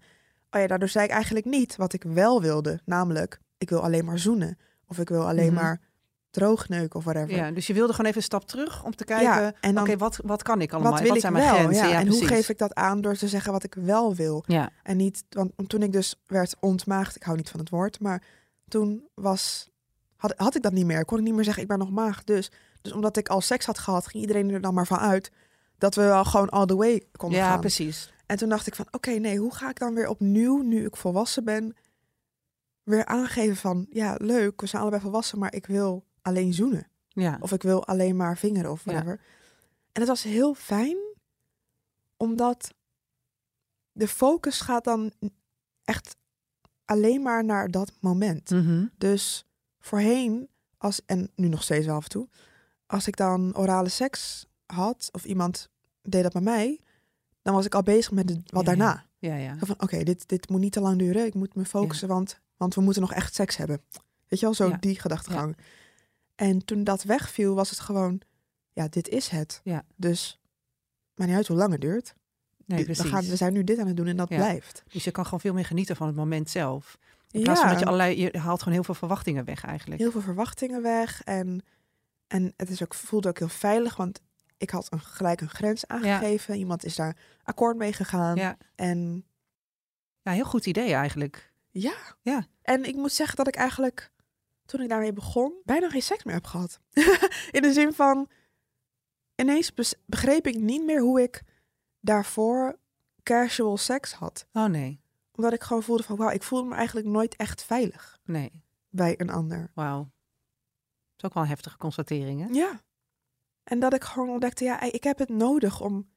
oh 0.51 0.61
ja, 0.61 0.67
daardoor 0.67 0.89
zei 0.89 1.05
ik 1.05 1.11
eigenlijk 1.11 1.45
niet 1.45 1.75
wat 1.75 1.93
ik 1.93 2.03
wel 2.03 2.41
wilde. 2.41 2.79
Namelijk, 2.85 3.39
ik 3.59 3.69
wil 3.69 3.81
alleen 3.83 4.05
maar 4.05 4.19
zoenen. 4.19 4.57
Of 4.87 4.97
ik 4.99 5.09
wil 5.09 5.27
alleen 5.27 5.53
Mhm. 5.53 5.63
maar 5.63 5.81
droogneuken 6.29 6.95
of 6.99 7.03
whatever. 7.03 7.35
ja, 7.35 7.51
dus 7.51 7.67
je 7.67 7.73
wilde 7.73 7.91
gewoon 7.91 8.05
even 8.05 8.17
een 8.17 8.23
stap 8.23 8.45
terug 8.47 8.83
om 8.83 8.95
te 8.95 9.05
kijken, 9.05 9.25
Ja, 9.41 9.53
en 9.61 9.73
dan- 9.75 9.83
oké, 9.83 9.97
wat, 9.97 10.19
wat 10.23 10.43
kan 10.43 10.61
ik 10.61 10.71
allemaal? 10.73 10.91
wat 10.91 10.99
wil 10.99 11.07
wat 11.07 11.17
ik 11.17 11.21
zijn 11.23 11.33
wel? 11.33 11.43
mijn 11.43 11.55
grenzen? 11.55 11.87
Ja, 11.89 11.99
en 11.99 12.07
hoe 12.07 12.25
geef 12.25 12.49
ik 12.49 12.57
dat 12.57 12.73
aan 12.73 13.01
door 13.01 13.15
te 13.15 13.27
zeggen 13.27 13.51
wat 13.51 13.63
ik 13.63 13.73
wel 13.79 14.15
wil? 14.15 14.43
Ja, 14.47 14.69
En 14.83 14.97
niet, 14.97 15.23
want 15.29 15.51
toen 15.67 15.81
ik 15.81 15.91
dus 15.91 16.15
werd 16.27 16.55
ontmaagd, 16.59 17.15
ik 17.15 17.23
hou 17.23 17.37
niet 17.37 17.49
van 17.49 17.59
het 17.59 17.69
woord, 17.69 17.99
maar 17.99 18.23
toen 18.67 19.07
was, 19.13 19.69
had, 20.15 20.33
had 20.37 20.55
ik 20.55 20.61
dat 20.61 20.71
niet 20.73 20.85
meer. 20.85 21.05
Kon 21.05 21.17
ik 21.17 21.23
niet 21.23 21.33
meer 21.33 21.43
zeggen, 21.43 21.63
ik 21.63 21.69
ben 21.69 21.77
nog 21.79 21.91
maagd. 21.91 22.27
Dus, 22.27 22.51
dus 22.81 22.91
omdat 22.91 23.17
ik 23.17 23.27
al 23.29 23.41
seks 23.41 23.65
had 23.65 23.79
gehad, 23.79 24.07
ging 24.07 24.21
iedereen 24.23 24.49
er 24.49 24.61
dan 24.61 24.73
maar 24.73 24.87
van 24.87 24.99
uit 24.99 25.31
dat 25.77 25.95
we 25.95 26.01
wel 26.01 26.25
gewoon 26.25 26.49
all 26.49 26.65
the 26.65 26.75
way 26.75 27.03
konden 27.15 27.39
ja 27.39 27.49
gaan. 27.49 27.59
precies. 27.59 28.13
En 28.25 28.37
toen 28.37 28.49
dacht 28.49 28.67
ik 28.67 28.75
van, 28.75 28.87
oké, 28.91 29.11
nee, 29.11 29.37
hoe 29.37 29.53
ga 29.55 29.69
ik 29.69 29.79
dan 29.79 29.93
weer 29.93 30.07
opnieuw, 30.07 30.61
nu 30.61 30.85
ik 30.85 30.95
volwassen 30.95 31.43
ben, 31.43 31.75
weer 32.89 33.05
aangeven 33.05 33.55
van, 33.55 33.85
ja, 33.89 34.15
leuk, 34.17 34.61
we 34.61 34.67
zijn 34.67 34.81
allebei 34.81 35.01
volwassen, 35.01 35.39
maar 35.39 35.53
ik 35.53 35.65
wil 35.65 36.05
alleen 36.21 36.53
zoenen. 36.53 36.87
Ja. 37.07 37.37
Of 37.41 37.51
ik 37.51 37.61
wil 37.61 37.85
alleen 37.85 38.15
maar 38.15 38.37
vingeren 38.37 38.71
of 38.71 38.85
Ja. 38.85 38.91
whatever. 38.91 39.19
En 39.91 40.01
het 40.01 40.07
was 40.07 40.23
heel 40.23 40.53
fijn, 40.53 40.97
omdat 42.17 42.73
de 43.91 44.07
focus 44.07 44.61
gaat 44.61 44.83
dan 44.83 45.11
echt 45.83 46.15
alleen 46.85 47.21
maar 47.21 47.45
naar 47.45 47.71
dat 47.71 47.91
moment. 47.99 48.49
Mhm. 48.49 48.85
Dus 48.97 49.45
voorheen, 49.79 50.49
als, 50.77 51.05
en 51.05 51.31
nu 51.35 51.47
nog 51.47 51.63
steeds 51.63 51.85
wel 51.85 51.95
af 51.95 52.03
en 52.03 52.09
toe, 52.09 52.27
als 52.85 53.07
ik 53.07 53.15
dan 53.17 53.57
orale 53.57 53.89
seks 53.89 54.45
had 54.65 55.09
of 55.11 55.25
iemand 55.25 55.69
deed 56.01 56.23
dat 56.23 56.33
bij 56.33 56.41
mij, 56.41 56.79
dan 57.41 57.53
was 57.53 57.65
ik 57.65 57.75
al 57.75 57.83
bezig 57.83 58.11
met 58.11 58.27
de, 58.27 58.33
wat 58.45 58.65
Ja, 58.65 58.67
daarna. 58.67 59.05
Ja, 59.17 59.35
ja. 59.35 59.57
Van, 59.57 59.81
oké, 59.81 60.03
dit, 60.03 60.27
dit 60.27 60.49
moet 60.49 60.59
niet 60.59 60.71
te 60.71 60.79
lang 60.81 60.97
duren. 60.99 61.25
Ik 61.25 61.33
moet 61.33 61.55
me 61.55 61.65
focussen, 61.65 62.07
want, 62.07 62.39
want 62.59 62.75
we 62.75 62.81
moeten 62.81 63.01
nog 63.01 63.13
echt 63.13 63.33
seks 63.33 63.57
hebben. 63.57 63.81
Weet 64.27 64.39
je 64.39 64.45
wel, 64.45 64.53
zo 64.55 64.67
Ja. 64.67 64.77
die 64.79 64.99
gedachtegang. 64.99 65.57
En 66.35 66.65
toen 66.65 66.83
dat 66.83 67.03
wegviel, 67.03 67.55
was 67.55 67.69
het 67.69 67.79
gewoon, 67.79 68.21
ja, 68.73 68.87
dit 68.87 69.07
is 69.07 69.27
het. 69.27 69.61
Ja. 69.63 69.83
Dus, 69.95 70.39
maar 71.15 71.27
niet 71.27 71.35
uit 71.35 71.47
hoe 71.47 71.57
lang 71.57 71.71
het 71.71 71.81
duurt. 71.81 72.13
Nee, 72.65 72.85
we, 72.85 72.95
gaan, 72.95 73.25
we 73.25 73.35
zijn 73.35 73.53
nu 73.53 73.63
dit 73.63 73.79
aan 73.79 73.87
het 73.87 73.97
doen 73.97 74.07
en 74.07 74.17
dat 74.17 74.29
Ja. 74.29 74.35
blijft. 74.35 74.83
Dus 74.87 75.03
je 75.03 75.11
kan 75.11 75.23
gewoon 75.23 75.39
veel 75.39 75.53
meer 75.53 75.65
genieten 75.65 75.95
van 75.95 76.07
het 76.07 76.15
moment 76.15 76.49
zelf. 76.49 76.97
In 77.31 77.41
plaats 77.43 77.59
van 77.59 77.69
dat 77.69 77.79
je 77.79 77.85
allerlei, 77.85 78.19
je 78.21 78.37
haalt 78.37 78.59
gewoon 78.59 78.73
heel 78.73 78.83
veel 78.83 78.93
verwachtingen 78.93 79.45
weg 79.45 79.65
eigenlijk. 79.65 80.01
heel 80.01 80.11
veel 80.11 80.21
verwachtingen 80.21 80.81
weg. 80.81 81.23
En, 81.23 81.61
en 82.27 82.53
het 82.57 82.69
is 82.69 82.83
ook, 82.83 82.93
voelde 82.93 83.27
ook 83.29 83.39
heel 83.39 83.47
veilig, 83.49 83.95
want 83.95 84.21
ik 84.57 84.69
had 84.69 84.87
een, 84.93 84.99
gelijk 84.99 85.41
een 85.41 85.49
grens 85.49 85.87
aangegeven. 85.87 86.55
Iemand 86.55 86.85
is 86.85 86.95
daar 86.95 87.17
akkoord 87.43 87.77
mee 87.77 87.93
gegaan. 87.93 88.35
Ja. 88.35 88.57
En 88.75 89.25
Ja, 90.21 90.31
heel 90.31 90.45
goed 90.45 90.65
idee 90.65 90.93
eigenlijk. 90.93 91.48
Ja. 91.71 92.15
Ja. 92.21 92.47
En 92.61 92.83
ik 92.83 92.95
moet 92.95 93.11
zeggen 93.11 93.35
dat 93.35 93.47
ik 93.47 93.55
eigenlijk, 93.55 94.11
toen 94.65 94.81
ik 94.81 94.89
daarmee 94.89 95.13
begon, 95.13 95.53
bijna 95.63 95.89
geen 95.89 96.01
seks 96.01 96.23
meer 96.23 96.35
heb 96.35 96.45
gehad. 96.45 96.79
In 97.51 97.61
de 97.61 97.73
zin 97.73 97.93
van, 97.93 98.29
ineens 99.35 99.73
begreep 100.05 100.47
ik 100.47 100.55
niet 100.55 100.85
meer 100.85 101.01
hoe 101.01 101.21
ik 101.21 101.43
daarvoor 101.99 102.79
casual 103.23 103.77
seks 103.77 104.13
had. 104.13 104.47
Oh 104.53 104.65
nee, 104.65 105.01
Omdat 105.31 105.53
ik 105.53 105.63
gewoon 105.63 105.83
voelde 105.83 106.03
van, 106.03 106.15
wauw, 106.15 106.29
ik 106.29 106.43
voelde 106.43 106.69
me 106.69 106.75
eigenlijk 106.75 107.07
nooit 107.07 107.35
echt 107.35 107.63
veilig 107.63 108.19
nee. 108.23 108.63
bij 108.89 109.19
een 109.19 109.29
ander. 109.29 109.71
Wauw. 109.73 109.99
Dat 109.99 111.17
is 111.17 111.25
ook 111.25 111.33
wel 111.33 111.43
een 111.43 111.49
heftige 111.49 111.77
constatering, 111.77 112.41
hè? 112.41 112.47
Ja. 112.47 112.81
En 113.63 113.79
dat 113.79 113.93
ik 113.93 114.03
gewoon 114.03 114.29
ontdekte, 114.29 114.63
ja, 114.63 114.81
ik 114.81 115.03
heb 115.03 115.17
het 115.17 115.29
nodig 115.29 115.81
om 115.81 116.09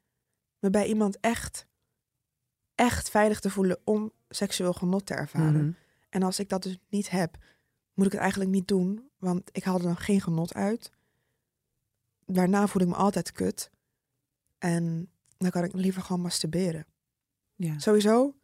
me 0.59 0.71
bij 0.71 0.87
iemand 0.87 1.21
echt, 1.21 1.67
echt 2.75 3.11
veilig 3.11 3.41
te 3.41 3.51
voelen 3.51 3.81
om 3.85 4.13
seksueel 4.35 4.73
genot 4.73 5.07
te 5.07 5.15
ervaren. 5.15 5.65
Mhm. 5.65 5.73
En 6.09 6.23
als 6.23 6.39
ik 6.39 6.49
dat 6.49 6.63
dus 6.63 6.79
niet 6.89 7.11
heb, 7.11 7.37
moet 7.95 8.07
ik 8.07 8.13
het 8.13 8.21
eigenlijk 8.21 8.51
niet 8.51 8.69
doen, 8.69 9.11
want 9.19 9.51
ik 9.53 9.65
haal 9.65 9.77
er 9.77 9.83
dan 9.83 9.97
geen 9.97 10.21
genot 10.21 10.55
uit. 10.55 10.91
daarna 12.27 12.67
voel 12.67 12.83
ik 12.83 12.89
me 12.89 12.95
altijd 12.95 13.33
kut. 13.33 13.71
En 14.59 15.11
dan 15.39 15.51
kan 15.51 15.65
ik 15.65 15.73
liever 15.73 16.03
gewoon 16.03 16.23
masturberen. 16.23 16.87
Ja. 17.57 17.79
Sowieso, 17.79 18.35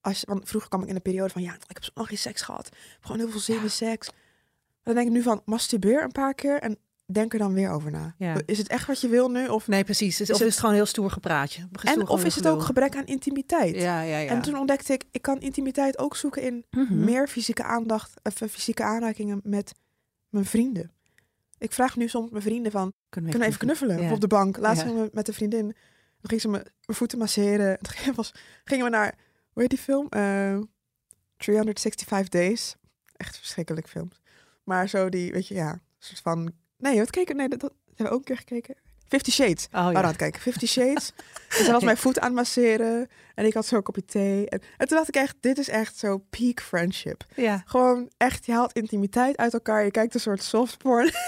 als, 0.00 0.24
want 0.24 0.48
vroeger 0.48 0.70
kwam 0.70 0.82
ik 0.82 0.88
in 0.88 0.94
een 0.94 1.02
periode 1.02 1.32
van, 1.32 1.42
ja, 1.42 1.54
ik 1.54 1.62
heb 1.66 1.90
lang 1.94 2.08
geen 2.08 2.18
seks 2.18 2.42
gehad. 2.42 2.68
Gewoon 3.00 3.18
heel 3.18 3.30
veel 3.30 3.40
zin 3.40 3.62
in 3.62 3.70
seks. 3.70 4.10
Dan 4.82 4.94
denk 4.94 5.06
ik 5.06 5.12
nu 5.12 5.22
van, 5.22 5.42
masturbeer 5.44 6.02
een 6.02 6.12
paar 6.12 6.34
keer 6.34 6.60
en 6.60 6.78
denk 7.14 7.32
er 7.32 7.38
dan 7.38 7.52
weer 7.52 7.70
over 7.70 7.90
na. 7.90 8.14
Ja. 8.18 8.36
Is 8.46 8.58
het 8.58 8.68
echt 8.68 8.86
wat 8.86 9.00
je 9.00 9.08
wil 9.08 9.30
nu? 9.30 9.46
Of, 9.48 9.68
Nee, 9.68 9.84
precies. 9.84 10.20
Is 10.20 10.30
of 10.30 10.38
het- 10.38 10.46
is 10.46 10.52
het 10.52 10.60
gewoon 10.60 10.74
heel 10.74 10.86
stoer 10.86 11.10
gepraatje? 11.10 11.68
En 11.84 12.08
of 12.08 12.24
is 12.24 12.34
het 12.34 12.46
ook 12.48 12.62
gebrek 12.62 12.96
aan 12.96 13.06
intimiteit? 13.06 13.74
Ja, 13.76 14.00
ja, 14.02 14.18
ja. 14.18 14.30
En 14.30 14.42
toen 14.42 14.58
ontdekte 14.58 14.92
ik, 14.92 15.04
ik 15.10 15.22
kan 15.22 15.40
intimiteit 15.40 15.98
ook 15.98 16.16
zoeken 16.16 16.42
in 16.42 16.64
Mhm. 16.70 17.04
meer 17.04 17.28
fysieke 17.28 17.62
aandacht, 17.64 18.14
of 18.22 18.40
eh, 18.40 18.48
fysieke 18.48 18.82
aanrakingen 18.82 19.40
met 19.44 19.72
mijn 20.28 20.44
vrienden. 20.44 20.90
Ik 21.58 21.72
vraag 21.72 21.96
nu 21.96 22.08
soms 22.08 22.30
mijn 22.30 22.42
vrienden 22.42 22.72
van, 22.72 22.92
Kunnen 23.08 23.30
we 23.32 23.46
even 23.46 23.58
knuffelen 23.58 24.12
op 24.12 24.20
de 24.20 24.26
bank? 24.26 24.56
Laatst 24.56 24.82
gingen 24.82 25.02
we 25.02 25.10
met 25.12 25.28
een 25.28 25.34
vriendin, 25.34 25.64
dan 25.66 25.74
ging 26.30 26.40
ze 26.40 26.48
mijn 26.48 26.64
voeten 26.80 27.18
masseren. 27.18 27.78
Toen 27.82 27.92
gingen 27.92 28.16
we, 28.20 28.30
gingen 28.64 28.84
we 28.84 28.90
naar, 28.90 29.14
hoe 29.52 29.62
heet 29.62 29.70
die 29.70 29.78
film? 29.78 30.06
Eh 30.08 30.58
365 31.36 32.28
Days. 32.28 32.76
Echt 33.16 33.36
verschrikkelijk 33.38 33.88
films. 33.88 34.20
Maar 34.64 34.88
zo 34.88 35.08
die, 35.08 35.32
weet 35.32 35.46
je, 35.48 35.54
ja, 35.54 35.80
soort 35.98 36.20
van, 36.20 36.52
nee, 36.80 36.98
wat 36.98 37.10
keken? 37.10 37.36
Nee, 37.36 37.48
dat, 37.48 37.60
dat 37.60 37.72
hebben 37.86 38.06
we 38.06 38.12
ook 38.12 38.18
een 38.18 38.24
keer 38.24 38.36
gekeken. 38.36 38.74
Fifty 39.10 39.30
Shades. 39.30 39.66
Oh, 39.66 39.72
waren 39.72 39.96
aan 39.96 40.04
het 40.04 40.16
kijken. 40.16 40.40
Fifty 40.40 40.66
Shades. 40.66 41.12
en 41.58 41.64
ze 41.64 41.72
was 41.72 41.82
mijn 41.82 41.96
voet 41.96 42.20
aan 42.20 42.26
het 42.26 42.34
masseren. 42.34 43.08
En 43.34 43.44
ik 43.44 43.54
had 43.54 43.66
zo'n 43.66 43.82
kopje 43.82 44.04
thee. 44.04 44.48
En, 44.48 44.60
en 44.76 44.88
toen 44.88 44.96
dacht 44.96 45.08
ik 45.08 45.14
echt, 45.14 45.36
dit 45.40 45.58
is 45.58 45.68
echt 45.68 45.96
zo 45.96 46.18
peak 46.18 46.60
friendship. 46.60 47.24
Ja. 47.36 47.62
Gewoon 47.64 48.10
echt, 48.16 48.46
je 48.46 48.52
haalt 48.52 48.72
intimiteit 48.72 49.36
uit 49.36 49.52
elkaar. 49.52 49.84
Je 49.84 49.90
kijkt 49.90 50.14
een 50.14 50.20
soort 50.20 50.42
softporn. 50.42 51.10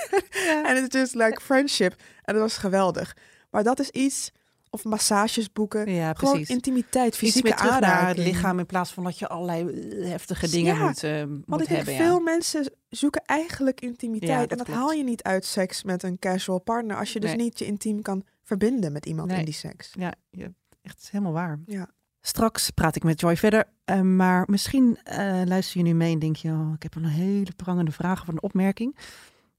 En 0.66 0.76
het 0.76 0.94
is 0.94 1.00
just 1.00 1.14
like 1.14 1.40
friendship. 1.40 1.94
En 2.24 2.34
dat 2.34 2.42
was 2.42 2.56
geweldig. 2.56 3.16
Maar 3.50 3.62
dat 3.62 3.80
is 3.80 3.90
iets, 3.90 4.32
of 4.74 4.84
massages 4.84 5.52
boeken. 5.52 5.92
Ja, 5.92 6.12
Gewoon 6.14 6.32
precies. 6.34 6.54
intimiteit, 6.54 7.06
Iets 7.08 7.16
fysieke 7.18 7.48
het 7.48 7.60
aanraking. 7.60 8.26
lichaam 8.26 8.58
in 8.58 8.66
plaats 8.66 8.90
van 8.92 9.04
dat 9.04 9.18
je 9.18 9.28
allerlei 9.28 9.68
eh, 10.00 10.08
heftige 10.08 10.50
dingen 10.50 10.74
Ja, 10.74 10.82
moet, 10.86 11.02
moet 11.28 11.42
Want 11.46 11.62
ik 11.62 11.68
denk, 11.68 11.84
veel 11.84 12.20
mensen 12.20 12.72
zoeken 12.88 13.22
eigenlijk 13.24 13.80
intimiteit. 13.80 14.30
Ja, 14.30 14.40
en 14.42 14.48
dat 14.48 14.58
dat 14.58 14.66
klopt. 14.66 14.80
haal 14.80 14.92
je 14.92 15.04
niet 15.04 15.22
uit 15.22 15.44
seks 15.44 15.82
met 15.82 16.02
een 16.02 16.18
casual 16.18 16.58
partner. 16.58 16.96
Als 16.96 17.12
je 17.12 17.20
dus 17.20 17.30
Nee. 17.34 17.38
niet 17.44 17.58
je 17.58 17.64
intiem 17.64 18.02
kan 18.02 18.24
verbinden 18.42 18.92
met 18.92 19.06
iemand 19.06 19.28
Nee. 19.28 19.38
in 19.38 19.44
die 19.44 19.54
seks. 19.54 19.90
Ja, 19.98 20.12
je, 20.30 20.52
echt 20.82 21.00
is 21.02 21.10
helemaal 21.10 21.32
waar. 21.32 21.58
Ja. 21.66 21.88
Straks 22.20 22.70
praat 22.70 22.96
ik 22.96 23.02
met 23.04 23.20
Joy 23.20 23.36
verder. 23.36 23.64
eh, 23.84 24.00
maar 24.00 24.44
misschien 24.46 24.98
luister 25.44 25.76
je 25.78 25.82
nu 25.82 25.94
mee 25.94 26.12
en 26.12 26.18
denk 26.18 26.36
je... 26.36 26.48
Oh, 26.50 26.72
ik 26.74 26.82
heb 26.82 26.94
een 26.94 27.04
hele 27.04 27.52
prangende 27.56 27.92
vraag 27.92 28.20
of 28.22 28.28
een 28.28 28.42
opmerking. 28.42 28.96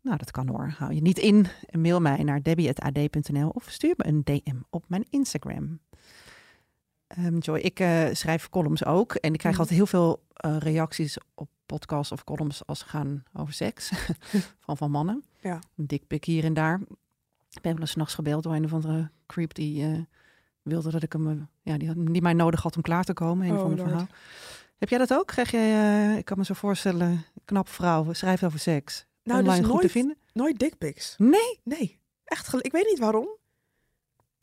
Nou, 0.03 0.17
dat 0.17 0.31
kan 0.31 0.47
hoor. 0.47 0.73
Hou 0.77 0.93
je 0.93 1.01
niet 1.01 1.17
in. 1.19 1.45
En 1.69 1.81
mail 1.81 1.99
mij 2.01 2.23
naar 2.23 2.41
debbie.ad.nl 2.41 3.49
of 3.49 3.69
stuur 3.69 3.93
me 3.97 4.07
een 4.07 4.23
DM 4.23 4.55
op 4.69 4.83
mijn 4.87 5.05
Instagram. 5.09 5.79
Ehm, 7.07 7.37
Joy, 7.37 7.59
ik 7.59 7.79
eh, 7.79 8.07
schrijf 8.11 8.49
columns 8.49 8.85
ook. 8.85 9.13
En 9.15 9.33
ik 9.33 9.39
krijg 9.39 9.53
Mhm. 9.53 9.61
altijd 9.63 9.77
heel 9.79 9.87
veel 9.87 10.23
eh, 10.33 10.57
reacties 10.57 11.17
op 11.35 11.49
podcasts 11.65 12.11
of 12.11 12.23
columns 12.23 12.65
als 12.65 12.79
ze 12.79 12.85
gaan 12.85 13.23
over 13.33 13.53
seks. 13.53 13.91
van, 14.65 14.77
van 14.77 14.91
mannen. 14.91 15.23
Ja. 15.41 15.59
Een 15.77 15.87
dikpik 15.87 16.25
hier 16.25 16.43
en 16.43 16.53
daar. 16.53 16.79
Ik 17.51 17.61
ben 17.61 17.71
wel 17.71 17.81
eens 17.81 17.95
nachts 17.95 18.13
gebeld 18.13 18.43
door 18.43 18.53
een 18.55 18.65
of 18.65 18.73
andere 18.73 19.09
creep 19.27 19.53
die 19.53 19.83
eh, 19.91 19.99
wilde 20.61 20.91
dat 20.91 21.03
ik 21.03 21.13
hem, 21.13 21.49
ja, 21.61 21.77
die, 21.77 21.87
had- 21.87 22.07
die 22.07 22.21
mij 22.21 22.33
nodig 22.33 22.61
had 22.61 22.75
om 22.75 22.81
klaar 22.81 23.03
te 23.03 23.13
komen. 23.13 23.47
Een 23.47 23.53
Oh, 23.53 23.61
van 23.61 23.71
een 23.71 23.77
Lord. 23.77 23.89
verhaal. 23.89 24.07
Heb 24.77 24.89
jij 24.89 24.97
dat 24.97 25.13
ook? 25.13 25.27
Krijg 25.27 25.51
jij, 25.51 26.17
ik 26.17 26.25
kan 26.25 26.37
me 26.37 26.45
zo 26.45 26.53
voorstellen, 26.53 27.23
knap 27.45 27.69
vrouw, 27.69 28.13
schrijft 28.13 28.43
over 28.43 28.59
seks. 28.59 29.05
Nou, 29.23 29.39
Online 29.39 29.55
dus 29.57 29.65
goed 29.65 29.73
nooit, 29.75 29.85
te 29.85 29.91
vinden? 29.99 30.17
nooit 30.33 30.59
dickpics. 30.59 31.15
Nee. 31.17 31.59
Nee, 31.63 31.99
echt. 32.25 32.53
Ik 32.65 32.71
weet 32.71 32.85
niet 32.85 32.99
waarom. 32.99 33.37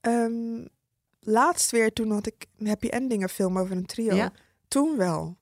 Ehm, 0.00 0.64
laatst 1.20 1.70
weer, 1.70 1.92
toen 1.92 2.10
had 2.10 2.26
ik 2.26 2.46
een 2.58 2.66
happy 2.66 2.88
endingen 2.88 3.28
film 3.28 3.58
over 3.58 3.76
een 3.76 3.86
trio. 3.86 4.14
Ja. 4.14 4.32
Toen 4.68 4.96
wel. 4.96 5.38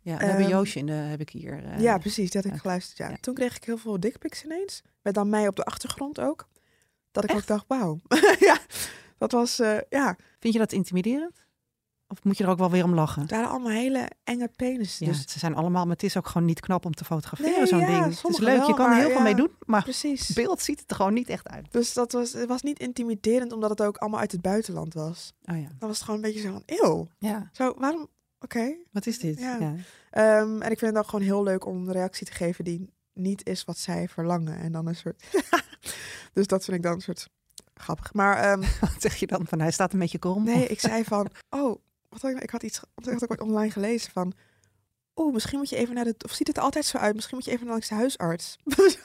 Ja, 0.00 0.16
we 0.16 0.24
hebben 0.24 0.44
Ehm, 0.44 0.52
Joosje 0.52 0.78
in 0.78 0.86
de, 0.86 0.92
heb 0.92 1.20
ik 1.20 1.30
hier. 1.30 1.64
eh, 1.64 1.80
ja, 1.80 1.98
precies. 1.98 2.30
Dat 2.30 2.44
had 2.44 2.52
ik 2.52 2.60
geluisterd. 2.60 2.98
Ja. 2.98 3.08
Ja. 3.08 3.16
Toen 3.20 3.34
kreeg 3.34 3.56
ik 3.56 3.64
heel 3.64 3.76
veel 3.78 4.00
dickpics 4.00 4.44
ineens. 4.44 4.82
Met 5.02 5.14
dan 5.14 5.28
mij 5.28 5.48
op 5.48 5.56
de 5.56 5.64
achtergrond 5.64 6.20
ook. 6.20 6.48
Dat 7.10 7.24
ik 7.24 7.30
Echt? 7.30 7.38
ook 7.40 7.46
dacht, 7.46 7.64
wauw. 7.68 7.98
ja, 8.48 8.58
dat 9.18 9.32
was, 9.32 9.58
eh, 9.58 9.78
ja. 9.88 10.16
Vind 10.38 10.52
je 10.52 10.58
dat 10.58 10.72
intimiderend? 10.72 11.46
Of 12.10 12.24
moet 12.24 12.38
je 12.38 12.44
er 12.44 12.50
ook 12.50 12.58
wel 12.58 12.70
weer 12.70 12.84
om 12.84 12.94
lachen? 12.94 13.22
Het 13.22 13.30
waren 13.30 13.48
allemaal 13.48 13.70
hele 13.72 14.10
enge 14.24 14.48
penissen. 14.56 15.06
Ja, 15.06 15.12
Dus 15.12 15.26
ze 15.32 15.38
zijn 15.38 15.54
allemaal, 15.54 15.82
maar 15.84 15.92
het 15.92 16.02
is 16.02 16.16
ook 16.16 16.26
gewoon 16.26 16.46
niet 16.46 16.60
knap 16.60 16.84
om 16.84 16.94
te 16.94 17.04
fotograferen, 17.04 17.52
Nee, 17.56 17.66
zo'n 17.66 17.78
ja, 17.78 17.86
ding. 17.86 18.04
Het 18.04 18.28
is 18.30 18.38
leuk, 18.38 18.62
je 18.66 18.74
kan 18.74 18.90
er 18.90 18.96
heel 18.96 19.10
veel 19.10 19.20
mee 19.20 19.34
doen, 19.34 19.50
maar 19.66 19.82
precies. 19.82 20.32
beeld 20.32 20.60
ziet 20.60 20.80
het 20.80 20.90
er 20.90 20.96
gewoon 20.96 21.12
niet 21.12 21.28
echt 21.28 21.48
uit. 21.48 21.66
Dus 21.72 21.92
dat 21.92 22.12
was, 22.12 22.32
het 22.32 22.48
was 22.48 22.62
niet 22.62 22.78
intimiderend, 22.78 23.52
omdat 23.52 23.70
het 23.70 23.82
ook 23.82 23.96
allemaal 23.96 24.20
uit 24.20 24.32
het 24.32 24.42
buitenland 24.42 24.94
was. 24.94 25.32
Oh 25.44 25.56
ja. 25.60 25.68
Dan 25.78 25.88
was 25.88 25.96
het 25.96 26.02
gewoon 26.04 26.16
een 26.16 26.32
beetje 26.32 26.40
zo 26.40 26.52
van, 26.52 26.62
eeuw. 26.66 27.08
Ja, 27.18 27.48
Zo, 27.52 27.74
waarom? 27.78 28.08
Oké. 28.40 28.74
wat 28.92 29.06
is 29.06 29.18
dit? 29.18 29.38
Ja. 29.40 29.56
Ja. 29.60 29.74
Ehm, 30.10 30.62
en 30.62 30.70
ik 30.70 30.78
vind 30.78 30.94
het 30.94 31.02
ook 31.04 31.08
gewoon 31.10 31.24
heel 31.24 31.42
leuk 31.42 31.66
om 31.66 31.76
een 31.76 31.92
reactie 31.92 32.26
te 32.26 32.32
geven 32.32 32.64
die 32.64 32.90
niet 33.12 33.46
is 33.46 33.64
wat 33.64 33.78
zij 33.78 34.08
verlangen. 34.08 34.58
En 34.58 34.72
dan 34.72 34.86
een 34.86 34.96
soort. 34.96 35.24
dus 36.32 36.46
dat 36.46 36.64
vind 36.64 36.76
ik 36.76 36.82
dan 36.82 36.92
een 36.92 37.00
soort 37.00 37.28
grappig. 37.74 38.12
Maar 38.12 38.36
ehm, 38.36 38.60
Wat 38.80 38.94
zeg 38.98 39.16
je 39.16 39.26
dan? 39.26 39.46
Van 39.46 39.60
hij 39.60 39.70
staat 39.70 39.92
een 39.92 39.98
beetje 39.98 40.18
krom? 40.18 40.44
nee, 40.44 40.66
ik 40.66 40.80
zei 40.80 41.04
van. 41.04 41.28
Oh, 41.50 41.80
wat 42.08 42.22
had 42.22 42.30
ik, 42.30 42.42
ik 42.42 42.50
had 42.50 42.62
iets. 42.62 42.80
Had 42.94 43.30
ooit 43.30 43.40
online 43.40 43.70
gelezen 43.70 44.12
van. 44.12 44.32
Oeh, 45.16 45.32
misschien 45.32 45.58
moet 45.58 45.68
je 45.68 45.76
even 45.76 45.94
naar 45.94 46.04
de. 46.04 46.14
Of 46.24 46.32
ziet 46.32 46.46
het 46.46 46.56
er 46.56 46.62
altijd 46.62 46.84
zo 46.84 46.96
uit? 46.98 47.14
Misschien 47.14 47.36
moet 47.36 47.46
je 47.46 47.52
even 47.52 47.66
langs 47.66 47.88
de 47.88 47.94
huisarts. 47.94 48.56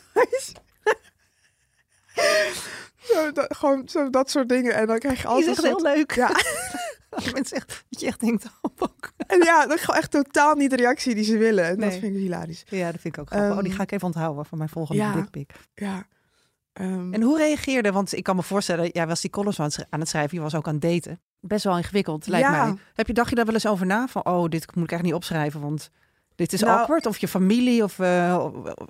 zo, 3.13 3.31
dat, 3.31 3.55
gewoon 3.55 3.87
zo 3.87 4.09
dat 4.09 4.29
soort 4.29 4.49
dingen. 4.49 4.73
En 4.73 4.87
dan 4.87 4.99
krijg 4.99 5.21
je 5.21 5.27
altijd. 5.27 5.47
is 5.47 5.63
echt 5.63 5.67
heel 5.67 5.81
leuk. 5.81 6.15
Ja, 6.15 6.31
mensen 7.33 7.57
echt, 7.57 7.83
dat 7.89 7.99
je 7.99 8.07
echt 8.07 8.19
denkt, 8.19 8.45
oh, 8.61 8.71
ook. 8.77 9.11
en 9.27 9.43
ja, 9.43 9.65
dat 9.67 9.77
is 9.77 9.83
gewoon 9.83 9.99
echt 9.99 10.11
totaal 10.11 10.55
niet 10.55 10.69
de 10.69 10.75
reactie 10.75 11.15
die 11.15 11.23
ze 11.23 11.37
willen. 11.37 11.65
En 11.65 11.79
dat 11.79 11.91
vind 11.91 12.03
ik 12.03 12.21
hilarisch. 12.21 12.63
Ja, 12.67 12.91
dat 12.91 13.01
vind 13.01 13.15
ik 13.15 13.21
ook 13.21 13.27
grappig. 13.27 13.51
oh, 13.51 13.57
die 13.57 13.67
Ehm, 13.67 13.75
ga 13.75 13.83
ik 13.83 13.91
even 13.91 14.07
onthouden 14.07 14.45
voor 14.45 14.57
mijn 14.57 14.69
volgende 14.69 15.01
ja. 15.01 15.13
dickpic. 15.13 15.51
Ja. 15.73 16.07
Ehm, 16.73 17.13
En 17.13 17.21
hoe 17.21 17.37
reageerde, 17.37 17.91
want 17.91 18.13
ik 18.15 18.23
kan 18.23 18.35
me 18.35 18.43
voorstellen, 18.43 18.89
jij 18.91 19.07
was 19.07 19.21
die 19.21 19.29
columns 19.29 19.59
aan 19.59 19.65
het 19.65 19.73
schri- 19.73 19.85
aan 19.89 19.99
het 19.99 20.09
schrijven, 20.09 20.37
je 20.37 20.43
was 20.43 20.55
ook 20.55 20.67
aan 20.67 20.73
het 20.73 20.81
daten. 20.81 21.19
Best 21.39 21.63
wel 21.63 21.77
ingewikkeld, 21.77 22.27
lijkt 22.27 22.47
Ja. 22.47 22.65
mij. 22.65 22.75
Heb 22.93 23.07
je, 23.07 23.13
dacht 23.13 23.29
je 23.29 23.35
daar 23.35 23.45
wel 23.45 23.53
eens 23.53 23.67
over 23.67 23.85
na? 23.85 24.07
Van, 24.07 24.25
oh, 24.25 24.49
dit 24.49 24.75
moet 24.75 24.83
ik 24.83 24.91
echt 24.91 25.01
niet 25.01 25.13
opschrijven, 25.13 25.61
want 25.61 25.89
dit 26.35 26.53
is 26.53 26.61
Nou, 26.61 26.79
awkward. 26.79 27.05
Of 27.05 27.17
je 27.17 27.27
familie, 27.27 27.83
of... 27.83 27.99
eh, 27.99 28.07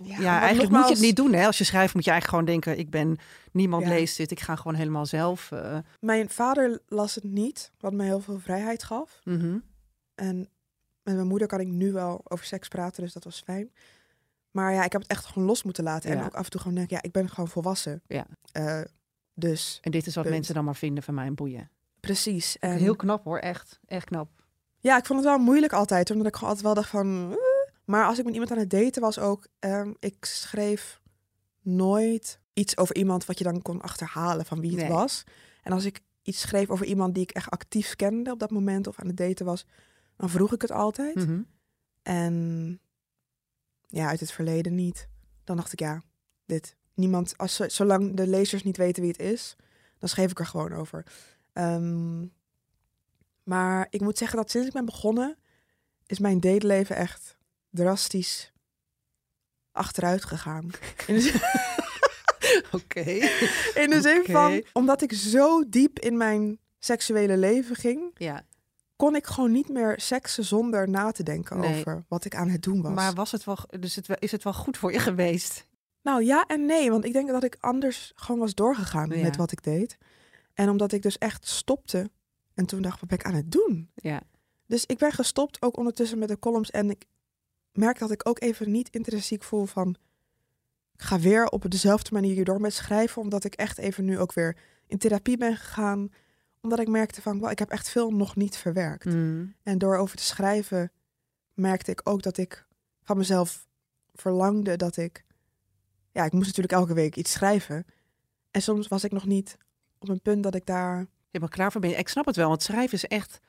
ja, 0.03 0.39
eigenlijk 0.39 0.71
moet 0.71 0.87
je 0.87 0.93
het 0.93 1.01
niet 1.03 1.15
doen. 1.15 1.33
Hè? 1.33 1.45
Als 1.45 1.57
je 1.57 1.63
schrijft 1.63 1.93
moet 1.93 2.03
je 2.05 2.11
eigenlijk 2.11 2.39
gewoon 2.43 2.61
denken, 2.61 2.83
ik 2.85 2.89
ben... 2.89 3.17
Niemand 3.51 3.83
Ja. 3.83 3.89
leest 3.89 4.17
dit, 4.17 4.31
ik 4.31 4.39
ga 4.39 4.55
gewoon 4.55 4.73
helemaal 4.75 5.05
zelf. 5.05 5.51
eh, 5.51 5.77
Mijn 5.99 6.29
vader 6.29 6.79
las 6.87 7.15
het 7.15 7.23
niet, 7.23 7.71
wat 7.79 7.93
mij 7.93 8.05
heel 8.05 8.19
veel 8.19 8.39
vrijheid 8.39 8.83
gaf. 8.83 9.19
mhm. 9.23 9.57
En 10.15 10.37
met 11.03 11.15
mijn 11.15 11.27
moeder 11.27 11.47
kan 11.47 11.59
ik 11.59 11.67
nu 11.67 11.91
wel 11.91 12.21
over 12.23 12.45
seks 12.45 12.67
praten, 12.67 13.03
dus 13.03 13.13
dat 13.13 13.23
was 13.23 13.41
fijn. 13.45 13.71
Maar 14.53 14.73
ja, 14.73 14.83
ik 14.83 14.91
heb 14.91 15.01
het 15.01 15.09
echt 15.11 15.25
gewoon 15.25 15.47
los 15.47 15.63
moeten 15.63 15.83
laten. 15.83 16.11
En 16.11 16.23
ook 16.25 16.33
af 16.33 16.43
en 16.45 16.49
toe 16.51 16.61
gewoon 16.61 16.75
denk, 16.75 16.89
ja, 16.89 17.01
ik 17.01 17.11
ben 17.11 17.29
gewoon 17.29 17.47
volwassen. 17.47 18.01
Ja. 18.07 18.25
Eh, 18.51 18.81
dus, 19.33 19.77
En 19.81 19.91
dit 19.91 20.07
is 20.07 20.15
wat 20.15 20.23
Punt. 20.23 20.35
mensen 20.35 20.53
dan 20.55 20.63
maar 20.65 20.75
vinden 20.75 21.03
van 21.03 21.13
mij 21.13 21.25
en 21.25 21.35
boeien. 21.35 21.69
precies. 21.99 22.57
En 22.59 22.77
Heel 22.77 22.95
knap 22.95 23.23
hoor, 23.23 23.37
echt. 23.39 23.79
Echt 23.85 24.05
knap. 24.05 24.29
Ja, 24.79 24.97
ik 24.97 25.05
vond 25.05 25.19
het 25.19 25.27
wel 25.29 25.37
moeilijk 25.37 25.73
altijd, 25.73 26.11
omdat 26.11 26.27
ik 26.27 26.33
gewoon 26.33 26.49
altijd 26.49 26.65
wel 26.65 26.75
dacht 26.75 26.89
van... 26.89 27.31
"Eh." 27.31 27.37
Maar 27.85 28.05
als 28.05 28.17
ik 28.19 28.23
met 28.25 28.33
iemand 28.33 28.51
aan 28.51 28.57
het 28.57 28.69
daten 28.69 29.01
was 29.01 29.19
ook, 29.19 29.47
ehm, 29.59 29.93
ik 29.99 30.25
schreef 30.25 31.01
nooit 31.61 32.39
iets 32.53 32.77
over 32.77 32.95
iemand 32.95 33.25
wat 33.25 33.37
je 33.37 33.43
dan 33.43 33.61
kon 33.61 33.81
achterhalen 33.81 34.45
van 34.45 34.59
wie 34.59 34.71
het 34.71 34.79
Nee. 34.79 34.89
was. 34.89 35.23
En 35.63 35.71
als 35.71 35.85
ik 35.85 35.99
iets 36.21 36.39
schreef 36.41 36.69
over 36.69 36.85
iemand 36.85 37.13
die 37.13 37.23
ik 37.23 37.31
echt 37.31 37.49
actief 37.49 37.95
kende 37.95 38.31
op 38.31 38.39
dat 38.39 38.51
moment 38.51 38.87
of 38.87 38.99
aan 38.99 39.07
het 39.07 39.17
daten 39.17 39.45
was, 39.45 39.65
dan 40.17 40.29
vroeg 40.29 40.53
ik 40.53 40.61
het 40.61 40.71
altijd. 40.71 41.15
Mhm. 41.15 41.41
En 42.01 42.79
ja, 43.93 44.07
uit 44.07 44.19
het 44.19 44.31
verleden 44.31 44.75
niet. 44.75 45.07
Dan 45.43 45.55
dacht 45.55 45.73
ik, 45.73 45.79
ja, 45.79 46.01
dit. 46.45 46.75
Niemand, 46.93 47.37
als, 47.37 47.55
zolang 47.55 48.15
de 48.15 48.27
lezers 48.27 48.63
niet 48.63 48.77
weten 48.77 49.01
wie 49.01 49.11
het 49.11 49.21
is, 49.21 49.55
dan 49.99 50.09
schreef 50.09 50.31
ik 50.31 50.39
er 50.39 50.45
gewoon 50.45 50.73
over. 50.73 51.05
Ehm, 51.53 52.25
maar 53.43 53.87
ik 53.89 54.01
moet 54.01 54.17
zeggen 54.17 54.37
dat 54.37 54.51
sinds 54.51 54.67
ik 54.67 54.73
ben 54.73 54.85
begonnen, 54.85 55.37
is 56.05 56.19
mijn 56.19 56.39
dateleven 56.39 56.95
echt 56.95 57.37
drastisch 57.69 58.51
achteruit 59.71 60.25
gegaan. 60.25 60.71
In 61.07 61.15
de 61.15 61.21
zin, 61.21 61.41
Oké. 62.81 62.99
in 63.79 63.89
de 63.89 64.01
zin 64.01 64.23
van, 64.25 64.63
omdat 64.73 65.01
ik 65.01 65.13
zo 65.13 65.69
diep 65.69 65.99
in 65.99 66.17
mijn 66.17 66.59
seksuele 66.79 67.37
leven 67.37 67.75
ging, 67.75 68.11
Ja, 68.17 68.45
kon 68.95 69.15
ik 69.15 69.25
gewoon 69.25 69.51
niet 69.51 69.69
meer 69.69 69.93
seksen 69.99 70.43
zonder 70.43 70.89
na 70.89 71.11
te 71.11 71.23
denken 71.23 71.59
Nee. 71.59 71.79
over 71.79 72.03
wat 72.07 72.25
ik 72.25 72.35
aan 72.35 72.49
het 72.49 72.61
doen 72.63 72.81
was. 72.81 72.93
maar 72.93 73.13
was 73.13 73.31
het 73.31 73.43
wel, 73.43 73.57
dus 73.79 73.95
het, 73.95 74.07
is 74.19 74.31
het 74.31 74.43
wel 74.43 74.53
goed 74.53 74.77
voor 74.77 74.91
je 74.91 74.99
geweest? 74.99 75.65
Nou 76.01 76.23
ja 76.23 76.45
en 76.47 76.65
nee, 76.65 76.89
want 76.91 77.05
ik 77.05 77.13
denk 77.13 77.27
dat 77.29 77.43
ik 77.43 77.57
anders 77.59 78.11
gewoon 78.15 78.39
was 78.39 78.53
doorgegaan 78.55 79.09
Ja. 79.09 79.21
met 79.21 79.35
wat 79.35 79.51
ik 79.51 79.63
deed. 79.63 79.97
En 80.53 80.69
omdat 80.69 80.91
ik 80.91 81.01
dus 81.01 81.17
echt 81.17 81.47
stopte 81.47 82.09
en 82.53 82.65
toen 82.65 82.81
dacht, 82.81 82.99
wat 82.99 83.09
ben 83.09 83.19
ik 83.19 83.25
aan 83.25 83.33
het 83.33 83.51
doen? 83.51 83.89
Ja. 83.95 84.21
Dus 84.67 84.85
ik 84.85 84.97
ben 84.97 85.11
gestopt 85.11 85.61
ook 85.61 85.77
ondertussen 85.77 86.19
met 86.19 86.27
de 86.27 86.39
columns 86.39 86.71
en 86.71 86.89
ik 86.89 87.05
merk 87.71 87.99
dat 87.99 88.11
ik 88.11 88.27
ook 88.29 88.41
even 88.41 88.71
niet 88.71 88.89
intrinsiek 88.89 89.43
voel 89.43 89.65
van, 89.65 89.95
ik 90.93 91.01
ga 91.01 91.19
weer 91.19 91.45
op 91.45 91.71
dezelfde 91.71 92.09
manier 92.13 92.45
door 92.45 92.61
met 92.61 92.73
schrijven, 92.73 93.21
omdat 93.21 93.43
ik 93.43 93.53
echt 93.55 93.77
even 93.77 94.05
nu 94.05 94.19
ook 94.19 94.33
weer 94.33 94.57
in 94.87 94.97
therapie 94.97 95.37
ben 95.37 95.55
gegaan. 95.57 96.09
Omdat 96.63 96.79
ik 96.79 96.87
merkte 96.87 97.21
van, 97.21 97.49
ik 97.49 97.59
heb 97.59 97.69
echt 97.69 97.89
veel 97.89 98.11
nog 98.11 98.35
niet 98.35 98.55
verwerkt. 98.57 99.05
Mm. 99.05 99.53
En 99.63 99.77
door 99.77 99.97
over 99.97 100.17
te 100.17 100.23
schrijven 100.23 100.91
merkte 101.53 101.91
ik 101.91 102.01
ook 102.03 102.21
dat 102.21 102.37
ik 102.37 102.65
van 103.03 103.17
mezelf 103.17 103.67
verlangde 104.13 104.75
dat 104.75 104.97
ik... 104.97 105.25
Ja, 106.11 106.25
ik 106.25 106.31
moest 106.31 106.45
natuurlijk 106.45 106.73
elke 106.73 106.93
week 106.93 107.15
iets 107.15 107.31
schrijven. 107.31 107.85
En 108.51 108.61
soms 108.61 108.87
was 108.87 109.03
ik 109.03 109.11
nog 109.11 109.25
niet 109.25 109.57
op 109.99 110.09
een 110.09 110.21
punt 110.21 110.43
dat 110.43 110.55
ik 110.55 110.65
daar... 110.65 111.07
helemaal 111.25 111.49
klaar 111.55 111.71
voor 111.71 111.81
ben. 111.81 111.97
Ik 111.97 112.07
snap 112.07 112.25
het 112.25 112.35
wel, 112.35 112.49
want 112.49 112.63
schrijven 112.63 112.93
is 112.93 113.05
echt... 113.05 113.39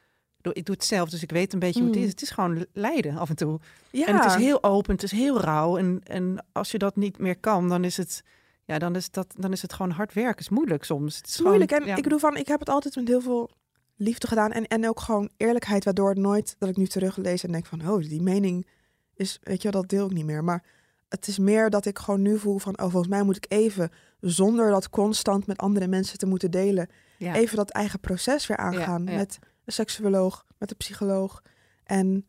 Ik 0.52 0.64
doe 0.64 0.74
het 0.74 0.84
zelf, 0.84 1.10
dus 1.10 1.22
ik 1.22 1.30
weet 1.30 1.52
een 1.52 1.58
beetje 1.58 1.80
hoe 1.80 1.88
het 1.88 1.98
Mm. 1.98 2.04
is. 2.04 2.10
Het 2.10 2.22
is 2.22 2.30
gewoon 2.30 2.66
lijden 2.72 3.16
af 3.16 3.28
en 3.28 3.36
toe. 3.36 3.60
Ja, 3.90 4.06
En 4.06 4.14
het 4.16 4.24
is 4.24 4.34
heel 4.34 4.62
open, 4.62 4.92
het 4.92 5.02
is 5.02 5.10
heel 5.10 5.40
rauw. 5.40 5.78
En, 5.78 6.00
en 6.04 6.44
als 6.52 6.70
je 6.70 6.78
dat 6.78 6.96
niet 6.96 7.18
meer 7.18 7.38
kan, 7.38 7.68
dan 7.68 7.84
is 7.84 7.96
het, 7.96 8.22
ja, 8.64 8.78
dan 8.78 8.96
is 8.96 9.10
dat, 9.10 9.34
dan 9.38 9.52
is 9.52 9.62
het 9.62 9.72
gewoon 9.72 9.90
hard 9.90 10.12
werken. 10.12 10.40
Is 10.40 10.48
moeilijk 10.48 10.84
soms. 10.84 11.16
Het 11.16 11.26
is 11.26 11.40
moeilijk. 11.40 11.70
En 11.70 11.84
ja. 11.84 11.96
ik 11.96 12.02
bedoel 12.02 12.18
van, 12.18 12.36
ik 12.36 12.48
heb 12.48 12.60
het 12.60 12.68
altijd 12.68 12.96
met 12.96 13.08
heel 13.08 13.20
veel 13.20 13.50
liefde 13.96 14.26
gedaan. 14.26 14.52
En, 14.52 14.66
en 14.66 14.88
ook 14.88 15.00
gewoon 15.00 15.30
eerlijkheid, 15.36 15.84
waardoor 15.84 16.08
het 16.08 16.18
nooit 16.18 16.56
dat 16.58 16.68
ik 16.68 16.76
nu 16.76 16.86
teruglees 16.86 17.44
en 17.44 17.52
denk 17.52 17.66
van, 17.66 17.88
oh, 17.88 18.02
die 18.02 18.22
mening 18.22 18.66
is, 19.14 19.38
weet 19.42 19.62
je 19.62 19.70
wel, 19.70 19.80
dat 19.80 19.90
deel 19.90 20.06
ik 20.06 20.12
niet 20.12 20.24
meer. 20.24 20.44
Maar 20.44 20.64
het 21.08 21.28
is 21.28 21.38
meer 21.38 21.70
dat 21.70 21.86
ik 21.86 21.98
gewoon 21.98 22.22
nu 22.22 22.38
voel 22.38 22.58
van, 22.58 22.78
oh, 22.78 22.90
volgens 22.90 23.08
mij 23.08 23.22
moet 23.22 23.36
ik 23.36 23.46
even, 23.48 23.90
zonder 24.20 24.70
dat 24.70 24.90
constant 24.90 25.46
met 25.46 25.58
andere 25.58 25.86
mensen 25.86 26.18
te 26.18 26.26
moeten 26.26 26.50
delen, 26.50 26.88
ja. 27.18 27.34
even 27.34 27.56
dat 27.56 27.70
eigen 27.70 28.00
proces 28.00 28.46
weer 28.46 28.56
aangaan 28.56 29.04
ja. 29.06 29.16
met 29.16 29.38
een 29.64 29.72
seksuoloog, 29.72 30.44
met 30.58 30.70
een 30.70 30.76
psycholoog. 30.76 31.42
En 31.84 32.26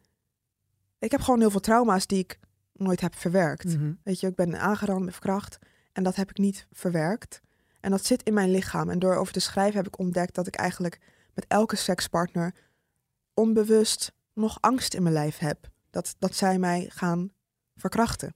ik 1.00 1.12
heb 1.12 1.22
gewoon 1.22 1.40
heel 1.40 1.52
veel 1.52 1.60
trauma's 1.60 2.08
die 2.08 2.20
ik 2.20 2.40
nooit 2.74 3.02
heb 3.02 3.16
verwerkt. 3.16 3.78
Mhm. 3.78 3.94
Weet 4.04 4.20
je, 4.20 4.28
ik 4.28 4.36
ben 4.36 4.60
aangerand 4.60 5.04
met 5.04 5.14
verkracht 5.14 5.58
en 5.96 6.04
dat 6.04 6.16
heb 6.16 6.30
ik 6.30 6.38
niet 6.38 6.68
verwerkt. 6.72 7.42
En 7.80 7.92
dat 7.92 8.06
zit 8.06 8.24
in 8.24 8.34
mijn 8.34 8.52
lichaam. 8.52 8.90
En 8.90 9.00
door 9.00 9.16
over 9.16 9.34
te 9.34 9.40
schrijven 9.40 9.76
heb 9.76 9.88
ik 9.88 10.00
ontdekt 10.00 10.36
dat 10.36 10.48
ik 10.48 10.56
eigenlijk 10.56 11.00
met 11.34 11.46
elke 11.48 11.76
sekspartner 11.76 12.54
onbewust 13.34 14.12
nog 14.34 14.58
angst 14.62 14.94
in 14.94 15.04
mijn 15.04 15.14
lijf 15.14 15.38
heb. 15.38 15.70
Dat, 15.90 16.16
dat 16.20 16.36
zij 16.36 16.60
mij 16.60 16.90
gaan 16.90 17.32
verkrachten. 17.76 18.36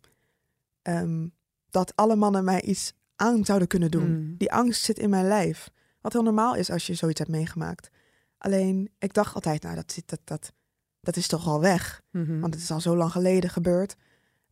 Ehm, 0.82 1.28
dat 1.70 1.96
alle 1.96 2.16
mannen 2.16 2.44
mij 2.44 2.62
iets 2.62 2.94
aan 3.16 3.46
zouden 3.46 3.68
kunnen 3.68 3.92
doen. 3.92 4.12
Mm. 4.12 4.38
Die 4.38 4.52
angst 4.52 4.84
zit 4.84 5.00
in 5.00 5.10
mijn 5.10 5.28
lijf. 5.28 5.70
Wat 6.02 6.14
heel 6.14 6.24
normaal 6.24 6.56
is 6.56 6.72
als 6.72 6.88
je 6.88 6.94
zoiets 6.94 7.20
hebt 7.20 7.32
meegemaakt. 7.32 7.90
Alleen, 8.38 8.92
ik 8.98 9.14
dacht 9.14 9.36
altijd, 9.36 9.64
nou, 9.64 9.76
dat, 9.76 9.92
zit, 9.92 10.10
dat, 10.10 10.22
dat, 10.24 10.54
dat 11.02 11.16
is 11.16 11.28
toch 11.28 11.48
al 11.48 11.60
weg. 11.60 12.02
Mhm. 12.12 12.40
Want 12.40 12.54
het 12.54 12.64
is 12.64 12.72
al 12.72 12.82
zo 12.82 12.96
lang 12.96 13.12
geleden 13.12 13.50
gebeurd. 13.50 13.96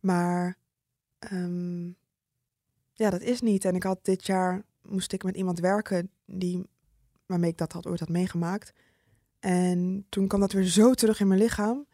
Maar 0.00 0.56
ehm, 1.18 1.90
ja, 2.98 3.10
dat 3.10 3.20
is 3.20 3.40
niet. 3.40 3.64
En 3.64 3.74
ik 3.74 3.82
had 3.82 3.98
dit 4.02 4.26
jaar 4.26 4.62
moest 4.82 5.12
ik 5.12 5.24
met 5.24 5.36
iemand 5.36 5.58
werken 5.58 6.10
die 6.26 6.66
waarmee 7.26 7.50
ik 7.50 7.58
dat 7.58 7.72
had 7.72 7.86
ooit 7.86 8.00
had 8.00 8.08
meegemaakt. 8.08 8.72
En 9.38 10.06
toen 10.08 10.28
kwam 10.28 10.40
dat 10.40 10.52
weer 10.52 10.64
zo 10.64 10.94
terug 10.94 11.20
in 11.20 11.28
mijn 11.28 11.40
lichaam. 11.40 11.86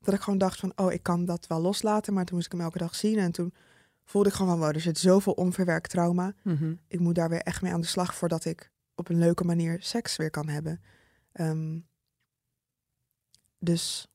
Dat 0.00 0.14
ik 0.14 0.20
gewoon 0.20 0.38
dacht 0.38 0.58
van, 0.58 0.72
oh, 0.76 0.92
ik 0.92 1.02
kan 1.02 1.24
dat 1.24 1.46
wel 1.46 1.60
loslaten. 1.60 2.14
Maar 2.14 2.24
toen 2.24 2.34
moest 2.34 2.46
ik 2.46 2.52
hem 2.52 2.60
elke 2.60 2.78
dag 2.78 2.94
zien. 2.94 3.18
En 3.18 3.32
toen 3.32 3.54
voelde 4.04 4.28
ik 4.28 4.34
gewoon 4.34 4.50
van, 4.50 4.60
wow, 4.60 4.74
er 4.74 4.80
zit 4.80 4.98
zoveel 4.98 5.32
onverwerkt 5.32 5.90
trauma. 5.90 6.34
Mhm. 6.42 6.74
Ik 6.88 7.00
moet 7.00 7.14
daar 7.14 7.28
weer 7.28 7.42
echt 7.42 7.62
mee 7.62 7.72
aan 7.72 7.80
de 7.80 7.86
slag 7.86 8.14
voordat 8.14 8.44
ik 8.44 8.70
op 8.94 9.08
een 9.08 9.18
leuke 9.18 9.44
manier 9.44 9.76
seks 9.80 10.16
weer 10.16 10.30
kan 10.30 10.48
hebben. 10.48 10.80
Ehm, 11.32 11.78
dus 13.58 14.08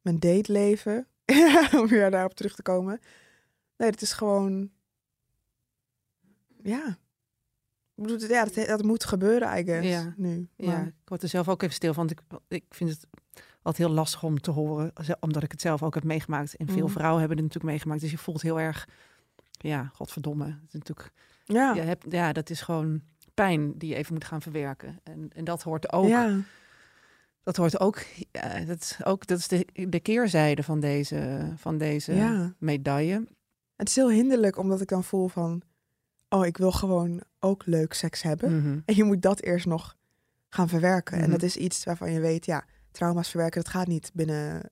mijn 0.00 0.18
dateleven, 0.18 1.06
om 1.80 1.86
weer 1.86 2.10
daarop 2.10 2.34
terug 2.34 2.54
te 2.54 2.62
komen. 2.62 3.00
Nee, 3.76 3.90
het 3.90 4.02
is 4.02 4.12
gewoon, 4.12 4.70
ja. 6.62 6.98
Ik 7.94 8.06
bedoel, 8.06 8.28
ja, 8.28 8.44
dat, 8.44 8.54
dat 8.66 8.82
moet 8.82 9.04
gebeuren, 9.04 9.82
Ja. 9.82 10.14
nu. 10.16 10.48
Ja, 10.56 10.66
Maar- 10.66 10.86
ik 10.86 10.94
word 11.08 11.22
er 11.22 11.28
zelf 11.28 11.48
ook 11.48 11.62
even 11.62 11.74
stil 11.74 11.94
van. 11.94 12.06
want 12.06 12.20
Ik, 12.48 12.56
ik 12.56 12.64
vind 12.74 12.90
het 12.90 13.06
altijd 13.62 13.86
heel 13.88 13.96
lastig 13.96 14.22
om 14.22 14.40
te 14.40 14.50
horen, 14.50 14.92
omdat 15.20 15.42
ik 15.42 15.50
het 15.50 15.60
zelf 15.60 15.82
ook 15.82 15.94
heb 15.94 16.04
meegemaakt. 16.04 16.56
En 16.56 16.66
veel 16.66 16.84
Mhm. 16.84 16.92
vrouwen 16.92 17.18
hebben 17.18 17.36
het 17.36 17.46
natuurlijk 17.46 17.72
meegemaakt. 17.72 18.00
Dus 18.00 18.10
je 18.10 18.18
voelt 18.18 18.42
heel 18.42 18.60
erg, 18.60 18.88
ja, 19.58 19.90
godverdomme. 19.94 20.44
Het 20.44 20.68
is 20.68 20.72
natuurlijk, 20.72 21.12
ja. 21.44 21.74
je 21.74 21.80
hebt, 21.80 22.04
ja, 22.08 22.32
dat 22.32 22.50
is 22.50 22.60
gewoon 22.60 23.02
pijn 23.34 23.78
die 23.78 23.88
je 23.88 23.94
even 23.94 24.12
moet 24.14 24.24
gaan 24.24 24.42
verwerken. 24.42 25.00
En, 25.02 25.30
en 25.34 25.44
dat 25.44 25.62
hoort 25.62 25.92
ook 25.92 26.08
ja. 26.08 26.38
Dat 27.42 27.56
hoort 27.56 27.80
ook, 27.80 27.98
ja, 28.30 28.60
dat 28.64 28.80
is 28.80 29.04
ook, 29.04 29.26
dat 29.26 29.38
is 29.38 29.48
de, 29.48 29.66
de 29.88 30.00
keerzijde 30.00 30.62
van 30.62 30.80
deze, 30.80 31.52
van 31.56 31.78
deze 31.78 32.14
Ja. 32.14 32.54
medaille. 32.58 33.26
Het 33.76 33.88
is 33.88 33.96
heel 33.96 34.10
hinderlijk, 34.10 34.56
omdat 34.58 34.80
ik 34.80 34.88
dan 34.88 35.04
voel 35.04 35.28
van... 35.28 35.62
Oh, 36.32 36.46
ik 36.46 36.56
wil 36.56 36.72
gewoon 36.72 37.22
ook 37.40 37.66
leuk 37.66 37.92
seks 37.92 38.22
hebben. 38.22 38.56
Mhm. 38.58 38.78
En 38.84 38.94
je 38.96 39.04
moet 39.04 39.22
dat 39.22 39.40
eerst 39.40 39.66
nog 39.66 39.96
gaan 40.48 40.68
verwerken. 40.68 41.14
En 41.16 41.22
Mhm. 41.22 41.30
dat 41.30 41.42
is 41.42 41.56
iets 41.56 41.84
waarvan 41.84 42.12
je 42.12 42.20
weet, 42.20 42.46
ja, 42.46 42.64
trauma's 42.90 43.28
verwerken, 43.28 43.62
dat 43.62 43.72
gaat 43.72 43.86
niet 43.86 44.10
binnen 44.14 44.70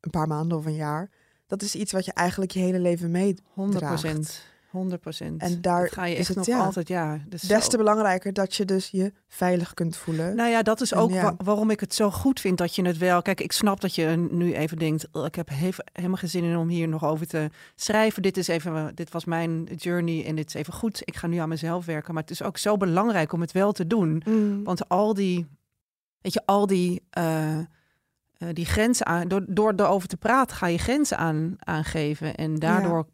een 0.00 0.10
paar 0.10 0.26
maanden 0.28 0.58
of 0.58 0.66
een 0.66 0.74
jaar. 0.74 1.10
Dat 1.46 1.62
is 1.62 1.74
iets 1.74 1.92
wat 1.92 2.04
je 2.04 2.12
eigenlijk 2.12 2.50
je 2.52 2.58
hele 2.58 2.78
leven 2.78 3.10
mee. 3.10 3.34
100 3.52 3.78
draagt. 3.78 4.00
procent. 4.02 4.42
100 4.74 5.00
procent. 5.00 5.40
En 5.42 5.60
daar 5.60 5.88
ga 5.88 6.04
je 6.04 6.12
is 6.12 6.18
echt 6.18 6.28
het, 6.28 6.36
nog 6.36 6.46
ja, 6.46 6.58
altijd, 6.64 6.88
ja. 6.88 7.18
Dus 7.28 7.40
Des 7.42 7.64
zo- 7.64 7.70
te 7.70 7.76
belangrijker 7.76 8.32
dat 8.32 8.54
je 8.54 8.64
dus 8.64 8.88
je 8.90 9.12
veilig 9.28 9.74
kunt 9.74 9.96
voelen. 9.96 10.36
Nou 10.36 10.50
ja, 10.50 10.62
dat 10.62 10.80
is 10.80 10.92
En 10.92 10.98
ook 10.98 11.10
ja. 11.10 11.22
wa- 11.22 11.34
waarom 11.44 11.70
ik 11.70 11.80
het 11.80 11.94
zo 11.94 12.10
goed 12.10 12.40
vind 12.40 12.58
dat 12.58 12.74
je 12.74 12.86
het 12.86 12.98
wel. 12.98 13.22
Kijk, 13.22 13.40
ik 13.40 13.52
snap 13.52 13.80
dat 13.80 13.94
je 13.94 14.28
nu 14.30 14.54
even 14.54 14.78
denkt: 14.78 15.06
"Oh, 15.12 15.24
ik 15.24 15.34
heb 15.34 15.48
helemaal 15.92 16.16
geen 16.16 16.28
zin 16.28 16.44
in 16.44 16.56
om 16.56 16.68
hier 16.68 16.88
nog 16.88 17.04
over 17.04 17.26
te 17.26 17.50
schrijven. 17.74 18.22
Dit 18.22 18.36
is 18.36 18.48
even, 18.48 18.94
dit 18.94 19.10
was 19.10 19.24
mijn 19.24 19.64
journey 19.76 20.24
en 20.26 20.34
dit 20.36 20.46
is 20.48 20.54
even 20.54 20.72
goed. 20.72 21.00
Ik 21.04 21.16
ga 21.16 21.26
nu 21.26 21.36
aan 21.36 21.48
mezelf 21.48 21.84
werken. 21.86 22.14
Maar 22.14 22.22
het 22.22 22.32
is 22.32 22.42
ook 22.42 22.58
zo 22.58 22.76
belangrijk 22.76 23.32
om 23.32 23.40
het 23.40 23.52
wel 23.52 23.72
te 23.72 23.86
doen. 23.86 24.22
Mm. 24.26 24.64
Want 24.64 24.88
al 24.88 25.14
die, 25.14 25.46
weet 26.20 26.32
je, 26.32 26.42
al 26.44 26.66
die, 26.66 27.02
eh, 27.10 27.58
eh, 28.48 28.52
die 28.54 28.64
grenzen 28.66 29.06
aan, 29.06 29.28
door, 29.28 29.44
door 29.48 29.72
erover 29.76 30.08
te 30.08 30.16
praten, 30.16 30.56
ga 30.56 30.66
je 30.66 30.78
grenzen 30.78 31.18
aan, 31.18 31.54
aangeven. 31.58 32.34
En 32.34 32.54
daardoor 32.58 33.06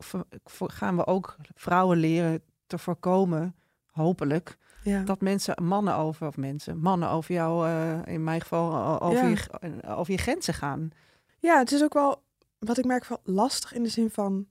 gaan 0.45 0.97
we 0.97 1.07
ook 1.07 1.37
vrouwen 1.55 1.99
leren 1.99 2.43
te 2.67 2.79
voorkomen, 2.79 3.55
hopelijk, 3.91 4.57
ja. 4.83 5.03
dat 5.03 5.21
mensen, 5.21 5.65
mannen 5.65 5.95
over, 5.97 6.27
of 6.27 6.37
mensen, 6.37 6.79
mannen 6.79 7.09
over 7.11 7.35
jou, 7.35 7.67
eh, 7.69 7.99
in 8.15 8.25
mijn 8.25 8.41
geval, 8.41 8.75
o- 8.75 8.99
over, 9.07 9.29
Ja. 9.29 9.29
je, 9.29 9.69
eh, 9.83 9.99
over 9.99 10.13
je 10.13 10.19
grenzen 10.19 10.55
gaan. 10.55 10.91
ja, 11.39 11.59
het 11.59 11.73
is 11.73 11.83
ook 11.83 11.95
wel, 11.95 12.23
wat 12.59 12.79
ik 12.79 12.85
merk, 12.85 13.05
wel 13.05 13.21
lastig 13.25 13.73
in 13.73 13.83
de 13.83 13.89
zin 13.89 14.11
van, 14.11 14.47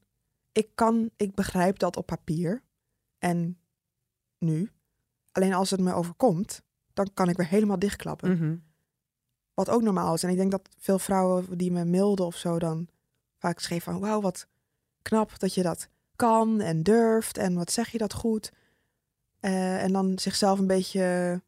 ik 0.52 0.68
kan, 0.76 1.10
ik 1.15 1.36
begrijp 1.36 1.80
dat 1.80 1.98
op 1.98 2.06
papier 2.06 2.62
en 3.20 3.58
nu. 4.38 4.72
Alleen 5.32 5.54
als 5.54 5.70
het 5.70 5.80
me 5.80 5.94
overkomt, 5.94 6.62
dan 6.94 7.10
kan 7.13 7.30
ik 7.30 7.38
weer 7.38 7.48
helemaal 7.48 7.80
dichtklappen. 7.80 8.32
Mhm. 8.32 8.56
Wat 9.60 9.69
ook 9.69 9.82
normaal 9.82 10.13
is. 10.13 10.24
En 10.24 10.30
ik 10.30 10.38
denk 10.38 10.52
dat 10.52 10.69
veel 10.78 11.00
vrouwen 11.00 11.58
die 11.58 11.72
me 11.72 11.86
mailden 11.86 12.26
of 12.26 12.36
zo 12.36 12.60
dan 12.60 12.88
vaak 13.38 13.60
schreven 13.60 13.91
van... 13.91 14.02
Wauw, 14.02 14.22
wat 14.22 14.48
knap 15.02 15.39
dat 15.39 15.54
je 15.54 15.62
dat 15.63 15.88
kan 16.15 16.62
en 16.62 16.84
durft. 16.84 17.38
En 17.38 17.54
wat 17.56 17.72
zeg 17.72 17.89
je 17.89 17.98
dat 17.98 18.13
goed. 18.13 18.52
Eh, 19.39 19.84
en 19.84 19.91
dan 19.91 20.19
zichzelf 20.19 20.60
een 20.60 20.67
beetje 20.67 21.41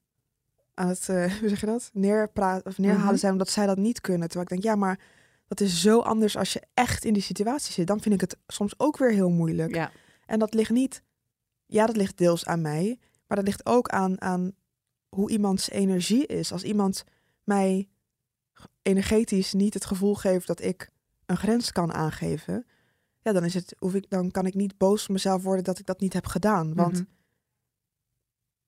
aan 0.73 0.87
het, 0.87 1.09
eh, 1.09 1.33
hoe 1.39 1.49
zeg 1.49 1.59
je 1.59 1.65
dat? 1.65 1.89
Neerpraten 1.93 2.65
of 2.65 2.77
neerhalen 2.77 3.05
Mhm. 3.05 3.15
zijn 3.17 3.31
omdat 3.31 3.49
zij 3.49 3.65
dat 3.65 3.77
niet 3.77 4.01
kunnen. 4.01 4.27
Terwijl 4.27 4.43
ik 4.43 4.49
denk, 4.49 4.63
ja, 4.63 4.75
maar 4.79 4.99
dat 5.47 5.59
is 5.59 5.81
zo 5.81 5.99
anders 5.99 6.37
als 6.37 6.53
je 6.53 6.61
echt 6.73 7.05
in 7.05 7.13
die 7.13 7.21
situatie 7.23 7.73
zit. 7.73 7.87
Dan 7.87 8.01
vind 8.01 8.15
ik 8.15 8.21
het 8.21 8.37
soms 8.47 8.73
ook 8.79 8.97
weer 8.97 9.11
heel 9.11 9.29
moeilijk. 9.29 9.75
Ja, 9.75 9.91
En 10.25 10.39
dat 10.39 10.53
ligt 10.53 10.71
niet, 10.71 11.03
ja, 11.65 11.85
dat 11.85 11.95
ligt 11.97 12.17
deels 12.17 12.45
aan 12.45 12.61
mij, 12.61 12.99
maar 13.27 13.37
dat 13.37 13.45
ligt 13.45 13.65
ook 13.65 13.89
aan, 13.89 14.21
aan 14.21 14.51
hoe 15.09 15.29
iemands 15.31 15.69
energie 15.69 16.25
is. 16.25 16.51
Als 16.51 16.63
iemand 16.63 17.03
mij 17.43 17.89
energetisch 18.81 19.53
niet 19.53 19.73
het 19.73 19.85
gevoel 19.85 20.15
geeft 20.15 20.47
dat 20.47 20.61
ik 20.61 20.89
een 21.25 21.37
grens 21.37 21.71
kan 21.71 21.93
aangeven, 21.93 22.65
ja, 23.21 23.31
dan, 23.31 23.43
is 23.43 23.53
het, 23.53 23.75
hoef 23.77 23.93
ik, 23.93 24.09
dan 24.09 24.31
kan 24.31 24.45
ik 24.45 24.53
niet 24.53 24.77
boos 24.77 25.03
op 25.03 25.09
mezelf 25.09 25.43
worden 25.43 25.63
dat 25.63 25.79
ik 25.79 25.85
dat 25.85 25.99
niet 25.99 26.13
heb 26.13 26.25
gedaan. 26.25 26.73
Want 26.73 26.93
Mhm. 26.93 27.03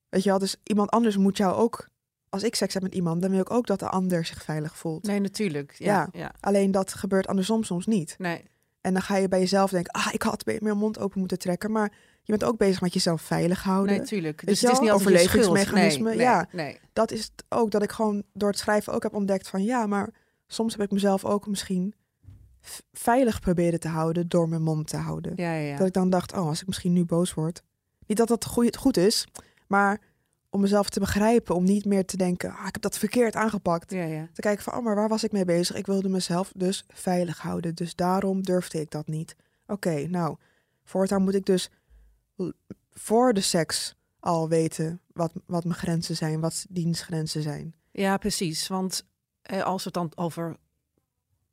weet 0.10 0.24
je 0.24 0.30
wel, 0.30 0.40
dus 0.40 0.56
iemand 0.64 0.90
anders 0.90 1.18
moet 1.18 1.38
jou 1.38 1.54
ook, 1.56 1.88
als 2.30 2.44
ik 2.44 2.56
seks 2.56 2.74
heb 2.74 2.84
met 2.84 2.96
iemand, 2.96 3.22
dan 3.22 3.32
wil 3.32 3.40
ik 3.40 3.52
ook 3.52 3.68
dat 3.68 3.80
de 3.80 3.90
ander 3.90 4.26
zich 4.26 4.44
veilig 4.44 4.78
voelt. 4.78 5.04
nee, 5.06 5.20
natuurlijk. 5.20 5.72
Ja, 5.78 5.86
Ja. 5.94 6.08
ja. 6.20 6.32
Alleen 6.40 6.72
dat 6.72 6.94
gebeurt 6.94 7.28
andersom 7.28 7.64
soms 7.64 7.86
niet. 7.86 8.16
Nee, 8.18 8.44
En 8.82 8.94
dan 8.94 9.02
ga 9.02 9.16
je 9.18 9.28
bij 9.28 9.40
jezelf 9.40 9.70
denken, 9.72 9.92
ah, 9.94 10.08
ik 10.12 10.22
had 10.22 10.46
meer 10.46 10.60
mijn 10.64 10.78
mond 10.78 11.00
open 11.00 11.20
moeten 11.20 11.40
trekken. 11.40 11.72
Maar 11.72 11.92
je 12.24 12.38
bent 12.38 12.44
ook 12.44 12.58
bezig 12.58 12.82
met 12.82 12.94
jezelf 12.94 13.22
veilig 13.22 13.64
houden. 13.64 13.98
natuurlijk. 13.98 14.46
Dus 14.46 14.62
het 14.62 14.72
is 14.72 14.80
niet. 14.80 14.92
Overlevingsmechanisme, 14.92 16.16
Nee, 16.16 16.36
nee, 16.52 16.72
ja. 16.72 16.78
Dat 16.94 17.12
is 17.12 17.22
het 17.24 17.44
ook 17.50 17.72
dat 17.72 17.84
ik 17.84 17.92
gewoon 17.92 18.24
door 18.34 18.50
het 18.50 18.58
schrijven 18.58 18.94
ook 18.94 19.04
heb 19.04 19.14
ontdekt 19.14 19.48
van 19.48 19.64
ja, 19.64 19.86
maar 19.86 20.10
soms 20.48 20.74
heb 20.74 20.82
ik 20.82 20.92
mezelf 20.92 21.26
ook 21.26 21.48
misschien 21.48 21.94
veilig 22.92 23.40
proberen 23.40 23.80
te 23.80 23.88
houden 23.88 24.28
door 24.28 24.50
mijn 24.50 24.64
mond 24.64 24.88
te 24.88 24.98
houden. 24.98 25.34
Ja, 25.36 25.54
ja, 25.54 25.68
ja. 25.68 25.78
Dat 25.78 25.88
ik 25.88 25.94
dan 25.94 26.10
dacht, 26.10 26.34
oh, 26.34 26.48
als 26.48 26.62
ik 26.62 26.68
misschien 26.68 26.94
nu 26.94 27.06
boos 27.06 27.34
word. 27.34 27.64
Niet 28.08 28.18
dat 28.18 28.28
dat 28.28 28.46
goed 28.76 28.98
is, 28.98 29.28
maar 29.68 30.02
om 30.50 30.62
mezelf 30.62 30.90
te 30.90 31.00
begrijpen, 31.00 31.56
om 31.56 31.64
niet 31.64 31.86
meer 31.86 32.06
te 32.06 32.18
denken, 32.18 32.52
ah, 32.52 32.68
ik 32.68 32.74
heb 32.74 32.82
dat 32.82 32.98
verkeerd 32.98 33.36
aangepakt. 33.36 33.92
ja, 33.92 34.04
ja. 34.04 34.28
Te 34.34 34.42
kijken 34.42 34.64
van, 34.64 34.74
oh, 34.74 34.84
maar 34.84 34.96
waar 34.96 35.10
was 35.10 35.24
ik 35.24 35.32
mee 35.32 35.46
bezig? 35.46 35.76
Ik 35.76 35.86
wilde 35.86 36.10
mezelf 36.10 36.52
dus 36.56 36.86
veilig 36.88 37.42
houden, 37.42 37.76
dus 37.76 37.96
daarom 37.96 38.44
durfde 38.44 38.80
ik 38.80 38.92
dat 38.92 39.08
niet. 39.08 39.36
Oké, 39.68 40.08
nou, 40.08 40.36
voortaan 40.84 41.24
moet 41.24 41.36
ik 41.36 41.46
dus 41.46 41.70
voor 42.92 43.34
de 43.34 43.42
seks 43.42 43.96
al 44.20 44.50
weten 44.50 45.02
wat, 45.14 45.32
wat 45.46 45.64
mijn 45.64 45.76
grenzen 45.80 46.16
zijn, 46.16 46.40
wat 46.40 46.66
dienstgrenzen 46.70 47.42
zijn. 47.42 47.76
Ja, 47.92 48.18
precies. 48.18 48.68
Want 48.68 49.06
eh, 49.42 49.62
als 49.64 49.84
we 49.84 49.90
het 49.94 49.94
dan 49.94 50.24
over 50.26 50.56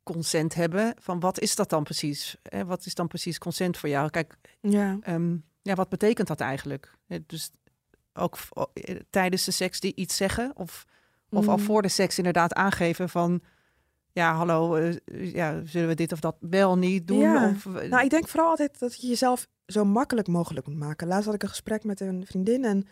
consent 0.03 0.53
hebben, 0.53 0.95
van 0.99 1.19
wat 1.19 1.39
is 1.39 1.55
dat 1.55 1.69
dan 1.69 1.83
precies? 1.83 2.35
Eh, 2.43 2.61
wat 2.61 2.85
is 2.85 2.95
dan 2.95 3.07
precies 3.07 3.37
consent 3.37 3.77
voor 3.77 3.89
jou? 3.89 4.09
Kijk, 4.09 4.37
Ja. 4.61 4.97
ehm, 5.01 5.35
ja, 5.61 5.75
wat 5.75 5.89
betekent 5.89 6.27
dat 6.27 6.39
eigenlijk? 6.39 6.93
Eh, 7.07 7.19
dus 7.25 7.51
ook 8.13 8.37
tijdens 9.09 9.43
de 9.45 9.51
seks 9.51 9.79
die 9.79 9.95
iets 9.95 10.15
zeggen? 10.15 10.51
Of, 10.55 10.85
of 11.29 11.47
al 11.47 11.57
Mm. 11.57 11.63
voor 11.63 11.81
de 11.81 11.87
seks 11.87 12.17
inderdaad 12.17 12.53
aangeven 12.53 13.09
van... 13.09 13.41
Ja, 14.13 14.33
hallo, 14.35 14.77
ja, 15.11 15.61
zullen 15.65 15.87
we 15.87 15.93
dit 15.93 16.11
of 16.11 16.19
dat 16.19 16.35
wel 16.39 16.77
niet 16.77 17.07
doen? 17.07 17.19
Ja. 17.19 17.49
Of, 17.49 17.65
Nou, 17.65 18.03
ik 18.03 18.09
denk 18.09 18.27
vooral 18.27 18.49
altijd 18.49 18.79
dat 18.79 19.01
je 19.01 19.07
jezelf 19.07 19.47
zo 19.71 19.85
makkelijk 19.85 20.27
mogelijk 20.27 20.67
moet 20.67 20.77
maken. 20.77 21.07
Laatst 21.07 21.25
had 21.25 21.33
ik 21.33 21.43
een 21.43 21.49
gesprek 21.49 21.83
met 21.83 21.99
een 21.99 22.25
vriendin 22.25 22.65
en 22.65 22.87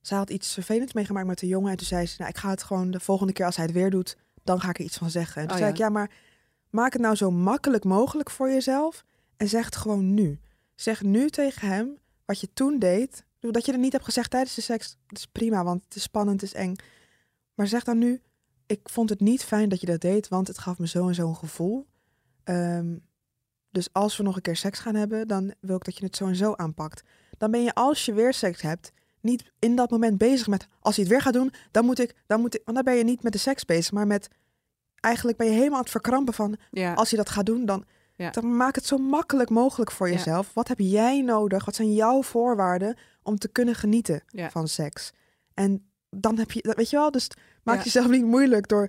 zij 0.00 0.18
had 0.18 0.30
iets 0.30 0.52
vervelends 0.52 0.92
meegemaakt 0.92 1.26
met 1.26 1.42
een 1.42 1.48
jongen. 1.48 1.70
En 1.70 1.76
toen 1.76 1.86
zei 1.86 2.06
ze, 2.06 2.14
nou, 2.18 2.30
ik 2.30 2.36
ga 2.36 2.50
het 2.50 2.62
gewoon 2.62 2.90
de 2.90 3.00
volgende 3.00 3.32
keer 3.32 3.46
als 3.46 3.56
hij 3.56 3.64
het 3.64 3.74
weer 3.74 3.90
doet, 3.90 4.16
dan 4.44 4.60
ga 4.60 4.68
ik 4.68 4.78
er 4.78 4.84
iets 4.84 4.98
van 4.98 5.10
zeggen. 5.10 5.42
En 5.42 5.48
toen 5.48 5.56
Oh, 5.56 5.62
zei 5.62 5.68
ja. 5.68 5.76
ik, 5.76 5.82
ja, 5.82 5.88
maar 5.88 6.10
maak 6.70 6.92
het 6.92 7.02
nou 7.02 7.14
zo 7.14 7.30
makkelijk 7.30 7.84
mogelijk 7.84 8.30
voor 8.30 8.50
jezelf 8.50 9.04
en 9.36 9.48
zeg 9.48 9.64
het 9.64 9.76
gewoon 9.76 10.14
nu. 10.14 10.40
Zeg 10.74 11.02
nu 11.02 11.28
tegen 11.30 11.68
hem 11.68 11.98
wat 12.24 12.40
je 12.40 12.52
toen 12.52 12.78
deed. 12.78 13.24
Dat 13.40 13.64
je 13.66 13.72
het 13.72 13.80
niet 13.80 13.92
hebt 13.92 14.04
gezegd 14.04 14.30
tijdens 14.30 14.54
de 14.54 14.60
seks, 14.60 14.96
dat 15.06 15.18
is 15.18 15.26
prima, 15.26 15.64
want 15.64 15.84
het 15.84 15.94
is 15.94 16.02
spannend, 16.02 16.40
het 16.40 16.50
is 16.50 16.56
eng. 16.56 16.76
Maar 17.54 17.66
zeg 17.66 17.84
dan 17.84 17.98
nu, 17.98 18.20
ik 18.66 18.80
vond 18.88 19.08
het 19.10 19.20
niet 19.20 19.44
fijn 19.44 19.68
dat 19.68 19.80
je 19.80 19.86
dat 19.86 20.00
deed, 20.00 20.28
want 20.28 20.46
het 20.48 20.58
gaf 20.58 20.78
me 20.78 20.86
zo 20.88 21.08
en 21.08 21.14
zo 21.14 21.28
een 21.28 21.36
gevoel. 21.36 21.86
Ehm, 22.44 22.96
dus 23.72 23.88
als 23.92 24.16
we 24.16 24.22
nog 24.22 24.36
een 24.36 24.42
keer 24.42 24.56
seks 24.56 24.78
gaan 24.78 24.94
hebben, 24.94 25.28
dan 25.28 25.54
wil 25.60 25.76
ik 25.76 25.84
dat 25.84 25.98
je 25.98 26.04
het 26.04 26.16
zo 26.16 26.26
en 26.26 26.36
zo 26.36 26.52
aanpakt. 26.56 27.02
Dan 27.38 27.50
ben 27.50 27.62
je, 27.62 27.74
als 27.74 28.04
je 28.04 28.12
weer 28.12 28.34
seks 28.34 28.62
hebt, 28.62 28.92
niet 29.20 29.52
in 29.58 29.76
dat 29.76 29.90
moment 29.90 30.18
bezig 30.18 30.46
met, 30.46 30.66
als 30.80 30.96
hij 30.96 31.04
het 31.04 31.12
weer 31.12 31.22
gaat 31.22 31.32
doen, 31.32 31.52
dan 31.70 31.84
moet 31.84 31.98
ik, 31.98 32.14
dan 32.26 32.40
moet 32.40 32.54
ik, 32.54 32.60
want 32.64 32.76
dan 32.76 32.84
ben 32.86 32.96
je 32.96 33.04
niet 33.04 33.22
met 33.22 33.32
de 33.32 33.38
seks 33.38 33.64
bezig, 33.64 33.92
maar 33.92 34.06
met, 34.06 34.28
eigenlijk 35.00 35.38
ben 35.38 35.46
je 35.46 35.52
helemaal 35.52 35.74
aan 35.76 35.80
het 35.82 35.90
verkrampen 35.90 36.34
van, 36.34 36.56
ja. 36.70 36.94
als 36.94 37.10
hij 37.10 37.18
dat 37.18 37.30
gaat 37.30 37.46
doen, 37.46 37.66
dan, 37.66 37.84
Ja. 38.16 38.30
dan 38.30 38.56
maak 38.56 38.74
het 38.74 38.86
zo 38.86 38.96
makkelijk 38.96 39.50
mogelijk 39.50 39.90
voor 39.90 40.08
Ja. 40.08 40.14
jezelf. 40.14 40.50
Wat 40.54 40.68
heb 40.68 40.78
jij 40.78 41.20
nodig? 41.20 41.64
Wat 41.64 41.74
zijn 41.74 41.94
jouw 41.94 42.22
voorwaarden 42.22 42.96
om 43.22 43.38
te 43.38 43.48
kunnen 43.48 43.74
genieten 43.74 44.22
Ja. 44.26 44.50
van 44.50 44.68
seks? 44.68 45.12
En 45.54 45.86
dan 46.10 46.38
heb 46.38 46.50
je, 46.50 46.62
dat 46.62 46.76
weet 46.76 46.90
je 46.90 46.96
wel, 46.96 47.10
dus 47.10 47.28
maak 47.62 47.82
jezelf 47.82 48.08
niet 48.08 48.24
moeilijk 48.24 48.68
door 48.68 48.88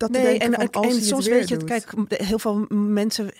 dat 0.00 0.10
Nee, 0.10 0.22
denken 0.22 0.46
en, 0.46 0.52
van, 0.52 0.62
en, 0.62 0.70
als 0.70 0.86
en 0.86 0.92
hij 0.92 1.00
soms 1.02 1.26
weet 1.26 1.48
je, 1.48 1.54
het, 1.54 1.64
kijk, 1.64 1.92
heel 2.08 2.38
veel 2.38 2.66
mensen. 2.68 3.30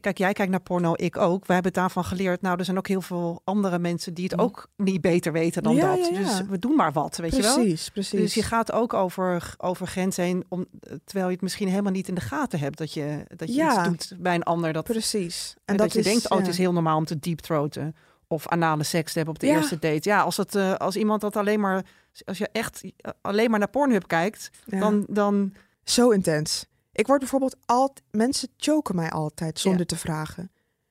Kijk, 0.00 0.18
jij 0.18 0.32
kijkt 0.32 0.50
naar 0.50 0.60
porno, 0.60 0.92
ik 0.96 1.16
ook. 1.16 1.46
We 1.46 1.52
hebben 1.52 1.72
het 1.72 1.80
daarvan 1.80 2.04
geleerd. 2.04 2.42
Nou, 2.42 2.58
er 2.58 2.64
zijn 2.64 2.76
ook 2.78 2.88
heel 2.88 3.00
veel 3.00 3.40
andere 3.44 3.78
mensen 3.78 4.14
die 4.14 4.24
het 4.24 4.36
Mhm. 4.36 4.44
ook 4.44 4.68
niet 4.76 5.00
beter 5.00 5.32
weten 5.32 5.62
dan 5.62 5.74
Ja, 5.74 5.96
dat. 5.96 6.08
ja, 6.08 6.18
ja. 6.18 6.24
Dus 6.38 6.48
we 6.48 6.58
doen 6.58 6.76
maar 6.76 6.92
wat, 6.92 7.16
weet 7.16 7.36
je 7.36 7.42
wel. 7.42 7.54
precies, 7.54 7.88
precies. 7.88 8.20
Dus 8.20 8.34
je 8.34 8.42
gaat 8.42 8.72
ook 8.72 8.94
over, 8.94 9.54
over 9.58 9.86
grenzen 9.86 10.24
heen, 10.24 10.44
om, 10.48 10.66
terwijl 11.04 11.26
je 11.26 11.32
het 11.32 11.42
misschien 11.42 11.68
helemaal 11.68 11.92
niet 11.92 12.08
in 12.08 12.14
de 12.14 12.20
gaten 12.20 12.58
hebt 12.58 12.78
dat 12.78 12.92
je, 12.92 13.24
dat 13.36 13.54
je 13.54 13.62
iets 13.62 14.08
doet 14.08 14.14
bij 14.22 14.34
een 14.34 14.42
ander. 14.42 14.72
Dat, 14.72 14.84
Precies. 14.84 15.54
en 15.64 15.76
dat, 15.76 15.92
je 15.92 16.02
denkt, 16.02 16.30
oh, 16.30 16.38
het 16.38 16.48
is 16.48 16.58
heel 16.58 16.72
normaal 16.72 16.96
om 16.96 17.04
te 17.04 17.18
deepthroaten 17.18 17.96
of 18.32 18.48
anale 18.48 18.82
seks 18.82 19.12
te 19.12 19.16
hebben 19.16 19.34
op 19.34 19.40
de 19.40 19.46
Ja. 19.46 19.56
eerste 19.56 19.78
date. 19.78 20.08
Ja, 20.08 20.20
als, 20.20 20.36
het, 20.36 20.54
eh, 20.54 20.74
als 20.74 20.96
iemand 20.96 21.20
dat 21.20 21.36
alleen 21.36 21.60
maar, 21.60 21.84
als 22.24 22.38
je 22.38 22.48
echt 22.52 22.82
eh, 22.96 23.10
alleen 23.20 23.50
maar 23.50 23.58
naar 23.58 23.70
Pornhub 23.70 24.06
kijkt, 24.06 24.50
Ja. 24.64 24.78
dan, 24.80 25.04
dan 25.08 25.54
Zo 25.84 26.10
intens. 26.10 26.66
Ik 26.92 27.06
word 27.06 27.18
bijvoorbeeld 27.20 27.56
altijd... 27.66 28.02
Mensen 28.10 28.48
choken 28.56 28.94
mij 28.96 29.10
altijd 29.10 29.58
zonder 29.58 29.80
Ja. 29.80 29.86
te 29.86 29.96
vragen. 29.96 30.50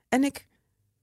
En 0.10 0.24
ik... 0.24 0.48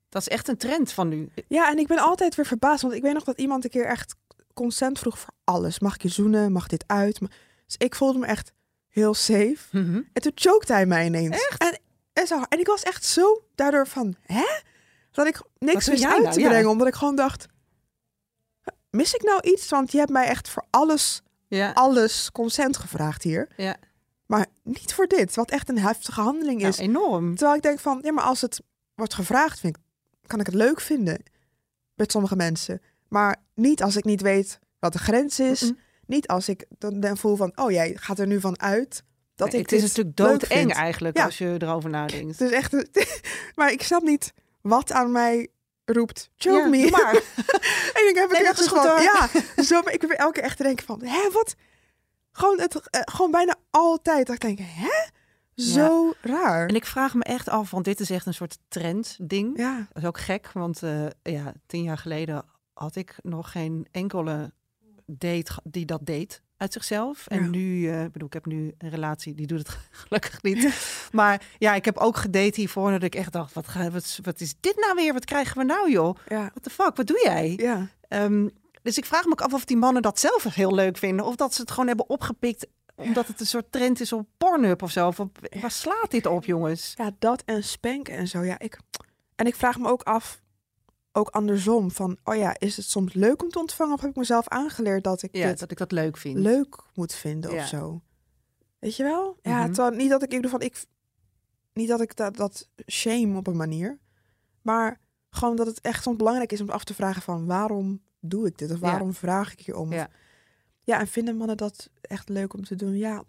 dat 0.09 0.23
is 0.23 0.29
echt 0.29 0.49
een 0.49 0.57
trend 0.57 0.93
van 0.93 1.09
nu. 1.09 1.29
Ja, 1.49 1.71
en 1.71 1.79
ik 1.79 1.87
ben 1.87 1.99
altijd 1.99 2.35
weer 2.35 2.47
verbaasd. 2.47 2.83
Want 2.83 2.95
ik 2.95 3.03
weet 3.03 3.13
nog 3.15 3.25
dat 3.25 3.39
iemand 3.39 3.65
een 3.65 3.71
keer 3.71 3.87
echt 3.87 4.15
consent 4.55 4.99
vroeg 4.99 5.19
voor 5.19 5.35
alles. 5.45 5.79
Mag 5.79 5.95
ik 5.95 6.03
je 6.03 6.09
zoenen? 6.09 6.53
Mag 6.53 6.67
dit 6.67 6.85
uit? 6.87 7.19
Dus 7.67 7.75
ik 7.79 7.95
voelde 7.95 8.19
me 8.19 8.27
echt 8.27 8.53
heel 8.89 9.15
safe. 9.15 9.57
Mhm. 9.73 10.01
En 10.13 10.23
toen 10.23 10.33
choked 10.35 10.69
hij 10.69 10.87
mij 10.87 11.07
ineens. 11.07 11.47
En, 11.59 11.81
en, 12.13 12.27
zo, 12.27 12.43
en 12.49 12.59
ik 12.59 12.67
was 12.67 12.83
echt 12.83 13.05
zo 13.05 13.43
daardoor 13.55 13.87
van... 13.87 14.15
Hè? 14.23 14.47
Dat 15.19 15.27
ik 15.27 15.41
niks 15.59 15.87
wist 15.87 16.05
uit 16.05 16.23
nou? 16.23 16.33
te 16.35 16.41
Ja. 16.41 16.49
brengen. 16.49 16.71
Omdat 16.71 16.87
ik 16.87 16.95
gewoon 16.95 17.17
dacht... 17.17 17.47
Mis 18.91 19.15
ik 19.15 19.23
nou 19.23 19.41
iets? 19.43 19.69
Want 19.69 19.93
je 19.93 19.99
hebt 19.99 20.11
mij 20.11 20.27
echt 20.27 20.49
voor 20.49 20.65
alles, 20.71 21.23
Ja, 21.49 21.71
alles 21.75 22.31
consent 22.33 22.77
gevraagd 22.77 23.23
hier. 23.23 23.49
ja. 23.57 23.77
Maar 24.27 24.47
niet 24.63 24.95
voor 24.95 25.07
dit, 25.07 25.35
wat 25.35 25.51
echt 25.51 25.69
een 25.69 25.79
heftige 25.79 26.21
handeling 26.21 26.59
Nou, 26.61 26.73
is. 26.73 26.79
enorm. 26.79 27.35
Terwijl 27.37 27.57
ik 27.57 27.63
denk 27.63 27.79
van, 27.79 28.01
ja, 28.03 28.13
maar 28.13 28.25
als 28.25 28.41
het 28.41 28.61
wordt 28.95 29.15
gevraagd, 29.15 29.61
vind 29.61 29.77
ik, 29.77 29.83
kan 30.27 30.41
ik 30.41 30.47
het 30.47 30.55
leuk 30.55 30.81
vinden 30.81 31.23
met 31.95 32.13
sommige 32.13 32.37
mensen. 32.37 32.81
Maar 33.09 33.37
niet 33.55 33.83
als 33.83 33.97
ik 33.97 34.05
niet 34.05 34.21
weet 34.21 34.59
wat 34.79 34.93
de 34.93 34.99
grens 34.99 35.41
is. 35.41 35.73
Niet 36.07 36.27
als 36.29 36.49
ik 36.49 36.65
dan, 36.79 37.01
dan 37.01 37.17
voel 37.17 37.37
van, 37.37 37.53
oh 37.55 37.71
jij 37.71 37.97
gaat 38.01 38.19
er 38.19 38.27
nu 38.27 38.41
van 38.41 38.61
uit 38.61 39.03
dat 39.35 39.51
Nee, 39.53 39.61
ik 39.61 39.71
het 39.71 39.83
is 39.83 39.89
natuurlijk 39.89 40.17
doodeng 40.17 40.73
eigenlijk 40.73 41.17
Ja. 41.17 41.25
als 41.25 41.39
je 41.39 41.57
erover 41.59 41.91
nadenkt. 41.91 42.39
Het 42.39 42.51
is 42.51 42.57
echt, 42.57 42.73
maar 43.57 43.73
ik 43.73 43.83
snap 43.83 44.03
niet 44.03 44.33
wat 44.61 44.93
aan 44.93 45.13
mij 45.13 45.49
roept, 45.85 46.31
choke 46.37 46.59
Ja, 46.59 46.67
me. 46.67 46.91
maar. 46.91 47.15
en 47.99 48.09
ik 48.09 48.15
heb 48.15 48.31
Nee, 48.31 48.43
dat 48.45 48.59
echt 48.59 48.67
hoor. 48.69 49.01
ja, 49.01 49.29
zo, 49.63 49.79
ik 49.79 50.01
heb 50.01 50.11
elke 50.11 50.33
keer 50.33 50.43
echt 50.43 50.57
te 50.57 50.63
denken 50.63 50.87
van, 50.87 51.03
hè, 51.05 51.31
wat? 51.31 51.55
Gewoon, 52.33 52.61
het, 52.61 52.91
eh, 52.91 53.01
gewoon 53.05 53.31
bijna 53.31 53.55
altijd. 53.71 54.27
Dat 54.27 54.35
ik 54.35 54.41
denk, 54.41 54.59
hè? 54.63 55.07
Zo 55.55 56.13
raar. 56.21 56.69
En 56.69 56.75
ik 56.75 56.87
vraag 56.87 57.15
me 57.15 57.25
echt 57.25 57.49
af, 57.49 57.71
want 57.71 57.85
dit 57.85 58.01
is 58.01 58.11
echt 58.11 58.27
een 58.27 58.35
soort 58.35 58.59
trend 58.69 59.17
ding. 59.23 59.59
Ja, 59.59 59.77
Dat 59.93 60.03
is 60.03 60.09
ook 60.09 60.19
gek, 60.21 60.51
want 60.53 60.83
eh, 60.83 61.07
ja, 61.23 61.53
tien 61.67 61.83
jaar 61.83 61.99
geleden 61.99 62.45
had 62.73 62.97
ik 62.97 63.15
nog 63.23 63.53
geen 63.53 63.87
enkele 63.91 64.53
date 65.07 65.53
die 65.65 65.85
dat 65.87 66.07
deed 66.07 66.43
uit 66.59 66.73
zichzelf. 66.73 67.27
En 67.27 67.43
Ja. 67.43 67.49
nu, 67.49 67.89
eh, 67.91 68.03
ik 68.05 68.13
bedoel, 68.13 68.27
ik 68.29 68.33
heb 68.35 68.47
nu 68.47 68.75
een 68.79 68.91
relatie, 68.91 69.35
die 69.35 69.47
doet 69.47 69.59
het 69.59 69.69
gelukkig 70.03 70.43
niet. 70.43 70.75
Maar 71.13 71.43
ja, 71.59 71.75
ik 71.75 71.85
heb 71.85 71.97
ook 71.97 72.17
gedate 72.17 72.61
hiervoor 72.61 72.91
dat 72.91 73.03
ik 73.03 73.15
echt 73.15 73.33
dacht, 73.33 73.53
wat, 73.53 73.69
ga, 73.69 73.91
wat, 73.91 74.19
wat 74.23 74.41
is 74.41 74.55
dit 74.61 74.77
nou 74.77 74.95
weer? 74.95 75.13
Wat 75.13 75.25
krijgen 75.25 75.57
we 75.59 75.65
nou, 75.65 75.91
joh? 75.91 76.17
ja, 76.29 76.41
What 76.41 76.63
the 76.63 76.71
fuck, 76.71 76.97
wat 76.97 77.07
doe 77.07 77.21
jij? 77.25 77.55
ja. 77.57 77.89
Ehm, 78.09 78.49
dus 78.83 78.99
ik 78.99 79.05
vraag 79.05 79.25
me 79.25 79.31
ook 79.31 79.41
af 79.41 79.53
of 79.53 79.65
die 79.65 79.77
mannen 79.77 80.03
dat 80.03 80.21
zelf 80.21 80.43
heel 80.55 80.75
leuk 80.75 80.97
vinden. 80.97 81.27
Of 81.27 81.37
dat 81.37 81.55
ze 81.55 81.61
het 81.61 81.71
gewoon 81.71 81.87
hebben 81.87 82.09
opgepikt 82.09 82.67
omdat 82.95 83.27
het 83.27 83.41
een 83.41 83.47
soort 83.47 83.73
trend 83.73 84.01
is 84.01 84.13
op 84.13 84.29
Pornhub 84.39 84.83
of 84.83 84.91
zo. 84.91 85.07
Of 85.07 85.21
op, 85.21 85.39
waar 85.61 85.71
slaat 85.71 86.11
dit 86.11 86.27
op, 86.27 86.45
jongens? 86.45 86.93
Ja, 86.97 87.11
dat 87.19 87.43
en 87.45 87.65
spanken 87.65 88.15
en 88.15 88.29
zo. 88.29 88.43
Ja, 88.43 88.59
ik... 88.59 88.79
En 89.37 89.47
ik 89.47 89.55
vraag 89.55 89.79
me 89.79 89.89
ook 89.89 90.03
af, 90.03 90.41
ook 91.19 91.29
andersom, 91.29 91.91
van... 91.91 92.19
Oh 92.25 92.35
ja, 92.37 92.59
is 92.59 92.77
het 92.77 92.87
soms 92.87 93.13
leuk 93.15 93.43
om 93.43 93.49
te 93.49 93.59
ontvangen? 93.59 93.95
Of 93.95 94.01
heb 94.01 94.11
ik 94.11 94.17
mezelf 94.17 94.49
aangeleerd 94.49 95.05
dat 95.05 95.23
ik 95.23 95.37
Ja, 95.37 95.49
dit 95.49 95.59
dat 95.59 95.71
ik 95.71 95.79
dat 95.79 95.93
leuk 95.93 96.17
vind. 96.17 96.39
leuk 96.39 96.77
moet 96.95 97.13
vinden 97.15 97.51
Ja. 97.55 97.63
of 97.63 97.67
zo? 97.69 98.03
Weet 98.79 98.97
je 98.97 99.03
wel? 99.03 99.39
Ja, 99.43 99.65
terwijl 99.65 99.91
niet 99.97 100.11
dat 100.11 100.23
ik... 100.23 100.29
Bedoel 100.29 100.51
van, 100.51 100.61
ik... 100.61 100.85
Niet 101.73 101.89
dat 101.89 102.01
ik 102.01 102.17
dat, 102.17 102.37
dat 102.37 102.69
shame 102.91 103.37
op 103.37 103.47
een 103.47 103.57
manier. 103.57 103.99
Maar 104.63 105.01
gewoon 105.31 105.57
dat 105.57 105.67
het 105.67 105.81
echt 105.81 106.03
soms 106.03 106.17
belangrijk 106.17 106.53
is 106.53 106.61
om 106.61 106.71
af 106.71 106.85
te 106.85 106.95
vragen 106.95 107.23
van... 107.23 107.47
Waarom 107.47 108.03
doe 108.21 108.47
ik 108.47 108.59
dit? 108.59 108.71
Of 108.71 108.81
Ja. 108.81 108.83
waarom 108.91 109.15
vraag 109.15 109.53
ik 109.53 109.61
hierom? 109.61 109.93
Ja. 109.93 110.09
Ja, 110.83 111.01
en 111.01 111.07
vinden 111.07 111.37
mannen 111.37 111.57
dat 111.57 111.91
echt 112.01 112.29
leuk 112.29 112.55
om 112.55 112.65
te 112.65 112.75
doen? 112.75 112.97
Ja. 112.97 113.23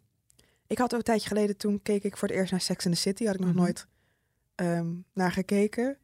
Ik 0.68 0.78
had 0.78 0.92
ook 0.94 1.00
een 1.00 1.06
tijdje 1.06 1.28
geleden, 1.28 1.58
toen 1.58 1.82
keek 1.82 2.04
ik 2.04 2.18
voor 2.18 2.28
het 2.28 2.38
eerst 2.38 2.52
naar 2.52 2.62
Sex 2.62 2.86
in 2.86 2.92
the 2.92 2.98
City. 2.98 3.26
Had 3.26 3.34
ik 3.34 3.40
nog 3.40 3.50
Mhm. 3.50 3.58
nooit 3.58 3.88
ehm, 4.56 4.96
naar 5.14 5.32
gekeken. 5.32 5.98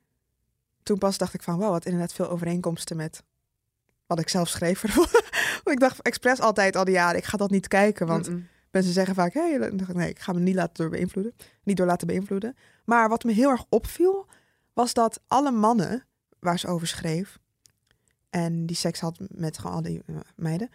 Toen 0.86 0.98
pas 0.98 1.18
dacht 1.18 1.34
ik 1.34 1.44
van, 1.44 1.58
wow, 1.58 1.70
wat 1.70 1.86
inderdaad 1.86 2.14
veel 2.14 2.30
overeenkomsten 2.30 2.98
met 2.98 3.24
wat 4.08 4.20
ik 4.20 4.30
zelf 4.30 4.48
schreef. 4.48 4.82
Want 5.64 5.70
ik 5.70 5.80
dacht 5.80 6.02
expres 6.02 6.40
altijd 6.40 6.76
al 6.76 6.84
die 6.84 6.94
jaren, 6.94 7.18
ik 7.18 7.26
ga 7.26 7.38
dat 7.38 7.50
niet 7.50 7.68
kijken. 7.68 8.08
Want 8.08 8.30
mensen 8.72 8.94
zeggen 8.94 9.16
vaak, 9.16 9.34
hey, 9.34 9.58
dan 9.58 9.78
dacht 9.78 9.90
ik, 9.90 9.96
nee, 9.96 10.10
ik 10.10 10.20
ga 10.20 10.34
me 10.34 10.40
niet 10.40 10.56
laten 10.56 10.74
door 10.74 10.90
beïnvloeden. 10.90 11.34
Niet 11.64 11.78
door 11.78 11.86
laten 11.86 12.08
beïnvloeden. 12.08 12.56
Maar 12.84 13.10
wat 13.10 13.24
me 13.24 13.32
heel 13.32 13.50
erg 13.50 13.66
opviel, 13.70 14.28
was 14.74 14.94
dat 14.94 15.22
alle 15.28 15.52
mannen 15.52 16.06
waar 16.40 16.60
ze 16.60 16.68
over 16.68 16.88
schreef, 16.88 17.40
en 18.30 18.66
die 18.66 18.76
seks 18.76 19.00
had 19.00 19.20
met 19.28 19.58
gewoon 19.58 19.76
al 19.76 19.82
die 19.82 20.02
eh, 20.06 20.16
meiden, 20.36 20.70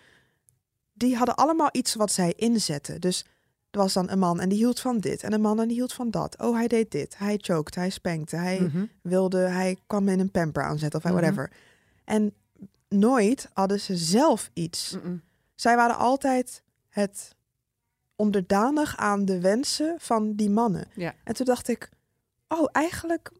die 0.92 1.16
hadden 1.16 1.36
allemaal 1.36 1.68
iets 1.72 1.94
wat 1.94 2.12
zij 2.12 2.32
inzetten. 2.36 3.00
Dus 3.00 3.24
er 3.70 3.78
was 3.78 3.92
dan 3.92 4.10
een 4.10 4.18
man 4.18 4.40
en 4.40 4.48
die 4.48 4.58
hield 4.58 4.80
van 4.80 4.98
dit. 4.98 5.22
En 5.22 5.32
een 5.32 5.40
man 5.40 5.60
en 5.60 5.68
die 5.68 5.76
hield 5.76 5.92
van 5.92 6.10
dat. 6.10 6.38
Oh, 6.38 6.54
hij 6.54 6.68
deed 6.68 6.90
dit. 6.90 7.18
Hij 7.18 7.38
choked, 7.40 7.74
hij 7.74 7.90
spankte, 7.90 8.36
hij 8.36 8.60
Mhm. 8.60 8.84
wilde, 9.02 9.38
hij 9.38 9.76
kwam 9.86 10.08
in 10.08 10.20
een 10.20 10.30
pamper 10.30 10.62
aanzetten 10.64 10.98
of 10.98 11.04
Mhm. 11.04 11.14
whatever. 11.14 11.52
En 12.04 12.34
nooit 12.88 13.48
hadden 13.52 13.80
ze 13.80 13.96
zelf 13.96 14.50
iets. 14.52 14.96
Zij 15.54 15.76
waren 15.76 15.96
altijd 15.96 16.62
het 16.88 17.34
onderdanig 18.16 18.96
aan 18.96 19.24
de 19.24 19.40
wensen 19.40 19.94
van 19.98 20.34
die 20.34 20.50
mannen. 20.50 20.86
Ja. 20.94 21.14
En 21.24 21.34
toen 21.34 21.46
dacht 21.46 21.68
ik, 21.68 21.90
oh, 22.48 22.68
eigenlijk 22.72 23.30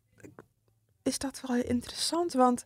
is 1.02 1.18
dat 1.18 1.40
wel 1.46 1.56
interessant, 1.56 2.32
want 2.32 2.64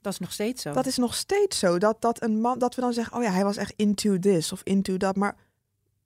Dat 0.00 0.12
is 0.12 0.18
nog 0.18 0.32
steeds 0.32 0.62
zo. 0.62 0.72
dat 0.72 0.86
is 0.86 0.96
nog 0.96 1.14
steeds 1.14 1.58
zo. 1.58 1.78
Dat, 1.78 2.00
dat 2.00 2.22
een 2.22 2.40
man, 2.40 2.58
dat 2.58 2.74
we 2.74 2.80
dan 2.80 2.92
zeggen, 2.92 3.16
oh 3.16 3.22
ja, 3.22 3.30
hij 3.30 3.44
was 3.44 3.56
echt 3.56 3.72
into 3.76 4.18
this 4.18 4.52
of 4.52 4.60
into 4.62 4.96
dat, 4.96 5.16
maar 5.16 5.36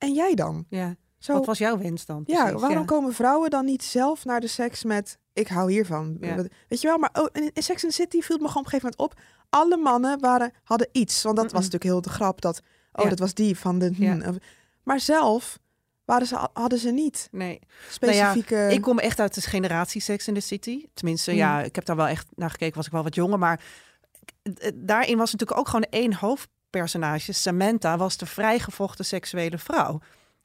en 0.03 0.13
jij 0.15 0.35
dan? 0.35 0.65
Ja. 0.69 0.95
Zo, 1.19 1.33
Wat 1.33 1.47
was 1.47 1.59
jouw 1.59 1.79
wens 1.79 2.07
dan? 2.07 2.23
ja, 2.27 2.53
waarom 2.53 2.85
komen 2.85 3.13
vrouwen 3.15 3.51
dan 3.51 3.65
niet 3.65 3.85
zelf 3.85 4.25
naar 4.25 4.41
de 4.41 4.47
seks 4.47 4.85
met, 4.85 5.19
ik 5.33 5.49
hou 5.49 5.71
hiervan. 5.73 6.17
Ja. 6.21 6.37
Weet 6.69 6.81
je 6.81 6.89
wel, 6.89 6.99
maar 6.99 7.11
oh, 7.13 7.27
in 7.33 7.51
in 7.53 7.63
Sex 7.63 7.85
and 7.85 7.95
the 7.95 8.03
City 8.03 8.21
viel 8.21 8.37
het 8.37 8.41
me 8.45 8.49
gewoon 8.49 8.65
op 8.67 8.73
een 8.73 8.81
gegeven 8.81 8.95
moment 8.99 9.17
op. 9.17 9.21
Alle 9.51 9.77
mannen 9.77 10.21
waren, 10.21 10.53
hadden 10.65 10.89
iets. 10.93 11.23
Want 11.23 11.37
dat 11.37 11.45
was 11.45 11.53
natuurlijk 11.53 11.85
heel 11.85 12.01
de 12.01 12.09
grap. 12.09 12.41
Dat, 12.41 12.61
oh, 12.93 13.05
Ja. 13.05 13.11
dat 13.11 13.19
was 13.19 13.35
die 13.35 13.59
van 13.59 13.79
de... 13.79 13.93
Hm, 13.97 14.29
of- 14.29 14.37
Maar 14.83 15.01
zelf 15.01 15.59
waren 16.05 16.27
ze, 16.27 16.49
hadden 16.53 16.79
ze 16.79 16.91
niet 16.91 17.29
Nee. 17.31 17.59
specifieke... 17.91 18.69
Ik 18.71 18.81
kom 18.83 18.99
echt 18.99 19.21
uit 19.21 19.35
de 19.35 19.41
generatie 19.41 20.01
Sex 20.01 20.29
in 20.29 20.35
the 20.35 20.41
City. 20.41 20.87
Tenminste, 20.95 21.31
Mm. 21.31 21.37
ja, 21.37 21.63
ik 21.63 21.75
heb 21.75 21.85
daar 21.85 21.97
wel 21.97 22.07
echt 22.07 22.27
naar 22.35 22.51
gekeken, 22.51 22.77
was 22.77 22.87
ik 22.87 22.93
wel 22.93 23.03
wat 23.03 23.15
jonger. 23.15 23.39
Maar 23.39 23.65
eh, 24.43 24.71
daarin 24.75 25.19
was 25.19 25.33
natuurlijk 25.33 25.61
ook 25.61 25.67
gewoon 25.69 25.87
één 25.91 26.15
hoofdpersonage. 26.73 27.33
Samantha 27.33 27.97
was 27.97 28.17
de 28.17 28.27
vrijgevochten 28.27 29.05
seksuele 29.05 29.59
vrouw. 29.59 30.01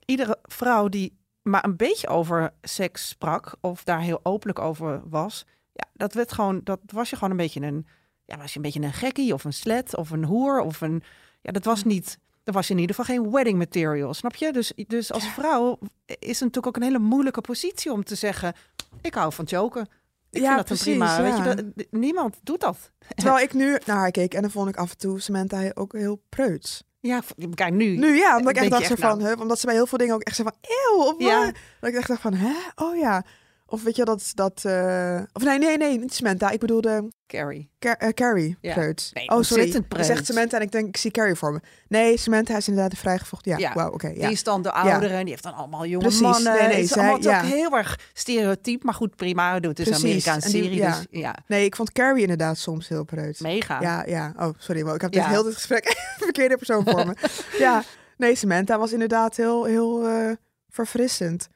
Iedere 0.06 0.38
vrouw 0.44 0.88
die 0.88 1.18
maar 1.42 1.64
een 1.64 1.76
beetje 1.76 2.08
over 2.08 2.54
seks 2.62 3.08
sprak, 3.08 3.56
of 3.62 3.84
daar 3.84 4.02
heel 4.02 4.20
openlijk 4.24 4.60
over 4.60 5.02
was, 5.10 5.46
ja, 5.74 5.86
dat 5.94 6.14
werd 6.14 6.32
gewoon, 6.32 6.62
dat 6.64 6.80
was 6.86 7.10
je 7.10 7.16
gewoon 7.16 7.32
een 7.32 7.38
beetje 7.38 7.62
een, 7.62 7.88
ja, 8.26 8.38
was 8.38 8.52
je 8.52 8.56
een 8.56 8.62
beetje 8.62 8.82
een 8.82 8.94
gekkie 8.94 9.34
of 9.34 9.44
een 9.44 9.54
slet 9.54 9.96
of 9.96 10.10
een 10.10 10.24
hoer 10.24 10.60
of 10.60 10.82
een, 10.82 11.04
ja, 11.42 11.52
dat 11.52 11.66
was 11.66 11.84
niet, 11.84 12.20
dat 12.44 12.54
was 12.54 12.70
in 12.70 12.78
ieder 12.78 12.96
geval 12.96 13.16
geen 13.16 13.32
wedding 13.32 13.58
material, 13.58 14.14
snap 14.14 14.36
je? 14.36 14.52
Dus, 14.52 14.74
dus 14.88 15.12
als 15.12 15.28
vrouw 15.28 15.80
is 16.06 16.40
het 16.40 16.40
natuurlijk 16.40 16.68
ook 16.68 16.76
een 16.76 16.82
hele 16.82 17.00
moeilijke 17.00 17.42
positie 17.42 17.92
om 17.92 18.04
te 18.04 18.16
zeggen, 18.16 18.54
ik 19.02 19.14
hou 19.14 19.34
van 19.34 19.46
joken. 19.46 19.88
Ik 20.32 20.42
Ja, 20.42 20.46
vind 20.46 20.58
dat 20.58 20.66
precies, 20.66 20.86
een 20.86 20.98
prima, 20.98 21.22
weet 21.22 21.38
je, 21.38 21.74
dat, 21.76 21.86
niemand 21.92 22.36
doet 22.44 22.60
dat. 22.60 22.92
Terwijl 23.16 23.40
ik 23.44 23.54
nu 23.54 23.78
naar 23.86 23.98
haar 23.98 24.12
keek 24.12 24.34
en 24.34 24.42
dan 24.42 24.52
vond 24.52 24.70
ik 24.70 24.76
af 24.78 24.92
en 24.92 24.98
toe 24.98 25.20
Samantha 25.20 25.72
ook 25.74 25.94
heel 25.94 26.22
preuts. 26.30 26.84
Ja, 27.00 27.22
kijk 27.54 27.74
nu. 27.74 27.98
Nu 27.98 28.16
ja, 28.16 28.38
omdat 28.38 28.56
ik 28.56 28.62
echt 28.62 28.70
dacht 28.70 28.82
echt, 28.84 29.00
van, 29.00 29.18
nou- 29.18 29.30
hè, 29.30 29.42
omdat 29.42 29.60
ze 29.60 29.66
bij 29.66 29.76
heel 29.76 29.88
veel 29.88 29.98
dingen 29.98 30.14
ook 30.16 30.22
echt 30.22 30.36
zei 30.36 30.48
van, 30.52 30.58
eeuw, 30.62 31.04
of 31.04 31.16
Ja. 31.18 31.52
Dat 31.80 31.90
ik 31.90 31.96
echt 31.96 32.08
dacht 32.08 32.22
van, 32.22 32.34
hè, 32.34 32.54
oh 32.76 32.98
ja. 32.98 33.24
Of 33.70 33.84
weet 33.84 33.96
je 33.96 34.06
dat, 34.06 34.32
dat 34.34 34.62
eh, 34.66 35.20
of 35.34 35.44
nee, 35.44 35.58
nee, 35.58 35.78
nee, 35.78 36.00
niet 36.00 36.14
Samantha. 36.14 36.50
Ik 36.50 36.60
bedoelde 36.60 37.12
Carrie. 37.28 37.70
Car 37.80 37.96
eh, 37.96 38.10
Carrie 38.10 38.58
Ja. 38.62 38.74
preuts. 38.74 39.12
Nee, 39.14 39.30
oh, 39.30 39.42
sorry. 39.42 39.84
zegt. 40.00 40.26
Samantha 40.26 40.58
en 40.58 40.64
ik 40.64 40.72
denk, 40.72 40.88
ik 40.88 40.98
zie 40.98 41.12
Carrie 41.12 41.36
voor 41.36 41.54
me. 41.54 41.60
Nee, 41.88 42.18
Samantha 42.18 42.58
is 42.58 42.68
inderdaad 42.68 42.92
de 42.92 42.98
vrijgevochten. 42.98 43.52
Ja, 43.52 43.58
Ja. 43.58 43.74
wauw, 43.74 43.92
oké. 43.92 44.08
ja. 44.08 44.14
Die 44.14 44.32
is 44.32 44.44
dan 44.44 44.62
de 44.62 44.72
oudere 44.72 45.14
en 45.14 45.20
die 45.22 45.30
heeft 45.30 45.44
dan 45.44 45.54
allemaal 45.54 45.86
jonge 45.86 46.04
Precies. 46.04 46.22
mannen. 46.22 46.54
Nee, 46.54 46.62
nee, 46.62 46.72
het 46.76 46.84
is 46.84 46.90
zij- 46.90 47.02
allemaal 47.02 47.22
ja. 47.22 47.38
ook 47.40 47.46
heel 47.46 47.78
erg 47.78 48.00
stereotyp, 48.14 48.84
maar 48.84 48.94
goed, 48.94 49.16
prima. 49.16 49.60
Doet 49.60 49.78
het 49.78 49.88
is 49.88 49.94
een 49.94 50.00
Precies. 50.02 50.10
Amerikaanse 50.28 50.48
En 50.48 50.54
die- 50.54 50.64
serie, 50.64 50.78
ja. 50.80 50.96
dus 50.98 51.06
ja, 51.22 51.36
Nee, 51.48 51.66
ik 51.66 51.76
vond 51.76 51.92
Carrie 51.92 52.22
inderdaad 52.22 52.58
soms 52.58 52.88
heel 52.88 53.04
preuts. 53.04 53.40
mega. 53.40 53.82
Ja, 53.82 54.04
ja. 54.06 54.34
Oh, 54.40 54.50
sorry, 54.58 54.82
maar 54.82 54.96
ik 54.96 55.02
heb 55.02 55.12
dit 55.12 55.22
Ja. 55.24 55.30
heel 55.30 55.44
dit 55.44 55.54
gesprek 55.54 55.96
verkeerde 56.20 56.58
persoon 56.58 56.84
voor 56.88 57.06
me. 57.06 57.16
ja, 57.66 57.84
nee, 58.18 58.36
Samantha 58.36 58.78
was 58.78 58.92
inderdaad 58.94 59.36
heel, 59.36 59.64
heel 59.64 60.08
eh, 60.08 60.32
verfrissend 60.70 61.48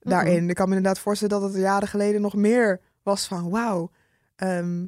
daarin. 0.00 0.48
Ik 0.48 0.54
kan 0.54 0.68
me 0.68 0.74
inderdaad 0.76 1.02
voorstellen 1.02 1.40
dat 1.40 1.52
het 1.52 1.62
jaren 1.62 1.88
geleden 1.88 2.20
nog 2.20 2.34
meer 2.34 2.80
was 3.02 3.26
van 3.26 3.50
wauw. 3.50 3.90
Ehm, 4.36 4.86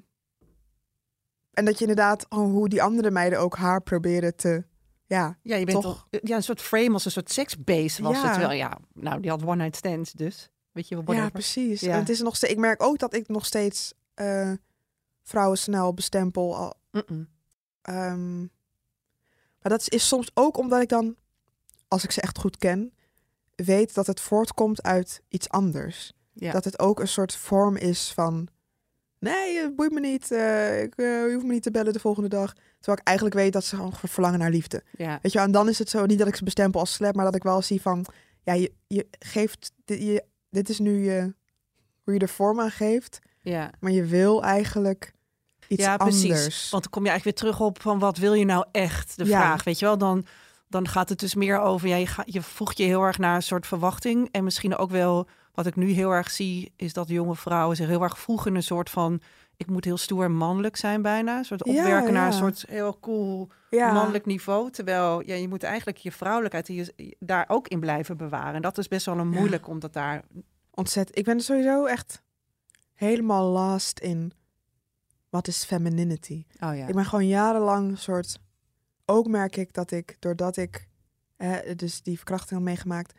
en 1.53 1.65
dat 1.65 1.75
je 1.75 1.81
inderdaad 1.81 2.27
oh, 2.29 2.39
hoe 2.51 2.69
die 2.69 2.83
andere 2.83 3.11
meiden 3.11 3.39
ook 3.39 3.57
haar 3.57 3.83
proberen 3.83 4.37
te, 4.37 4.65
ja, 5.07 5.39
Ja, 5.43 5.57
je 5.57 5.65
bent 5.65 5.83
Toch? 5.83 6.07
toch 6.11 6.21
ja, 6.23 6.37
een 6.37 6.43
soort 6.43 6.61
frame 6.63 6.93
als 6.93 7.05
een 7.05 7.11
soort 7.11 7.31
seksbase 7.33 8.03
was 8.03 8.21
Ja. 8.21 8.29
het 8.29 8.37
wel. 8.37 8.53
Ja, 8.53 8.79
nou, 8.93 9.21
die 9.21 9.31
had 9.31 9.43
one 9.45 9.57
night 9.63 9.77
stands 9.77 10.13
dus. 10.13 10.51
Weet 10.73 10.89
je, 10.89 10.95
whatever. 10.95 11.23
ja, 11.23 11.31
precies. 11.31 11.81
Ja. 11.81 11.93
En 11.93 11.99
het 11.99 12.09
is 12.09 12.21
nog 12.21 12.37
steeds, 12.37 12.53
ik 12.53 12.59
merk 12.59 12.83
ook 12.83 12.99
dat 12.99 13.15
ik 13.15 13.29
nog 13.29 13.47
steeds 13.47 13.93
eh, 14.15 14.53
vrouwen 15.23 15.59
snel 15.59 15.95
bestempel. 15.95 16.57
Al. 16.57 16.75
Ehm, 17.83 18.39
maar 19.61 19.73
dat 19.73 19.91
is 19.91 20.09
soms 20.09 20.31
ook 20.35 20.57
omdat 20.57 20.83
ik 20.83 20.89
dan, 20.89 21.17
als 21.89 22.05
ik 22.05 22.11
ze 22.11 22.21
echt 22.21 22.39
goed 22.39 22.57
ken, 22.57 22.95
weet 23.55 23.95
dat 23.95 24.07
het 24.07 24.21
voortkomt 24.21 24.83
uit 24.83 25.23
iets 25.29 25.49
anders. 25.49 26.13
Ja. 26.33 26.53
Dat 26.53 26.65
het 26.65 26.79
ook 26.79 27.01
een 27.01 27.09
soort 27.09 27.35
vorm 27.37 27.77
is 27.77 28.13
van, 28.15 28.49
nee, 29.19 29.59
het 29.59 29.77
boeit 29.77 29.93
me 29.93 30.01
niet, 30.01 30.31
eh, 30.31 30.83
ik, 30.83 30.95
eh, 30.97 31.07
je 31.07 31.31
hoeft 31.33 31.47
me 31.47 31.53
niet 31.53 31.63
te 31.63 31.71
bellen 31.71 31.93
de 31.93 32.01
volgende 32.01 32.29
dag. 32.29 32.53
Terwijl 32.53 32.99
ik 32.99 33.07
eigenlijk 33.07 33.37
weet 33.37 33.53
dat 33.53 33.65
ze 33.65 33.77
gewoon 33.77 33.93
verlangen 33.93 34.39
naar 34.39 34.51
liefde. 34.51 34.83
ja. 34.97 35.19
Weet 35.23 35.33
je, 35.33 35.39
en 35.39 35.53
dan 35.53 35.69
is 35.69 35.79
het 35.79 35.89
zo, 35.89 36.07
niet 36.07 36.19
dat 36.19 36.29
ik 36.29 36.37
ze 36.37 36.45
bestempel 36.45 36.81
als 36.81 36.93
slap, 36.93 37.15
maar 37.15 37.25
dat 37.25 37.35
ik 37.35 37.43
wel 37.43 37.63
zie 37.63 37.81
van, 37.81 38.07
ja, 38.43 38.53
je, 38.53 38.73
je 38.87 39.07
geeft, 39.19 39.73
dit, 39.85 40.03
je, 40.03 40.25
dit 40.51 40.69
is 40.69 40.79
nu 40.79 41.05
je, 41.05 41.35
hoe 42.05 42.15
je 42.15 42.21
er 42.21 42.29
vorm 42.29 42.61
aan 42.61 42.71
geeft, 42.71 43.19
ja. 43.41 43.71
maar 43.81 43.93
je 43.93 44.05
wil 44.05 44.43
eigenlijk 44.43 45.13
iets 45.69 45.83
ja, 45.83 45.97
precies. 45.97 46.71
Want 46.71 46.83
dan 46.83 46.93
kom 46.93 47.05
je 47.05 47.09
eigenlijk 47.11 47.25
weer 47.25 47.51
terug 47.51 47.67
op 47.67 47.83
van 47.83 47.99
wat 47.99 48.19
wil 48.19 48.33
je 48.35 48.45
nou 48.45 48.65
echt? 48.73 49.17
De 49.17 49.25
Ja. 49.25 49.31
vraag, 49.41 49.65
weet 49.65 49.79
je 49.79 49.85
wel? 49.85 49.99
Dan, 49.99 50.25
dan 50.73 50.89
gaat 50.89 51.09
het 51.09 51.21
dus 51.21 51.35
meer 51.35 51.61
over, 51.61 51.89
ja, 51.89 51.97
je, 51.97 52.07
ga, 52.07 52.23
je 52.27 52.43
voegt 52.43 52.79
je 52.79 52.85
heel 52.85 53.03
erg 53.03 53.19
naar 53.19 53.35
een 53.35 53.43
soort 53.43 53.67
verwachting. 53.67 54.29
En 54.31 54.45
misschien 54.45 54.77
ook 54.77 54.91
wel, 54.91 55.29
wat 55.55 55.67
ik 55.67 55.77
nu 55.77 55.91
heel 55.91 56.11
erg 56.11 56.31
zie, 56.31 56.73
is 56.77 56.93
dat 56.93 57.09
jonge 57.09 57.37
vrouwen 57.37 57.77
zich 57.77 57.89
heel 57.89 58.03
erg 58.03 58.19
voegen 58.19 58.51
in 58.51 58.57
een 58.57 58.63
soort 58.63 58.91
van, 58.91 59.21
ik 59.57 59.67
moet 59.67 59.85
heel 59.85 59.97
stoer 59.97 60.25
en 60.25 60.35
mannelijk 60.35 60.77
zijn 60.77 61.03
bijna. 61.03 61.39
Een 61.39 61.45
soort 61.45 61.65
Ja, 61.65 61.73
opwerken 61.73 62.13
naar 62.13 62.27
een 62.27 62.33
soort 62.33 62.65
heel 62.69 62.99
cool 63.01 63.49
ja. 63.71 63.93
mannelijk 63.93 64.27
niveau. 64.27 64.71
Terwijl 64.71 65.23
ja, 65.27 65.35
je 65.35 65.49
moet 65.49 65.63
eigenlijk 65.63 65.97
je 65.97 66.13
vrouwelijkheid 66.13 66.67
hier, 66.67 66.93
daar 67.19 67.45
ook 67.49 67.69
in 67.69 67.81
blijven 67.81 68.17
bewaren. 68.17 68.55
En 68.55 68.63
dat 68.63 68.79
is 68.79 68.89
best 68.89 69.07
wel 69.07 69.19
een 69.19 69.29
moeilijk, 69.29 69.69
omdat 69.69 69.93
daar... 69.93 70.23
Ontzettend. 70.75 71.19
Ik 71.19 71.25
ben 71.25 71.41
sowieso 71.41 71.85
echt 71.85 72.23
helemaal 72.95 73.51
lost 73.51 73.99
in 73.99 74.33
wat 75.29 75.49
is 75.49 75.65
femininity. 75.65 76.45
Oh 76.61 76.77
ja. 76.77 76.87
Ik 76.87 76.95
ben 76.95 77.05
gewoon 77.05 77.27
jarenlang 77.27 77.91
een 77.91 77.99
soort. 77.99 78.39
Ook 79.13 79.29
merk 79.29 79.57
ik 79.57 79.73
dat 79.73 79.91
ik, 79.91 80.17
doordat 80.19 80.57
ik 80.57 80.89
eh, 81.37 81.57
dus 81.77 82.03
die 82.03 82.17
verkrachting 82.17 82.51
had 82.59 82.69
meegemaakt, 82.69 83.19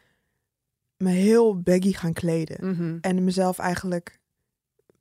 me 0.97 1.09
heel 1.09 1.61
baggy 1.61 1.93
gaan 1.93 2.13
kleden. 2.13 2.69
Mhm. 2.75 2.97
En 3.01 3.23
mezelf 3.23 3.59
eigenlijk 3.59 4.19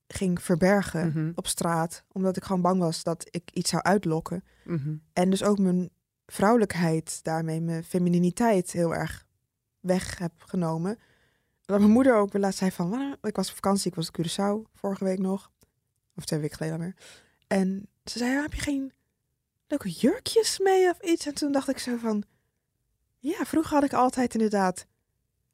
ging 0.06 0.42
verbergen 0.42 1.06
Mhm. 1.06 1.32
op 1.34 1.46
straat, 1.46 2.04
omdat 2.12 2.36
ik 2.36 2.44
gewoon 2.44 2.62
bang 2.62 2.80
was 2.80 3.02
dat 3.02 3.26
ik 3.30 3.50
iets 3.52 3.70
zou 3.70 3.82
uitlokken. 3.82 4.44
Mhm. 4.64 4.94
En 5.12 5.30
dus 5.30 5.42
ook 5.42 5.58
mijn 5.58 5.90
vrouwelijkheid 6.26 7.22
daarmee, 7.24 7.60
mijn 7.60 7.84
femininiteit 7.84 8.70
heel 8.72 8.94
erg 8.94 9.26
weg 9.80 10.18
heb 10.18 10.32
genomen. 10.38 10.98
Dat 11.64 11.78
mijn 11.78 11.90
moeder 11.92 12.16
ook 12.16 12.38
laatst 12.38 12.58
zei 12.58 12.70
van, 12.70 13.16
ik 13.22 13.36
was 13.36 13.48
op 13.48 13.54
vakantie, 13.54 13.90
ik 13.90 13.96
was 13.96 14.10
in 14.12 14.24
Curaçao 14.26 14.70
vorige 14.74 15.04
week 15.04 15.18
nog. 15.18 15.50
Of 16.16 16.24
twee 16.24 16.40
weken 16.40 16.56
geleden 16.56 16.76
alweer. 16.76 16.96
En 17.46 17.88
ze 18.04 18.18
zei, 18.18 18.30
"Ja, 18.30 18.42
heb 18.42 18.54
je 18.54 18.60
geen 18.60 18.92
leuke 19.72 19.90
jurkjes 19.90 20.58
mee 20.58 20.88
of 20.88 21.00
iets? 21.00 21.26
En 21.26 21.34
toen 21.34 21.52
dacht 21.52 21.68
ik 21.68 21.78
zo 21.78 21.96
van, 21.96 22.22
ja, 23.18 23.44
vroeger 23.44 23.74
had 23.74 23.84
ik 23.84 23.92
altijd 23.92 24.34
inderdaad 24.34 24.86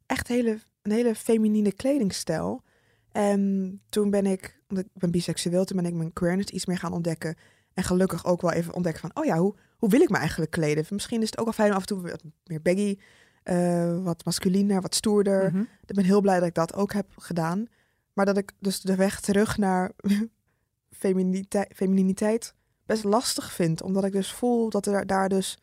echt 0.05 0.27
hele, 0.27 0.59
een 0.81 0.91
hele 0.91 1.15
feminine 1.15 1.71
kledingstijl. 1.71 2.63
En 3.11 3.81
toen 3.89 4.09
ben 4.09 4.25
ik, 4.25 4.61
omdat 4.67 4.85
ik 4.85 4.91
ben 4.93 5.11
biseksueel, 5.11 5.65
toen 5.65 5.77
ben 5.77 5.85
ik 5.85 5.93
mijn 5.93 6.13
queerness 6.13 6.51
iets 6.51 6.65
meer 6.65 6.77
gaan 6.77 6.93
ontdekken. 6.93 7.35
En 7.73 7.83
gelukkig 7.83 8.25
ook 8.25 8.41
wel 8.41 8.51
even 8.51 8.73
ontdekken 8.73 9.01
van, 9.01 9.11
oh 9.13 9.25
ja, 9.25 9.37
hoe, 9.37 9.55
hoe 9.77 9.89
wil 9.89 10.01
ik 10.01 10.09
me 10.09 10.17
eigenlijk 10.17 10.51
kleden? 10.51 10.85
Misschien 10.89 11.21
is 11.21 11.29
het 11.29 11.37
ook 11.37 11.45
wel 11.45 11.53
fijn 11.53 11.69
om 11.69 11.75
af 11.75 11.81
en 11.81 11.87
toe 11.87 12.01
wat 12.01 12.23
meer 12.43 12.61
baggy, 12.61 12.97
eh, 13.43 14.03
wat 14.03 14.25
masculiner, 14.25 14.81
wat 14.81 14.95
stoerder. 14.95 15.51
Mhm. 15.51 15.61
Ik 15.85 15.95
ben 15.95 16.03
heel 16.05 16.21
blij 16.21 16.39
dat 16.39 16.47
ik 16.47 16.53
dat 16.53 16.73
ook 16.73 16.93
heb 16.93 17.07
gedaan. 17.17 17.67
Maar 18.13 18.25
dat 18.25 18.37
ik 18.37 18.51
dus 18.59 18.81
de 18.81 18.95
weg 18.95 19.19
terug 19.19 19.57
naar 19.57 19.91
femininiteit, 21.01 21.71
femininiteit 21.75 22.53
best 22.89 23.03
lastig 23.03 23.51
vind. 23.51 23.81
Omdat 23.81 24.03
ik 24.03 24.11
dus 24.11 24.31
voel 24.31 24.69
dat 24.69 24.85
er 24.85 25.05
daar 25.05 25.29
dus 25.29 25.57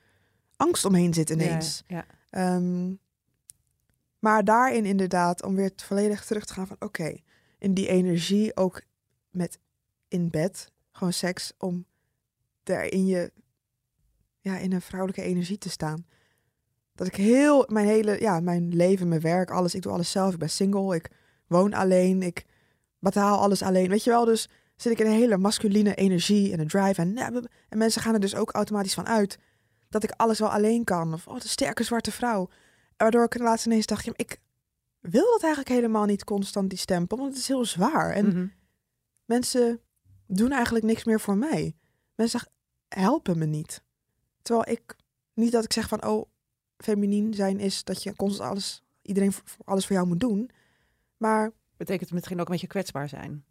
angst 0.56 0.84
omheen 0.84 1.14
zit 1.14 1.30
ineens. 1.30 1.82
Ja, 1.86 1.96
ja. 1.96 2.06
Ehm, 2.30 2.94
maar 4.18 4.44
daarin 4.44 4.84
inderdaad, 4.84 5.42
om 5.42 5.54
weer 5.54 5.70
volledig 5.76 6.24
terug 6.24 6.44
te 6.44 6.52
gaan 6.52 6.66
van 6.66 6.76
oké, 6.78 7.16
in 7.58 7.74
die 7.74 7.88
energie 7.88 8.56
ook 8.56 8.82
met 9.30 9.58
in 10.08 10.30
bed, 10.30 10.70
gewoon 10.92 11.12
seks, 11.12 11.52
om 11.58 11.86
daar 12.62 12.84
in 12.84 13.06
je, 13.06 13.32
ja, 14.40 14.58
in 14.58 14.72
een 14.72 14.80
vrouwelijke 14.80 15.22
energie 15.22 15.58
te 15.58 15.70
staan. 15.70 16.06
Dat 16.94 17.06
ik 17.06 17.16
heel, 17.16 17.66
mijn 17.68 17.86
hele, 17.86 18.20
ja, 18.20 18.40
mijn 18.40 18.74
leven, 18.74 19.08
mijn 19.08 19.20
werk, 19.20 19.50
alles, 19.50 19.74
ik 19.74 19.82
doe 19.82 19.92
alles 19.92 20.10
zelf. 20.10 20.32
Ik 20.32 20.38
ben 20.38 20.50
single, 20.50 20.94
ik 20.94 21.10
woon 21.46 21.72
alleen, 21.72 22.22
ik 22.22 22.44
betaal 22.98 23.38
alles 23.38 23.62
alleen. 23.62 23.88
Weet 23.88 24.04
je 24.04 24.10
wel, 24.10 24.24
dus 24.24 24.48
zit 24.76 24.92
ik 24.92 24.98
in 24.98 25.06
een 25.06 25.12
hele 25.12 25.36
masculine 25.36 25.94
energie 25.94 26.52
en 26.52 26.60
een 26.60 26.68
drive. 26.68 27.00
En, 27.00 27.16
en 27.68 27.78
mensen 27.78 28.02
gaan 28.02 28.14
er 28.14 28.20
dus 28.20 28.34
ook 28.34 28.50
automatisch 28.52 28.94
van 28.94 29.06
uit 29.06 29.38
dat 29.88 30.02
ik 30.02 30.10
alles 30.10 30.38
wel 30.38 30.48
alleen 30.50 30.84
kan. 30.84 31.12
Of, 31.12 31.26
oh, 31.26 31.40
de 31.40 31.48
sterke 31.48 31.82
zwarte 31.82 32.12
vrouw. 32.12 32.48
Waardoor 32.96 33.24
ik 33.24 33.38
laatst 33.38 33.66
ineens 33.66 33.86
dacht, 33.86 34.04
ja, 34.04 34.12
ik 34.16 34.40
wil 35.00 35.24
dat 35.32 35.42
eigenlijk 35.42 35.74
helemaal 35.74 36.04
niet 36.04 36.24
constant, 36.24 36.70
die 36.70 36.78
stempel. 36.78 37.16
Want 37.16 37.30
het 37.30 37.38
is 37.38 37.48
heel 37.48 37.64
zwaar. 37.64 38.10
En 38.10 38.26
Mhm. 38.26 38.46
mensen 39.24 39.80
doen 40.26 40.52
eigenlijk 40.52 40.84
niks 40.84 41.04
meer 41.04 41.20
voor 41.20 41.36
mij. 41.36 41.76
Mensen 42.14 42.40
helpen 42.88 43.38
me 43.38 43.44
niet. 43.44 43.82
Terwijl 44.42 44.68
ik, 44.76 44.96
niet 45.34 45.52
dat 45.52 45.64
ik 45.64 45.72
zeg 45.72 45.88
van, 45.88 46.06
oh, 46.06 46.26
feminien 46.76 47.34
zijn 47.34 47.58
is 47.60 47.84
dat 47.84 48.02
je 48.02 48.16
constant 48.16 48.50
alles, 48.50 48.82
iedereen 49.02 49.32
alles 49.64 49.86
voor 49.86 49.96
jou 49.96 50.08
moet 50.08 50.20
doen. 50.20 50.50
Maar 51.16 51.52
Betekent 51.76 52.12
misschien 52.12 52.40
ook 52.40 52.46
een 52.46 52.52
beetje 52.52 52.66
kwetsbaar 52.66 53.08
zijn. 53.08 53.44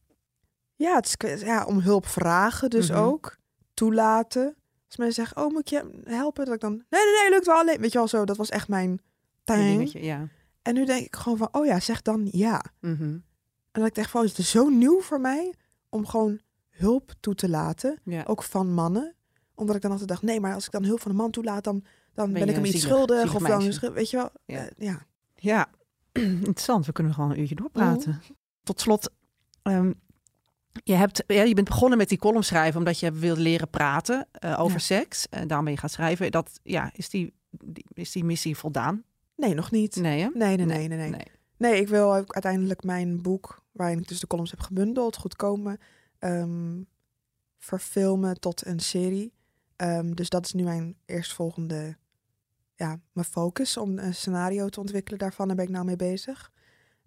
Ja, 0.75 0.95
het 0.95 1.23
is, 1.23 1.41
ja 1.41 1.65
om 1.65 1.79
hulp 1.79 2.05
vragen 2.07 2.69
dus 2.69 2.89
Mhm. 2.89 2.99
ook. 2.99 3.37
Toelaten. 3.73 4.55
Als 4.87 4.97
mensen 4.97 5.15
zeggen, 5.25 5.43
oh, 5.45 5.51
moet 5.53 5.69
je 5.69 6.01
helpen? 6.03 6.45
Dat 6.45 6.53
ik 6.53 6.59
dan, 6.59 6.71
nee, 6.71 7.03
nee, 7.03 7.21
nee, 7.21 7.29
lukt 7.29 7.45
wel 7.45 7.55
alleen. 7.57 7.79
Weet 7.79 7.91
je 7.91 7.97
wel 7.97 8.07
zo, 8.07 8.25
dat 8.25 8.37
was 8.37 8.49
echt 8.49 8.67
mijn 8.67 9.01
dingetje, 9.43 10.03
ja. 10.03 10.27
En 10.61 10.73
nu 10.73 10.85
denk 10.85 11.05
ik 11.05 11.15
gewoon 11.15 11.37
van, 11.37 11.47
oh 11.51 11.65
ja, 11.65 11.79
zeg 11.79 12.01
dan 12.01 12.27
ja. 12.31 12.63
Mhm. 12.81 13.03
En 13.03 13.81
dat 13.81 13.85
ik 13.87 13.95
dacht 13.95 14.09
van, 14.09 14.25
het 14.25 14.37
is 14.37 14.49
zo 14.49 14.67
nieuw 14.69 15.01
voor 15.01 15.21
mij 15.21 15.53
om 15.89 16.05
gewoon 16.07 16.39
hulp 16.69 17.11
toe 17.19 17.35
te 17.35 17.49
laten. 17.49 17.99
Ja. 18.03 18.23
Ook 18.27 18.43
van 18.43 18.73
mannen. 18.73 19.15
Omdat 19.55 19.75
ik 19.75 19.81
dan 19.81 19.91
altijd 19.91 20.09
dacht, 20.09 20.21
nee, 20.21 20.39
maar 20.39 20.53
als 20.53 20.65
ik 20.65 20.71
dan 20.71 20.83
hulp 20.83 21.01
van 21.01 21.11
een 21.11 21.17
man 21.17 21.31
toelaat, 21.31 21.63
dan, 21.63 21.83
dan 22.13 22.31
ben, 22.31 22.39
Ben 22.39 22.49
ik 22.49 22.55
hem 22.55 22.65
iets 22.65 22.73
zielig, 22.73 22.87
schuldig. 22.89 23.17
zielig 23.31 23.35
Of 23.35 23.79
dan, 23.79 23.93
weet 23.93 24.09
je 24.09 24.17
wel. 24.17 24.29
Ja. 24.45 24.57
eh, 24.57 24.71
ja. 24.77 25.05
Ja, 25.35 25.67
interessant. 26.11 26.85
We 26.85 26.91
kunnen 26.91 27.13
gewoon 27.13 27.31
een 27.31 27.39
uurtje 27.39 27.55
doorpraten. 27.55 28.21
Tot 28.63 28.81
slot, 28.81 29.09
ehm, 29.61 29.91
je, 30.83 30.93
hebt, 30.93 31.23
ja, 31.27 31.43
je 31.43 31.53
bent 31.53 31.67
begonnen 31.67 31.97
met 31.97 32.09
die 32.09 32.17
column 32.17 32.43
schrijven 32.43 32.77
omdat 32.77 32.99
je 32.99 33.11
wilde 33.11 33.41
leren 33.41 33.69
praten 33.69 34.27
eh, 34.31 34.59
over 34.59 34.77
Ja. 34.77 34.83
seks. 34.83 35.29
En 35.29 35.47
je 35.71 35.77
gaan 35.77 35.89
schrijven. 35.89 36.31
Dat, 36.31 36.59
ja, 36.63 36.89
is, 36.93 37.09
die, 37.09 37.33
die- 37.49 37.85
is 37.93 38.11
die 38.11 38.23
missie 38.23 38.57
voldaan? 38.57 39.03
Nee, 39.35 39.53
nog 39.53 39.71
niet. 39.71 39.95
Nee, 39.95 40.21
hè? 40.21 40.29
Nee, 40.33 40.55
nee, 40.55 40.65
nee, 40.65 40.87
nee. 40.87 40.97
nee. 40.97 41.09
nee. 41.09 41.25
Nee, 41.57 41.79
ik 41.81 41.87
wil 41.87 42.15
ook 42.15 42.33
uiteindelijk 42.33 42.83
mijn 42.83 43.21
boek, 43.21 43.63
waarin 43.71 43.99
ik 43.99 44.07
dus 44.07 44.19
de 44.19 44.27
columns 44.27 44.51
heb 44.51 44.59
gebundeld, 44.59 45.15
goed 45.17 45.35
komen, 45.35 45.77
ehm, 46.19 46.81
verfilmen 47.57 48.39
tot 48.39 48.65
een 48.65 48.79
serie. 48.79 49.33
Ehm, 49.75 50.11
dus 50.13 50.29
dat 50.29 50.45
is 50.45 50.53
nu 50.53 50.63
mijn 50.63 50.95
eerstvolgende, 51.05 51.97
ja, 52.75 52.99
mijn 53.13 53.27
focus 53.27 53.77
om 53.77 53.97
een 53.97 54.13
scenario 54.15 54.69
te 54.69 54.79
ontwikkelen 54.79 55.19
daarvan. 55.19 55.47
Daar 55.47 55.55
ben 55.55 55.65
ik 55.65 55.71
nou 55.71 55.85
mee 55.85 55.95
bezig. 55.95 56.51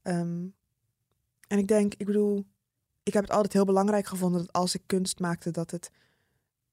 Ehm, 0.02 0.46
en 1.48 1.58
ik 1.58 1.68
denk, 1.68 1.94
ik 1.94 2.06
bedoel, 2.06 2.46
ik 3.08 3.14
heb 3.14 3.22
het 3.22 3.32
altijd 3.32 3.52
heel 3.52 3.64
belangrijk 3.64 4.06
gevonden 4.06 4.40
dat 4.40 4.52
als 4.52 4.74
ik 4.74 4.82
kunst 4.86 5.20
maakte, 5.20 5.50
dat 5.50 5.70
het, 5.70 5.90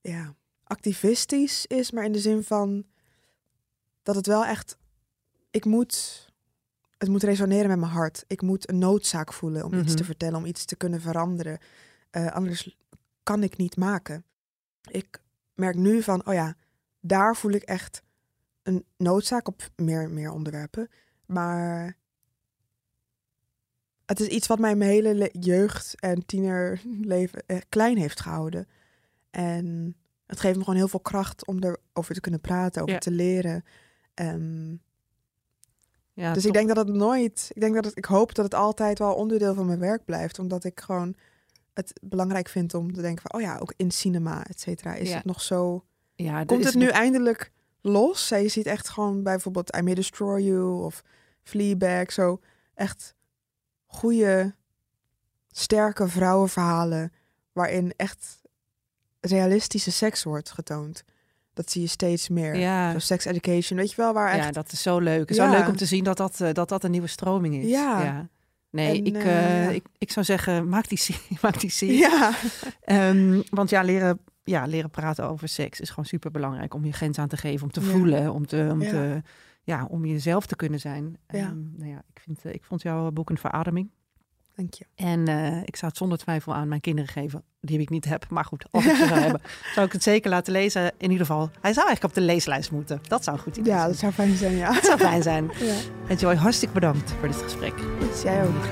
ja, 0.00 0.34
activistisch 0.64 1.66
is, 1.66 1.90
maar 1.90 2.04
in 2.04 2.12
de 2.12 2.18
zin 2.18 2.42
van 2.42 2.84
dat 4.02 4.14
het 4.14 4.26
wel 4.26 4.44
echt, 4.44 4.76
ik 5.50 5.64
moet 5.64 6.24
het 6.98 7.08
moet 7.08 7.22
resoneren 7.22 7.68
met 7.68 7.78
mijn 7.78 7.92
hart. 7.92 8.24
Ik 8.26 8.42
moet 8.42 8.68
een 8.68 8.78
noodzaak 8.78 9.32
voelen 9.32 9.64
om 9.64 9.72
iets 9.72 9.88
Mhm. 9.88 9.96
te 9.96 10.04
vertellen, 10.04 10.38
om 10.38 10.44
iets 10.44 10.64
te 10.64 10.76
kunnen 10.76 11.00
veranderen. 11.00 11.58
Eh, 12.10 12.32
anders 12.32 12.76
kan 13.22 13.42
ik 13.42 13.56
niet 13.56 13.76
maken. 13.76 14.24
Ik 14.90 15.20
merk 15.54 15.74
nu 15.74 16.02
van, 16.02 16.26
oh 16.26 16.34
ja, 16.34 16.54
daar 17.00 17.36
voel 17.36 17.50
ik 17.50 17.62
echt 17.62 18.02
een 18.62 18.84
noodzaak 18.96 19.48
op 19.48 19.70
meer, 19.76 20.10
meer 20.10 20.30
onderwerpen. 20.30 20.88
Maar 21.26 21.96
het 24.06 24.20
is 24.20 24.26
iets 24.26 24.46
wat 24.46 24.58
mij 24.58 24.76
mijn 24.76 24.90
hele 24.90 25.14
le- 25.14 25.28
jeugd 25.32 25.94
en 26.00 26.26
tienerleven 26.26 27.42
eh, 27.46 27.58
klein 27.68 27.96
heeft 27.98 28.20
gehouden. 28.20 28.68
En 29.30 29.96
het 30.26 30.40
geeft 30.40 30.56
me 30.56 30.60
gewoon 30.64 30.78
heel 30.78 30.88
veel 30.88 31.00
kracht 31.00 31.46
om 31.46 31.58
erover 31.62 32.14
te 32.14 32.20
kunnen 32.20 32.40
praten, 32.40 32.82
over 32.82 32.94
Ja. 32.94 33.00
te 33.00 33.10
leren. 33.10 33.64
Ehm, 34.14 34.70
Ja, 36.12 36.32
dus 36.32 36.42
top. 36.42 36.52
ik 36.52 36.56
denk 36.58 36.74
dat 36.74 36.86
het 36.86 36.96
nooit. 36.96 37.50
Ik 37.54 37.60
denk 37.60 37.74
dat 37.74 37.84
het, 37.84 37.96
ik 37.98 38.04
hoop 38.04 38.34
dat 38.34 38.44
het 38.44 38.54
altijd 38.54 38.98
wel 38.98 39.14
onderdeel 39.14 39.54
van 39.54 39.66
mijn 39.66 39.78
werk 39.78 40.04
blijft. 40.04 40.38
Omdat 40.38 40.64
ik 40.64 40.80
gewoon 40.80 41.14
het 41.74 41.92
belangrijk 42.02 42.48
vind 42.48 42.74
om 42.74 42.92
te 42.92 43.00
denken 43.00 43.22
van 43.30 43.40
oh 43.40 43.46
ja, 43.46 43.58
ook 43.58 43.72
in 43.76 43.90
cinema, 43.90 44.46
et 44.46 44.60
cetera, 44.60 44.94
is 44.94 45.08
Ja. 45.08 45.16
het 45.16 45.24
nog 45.24 45.42
zo. 45.42 45.84
ja, 46.14 46.44
Komt 46.44 46.64
het 46.64 46.74
nu 46.74 46.86
eindelijk 46.88 47.52
los? 47.80 48.28
Je 48.28 48.48
ziet 48.48 48.66
echt 48.66 48.88
gewoon 48.88 49.22
bijvoorbeeld 49.22 49.76
I 49.76 49.80
May 49.82 49.94
Destroy 49.94 50.40
You 50.42 50.84
of 50.84 51.02
Fleabag, 51.42 52.12
zo 52.12 52.40
echt 52.74 53.14
goede, 53.86 54.54
sterke 55.50 56.08
vrouwenverhalen 56.08 57.12
waarin 57.52 57.92
echt 57.96 58.40
realistische 59.20 59.90
seks 59.92 60.22
wordt 60.22 60.50
getoond. 60.50 61.04
Dat 61.54 61.70
zie 61.70 61.82
je 61.82 61.88
steeds 61.88 62.28
meer. 62.28 62.56
Ja. 62.56 62.92
Zo 62.92 62.98
sex 62.98 63.24
education, 63.24 63.78
weet 63.78 63.90
je 63.90 63.96
wel, 63.96 64.12
waar 64.12 64.30
echt 64.32 64.44
Ja, 64.44 64.50
dat 64.50 64.72
is 64.72 64.82
zo 64.82 64.98
leuk. 64.98 65.28
Ja. 65.28 65.34
zo 65.34 65.50
leuk 65.58 65.68
om 65.68 65.76
te 65.76 65.86
zien 65.86 66.04
dat 66.04 66.16
dat, 66.16 66.40
eh, 66.40 66.52
dat, 66.52 66.68
dat 66.68 66.84
een 66.84 66.90
nieuwe 66.90 67.06
stroming 67.06 67.54
is. 67.54 67.68
Ja. 67.68 68.28
Nee, 68.70 68.98
En, 68.98 69.04
ik, 69.04 69.14
eh, 69.16 69.66
eh, 69.66 69.74
ik, 69.74 69.86
ik 69.98 70.10
zou 70.10 70.24
zeggen, 70.26 70.68
maak 70.68 70.88
die 70.88 70.98
serie. 70.98 71.38
Maak 71.42 71.60
die 71.60 71.70
serie. 71.70 71.98
Ja, 71.98 72.32
Ehm, 72.80 73.42
want 73.50 73.70
ja 73.70 73.82
leren, 73.82 74.18
ja, 74.44 74.66
leren 74.66 74.90
praten 74.90 75.28
over 75.28 75.48
seks 75.48 75.80
is 75.80 75.88
gewoon 75.88 76.04
super 76.04 76.30
belangrijk 76.30 76.74
om 76.74 76.84
je 76.84 76.92
grens 76.92 77.18
aan 77.18 77.28
te 77.28 77.36
geven, 77.36 77.62
om 77.66 77.72
te 77.72 77.82
voelen, 77.82 78.32
om, 78.32 78.46
te, 78.46 78.68
om, 78.72 78.82
Ja. 78.82 78.90
te, 78.90 79.22
ja, 79.66 79.84
om 79.90 80.04
jezelf 80.04 80.46
te 80.46 80.56
kunnen 80.56 80.80
zijn. 80.80 81.16
Ja. 81.28 81.38
Ehm, 81.38 81.58
nou 81.76 81.90
ja, 81.90 82.02
ik, 82.14 82.20
vind, 82.20 82.44
eh, 82.44 82.52
ik 82.54 82.64
vond 82.64 82.82
jouw 82.82 83.10
boek 83.10 83.30
een 83.30 83.38
verademing. 83.38 83.90
dank 84.56 84.74
je. 84.74 84.84
En 84.94 85.28
eh, 85.28 85.62
ik 85.64 85.76
zou 85.76 85.86
het 85.90 85.96
zonder 85.96 86.18
twijfel 86.18 86.54
aan 86.54 86.68
mijn 86.68 86.80
kinderen 86.80 87.10
geven, 87.10 87.42
die 87.60 87.78
ik 87.80 87.90
niet 87.90 88.04
heb. 88.04 88.28
Maar 88.28 88.44
goed, 88.44 88.66
als 88.70 88.84
ik 88.86 88.94
ze 88.96 89.06
zou 89.06 89.20
hebben, 89.26 89.40
zou 89.74 89.86
ik 89.86 89.92
het 89.92 90.02
zeker 90.02 90.30
laten 90.30 90.52
lezen. 90.52 90.82
In 90.98 91.10
ieder 91.10 91.26
geval, 91.26 91.50
hij 91.60 91.72
zou 91.72 91.86
eigenlijk 91.86 92.04
op 92.04 92.14
de 92.14 92.20
leeslijst 92.32 92.70
moeten. 92.70 93.00
Dat 93.08 93.24
zou 93.24 93.36
een 93.36 93.42
goed 93.42 93.56
idee 93.56 93.72
Ja, 93.72 93.78
zijn. 93.78 93.90
dat 93.90 93.98
zou 93.98 94.12
fijn 94.12 94.36
zijn, 94.36 94.56
ja. 94.56 94.72
Dat 94.72 94.84
zou 94.84 94.98
fijn 94.98 95.22
zijn. 95.22 95.44
ja. 95.70 95.74
En 96.08 96.16
Joy, 96.16 96.34
hartstikke 96.34 96.74
bedankt 96.74 97.10
voor 97.12 97.28
dit 97.28 97.36
gesprek. 97.42 97.74
Dus 98.00 98.22
jij 98.22 98.44
ook. 98.44 98.64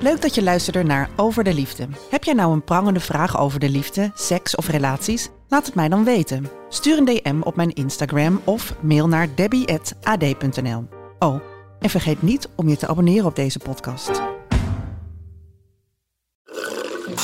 Leuk 0.00 0.22
dat 0.22 0.34
je 0.34 0.42
luisterde 0.42 0.82
naar 0.82 1.10
Over 1.16 1.44
de 1.44 1.54
Liefde. 1.54 1.88
Heb 2.10 2.24
jij 2.24 2.34
nou 2.34 2.52
een 2.52 2.64
prangende 2.64 3.00
vraag 3.00 3.38
over 3.38 3.60
de 3.60 3.68
liefde, 3.68 4.10
seks 4.14 4.54
of 4.54 4.68
relaties? 4.68 5.28
Laat 5.48 5.66
het 5.66 5.74
mij 5.74 5.88
dan 5.88 6.04
weten. 6.04 6.48
Stuur 6.68 6.98
een 6.98 7.04
DM 7.04 7.40
op 7.40 7.56
mijn 7.56 7.72
Instagram 7.72 8.40
of 8.44 8.74
mail 8.80 9.08
naar 9.08 9.34
debbie.ad.nl. 9.34 10.84
Oh, 11.18 11.40
en 11.80 11.90
vergeet 11.90 12.22
niet 12.22 12.48
om 12.56 12.68
je 12.68 12.76
te 12.76 12.88
abonneren 12.88 13.26
op 13.26 13.36
deze 13.36 13.58
podcast. 13.58 14.39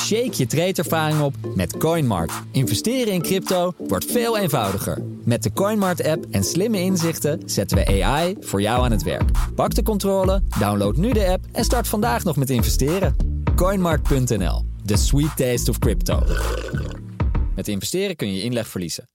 Shake 0.06 0.32
je 0.36 0.46
tradeervaring 0.46 1.20
op 1.20 1.34
met 1.54 1.76
CoinMart. 1.76 2.32
Investeren 2.50 3.12
in 3.12 3.22
crypto 3.22 3.74
wordt 3.78 4.04
veel 4.04 4.38
eenvoudiger. 4.38 5.02
Met 5.24 5.42
de 5.42 5.52
CoinMart-app 5.52 6.26
en 6.30 6.44
slimme 6.44 6.80
inzichten 6.80 7.42
zetten 7.46 7.76
we 7.76 8.04
AI 8.04 8.36
voor 8.40 8.60
jou 8.60 8.84
aan 8.84 8.90
het 8.90 9.02
werk. 9.02 9.30
Pak 9.54 9.74
de 9.74 9.82
controle, 9.82 10.42
download 10.58 10.96
nu 10.96 11.12
de 11.12 11.28
app 11.28 11.44
en 11.52 11.64
start 11.64 11.88
vandaag 11.88 12.24
nog 12.24 12.36
met 12.36 12.50
investeren. 12.50 13.16
CoinMart.nl, 13.54 14.64
the 14.84 14.96
sweet 14.96 15.36
taste 15.36 15.70
of 15.70 15.78
crypto. 15.78 16.22
Met 17.54 17.68
investeren 17.68 18.16
kun 18.16 18.34
je 18.34 18.42
inleg 18.42 18.68
verliezen. 18.68 19.08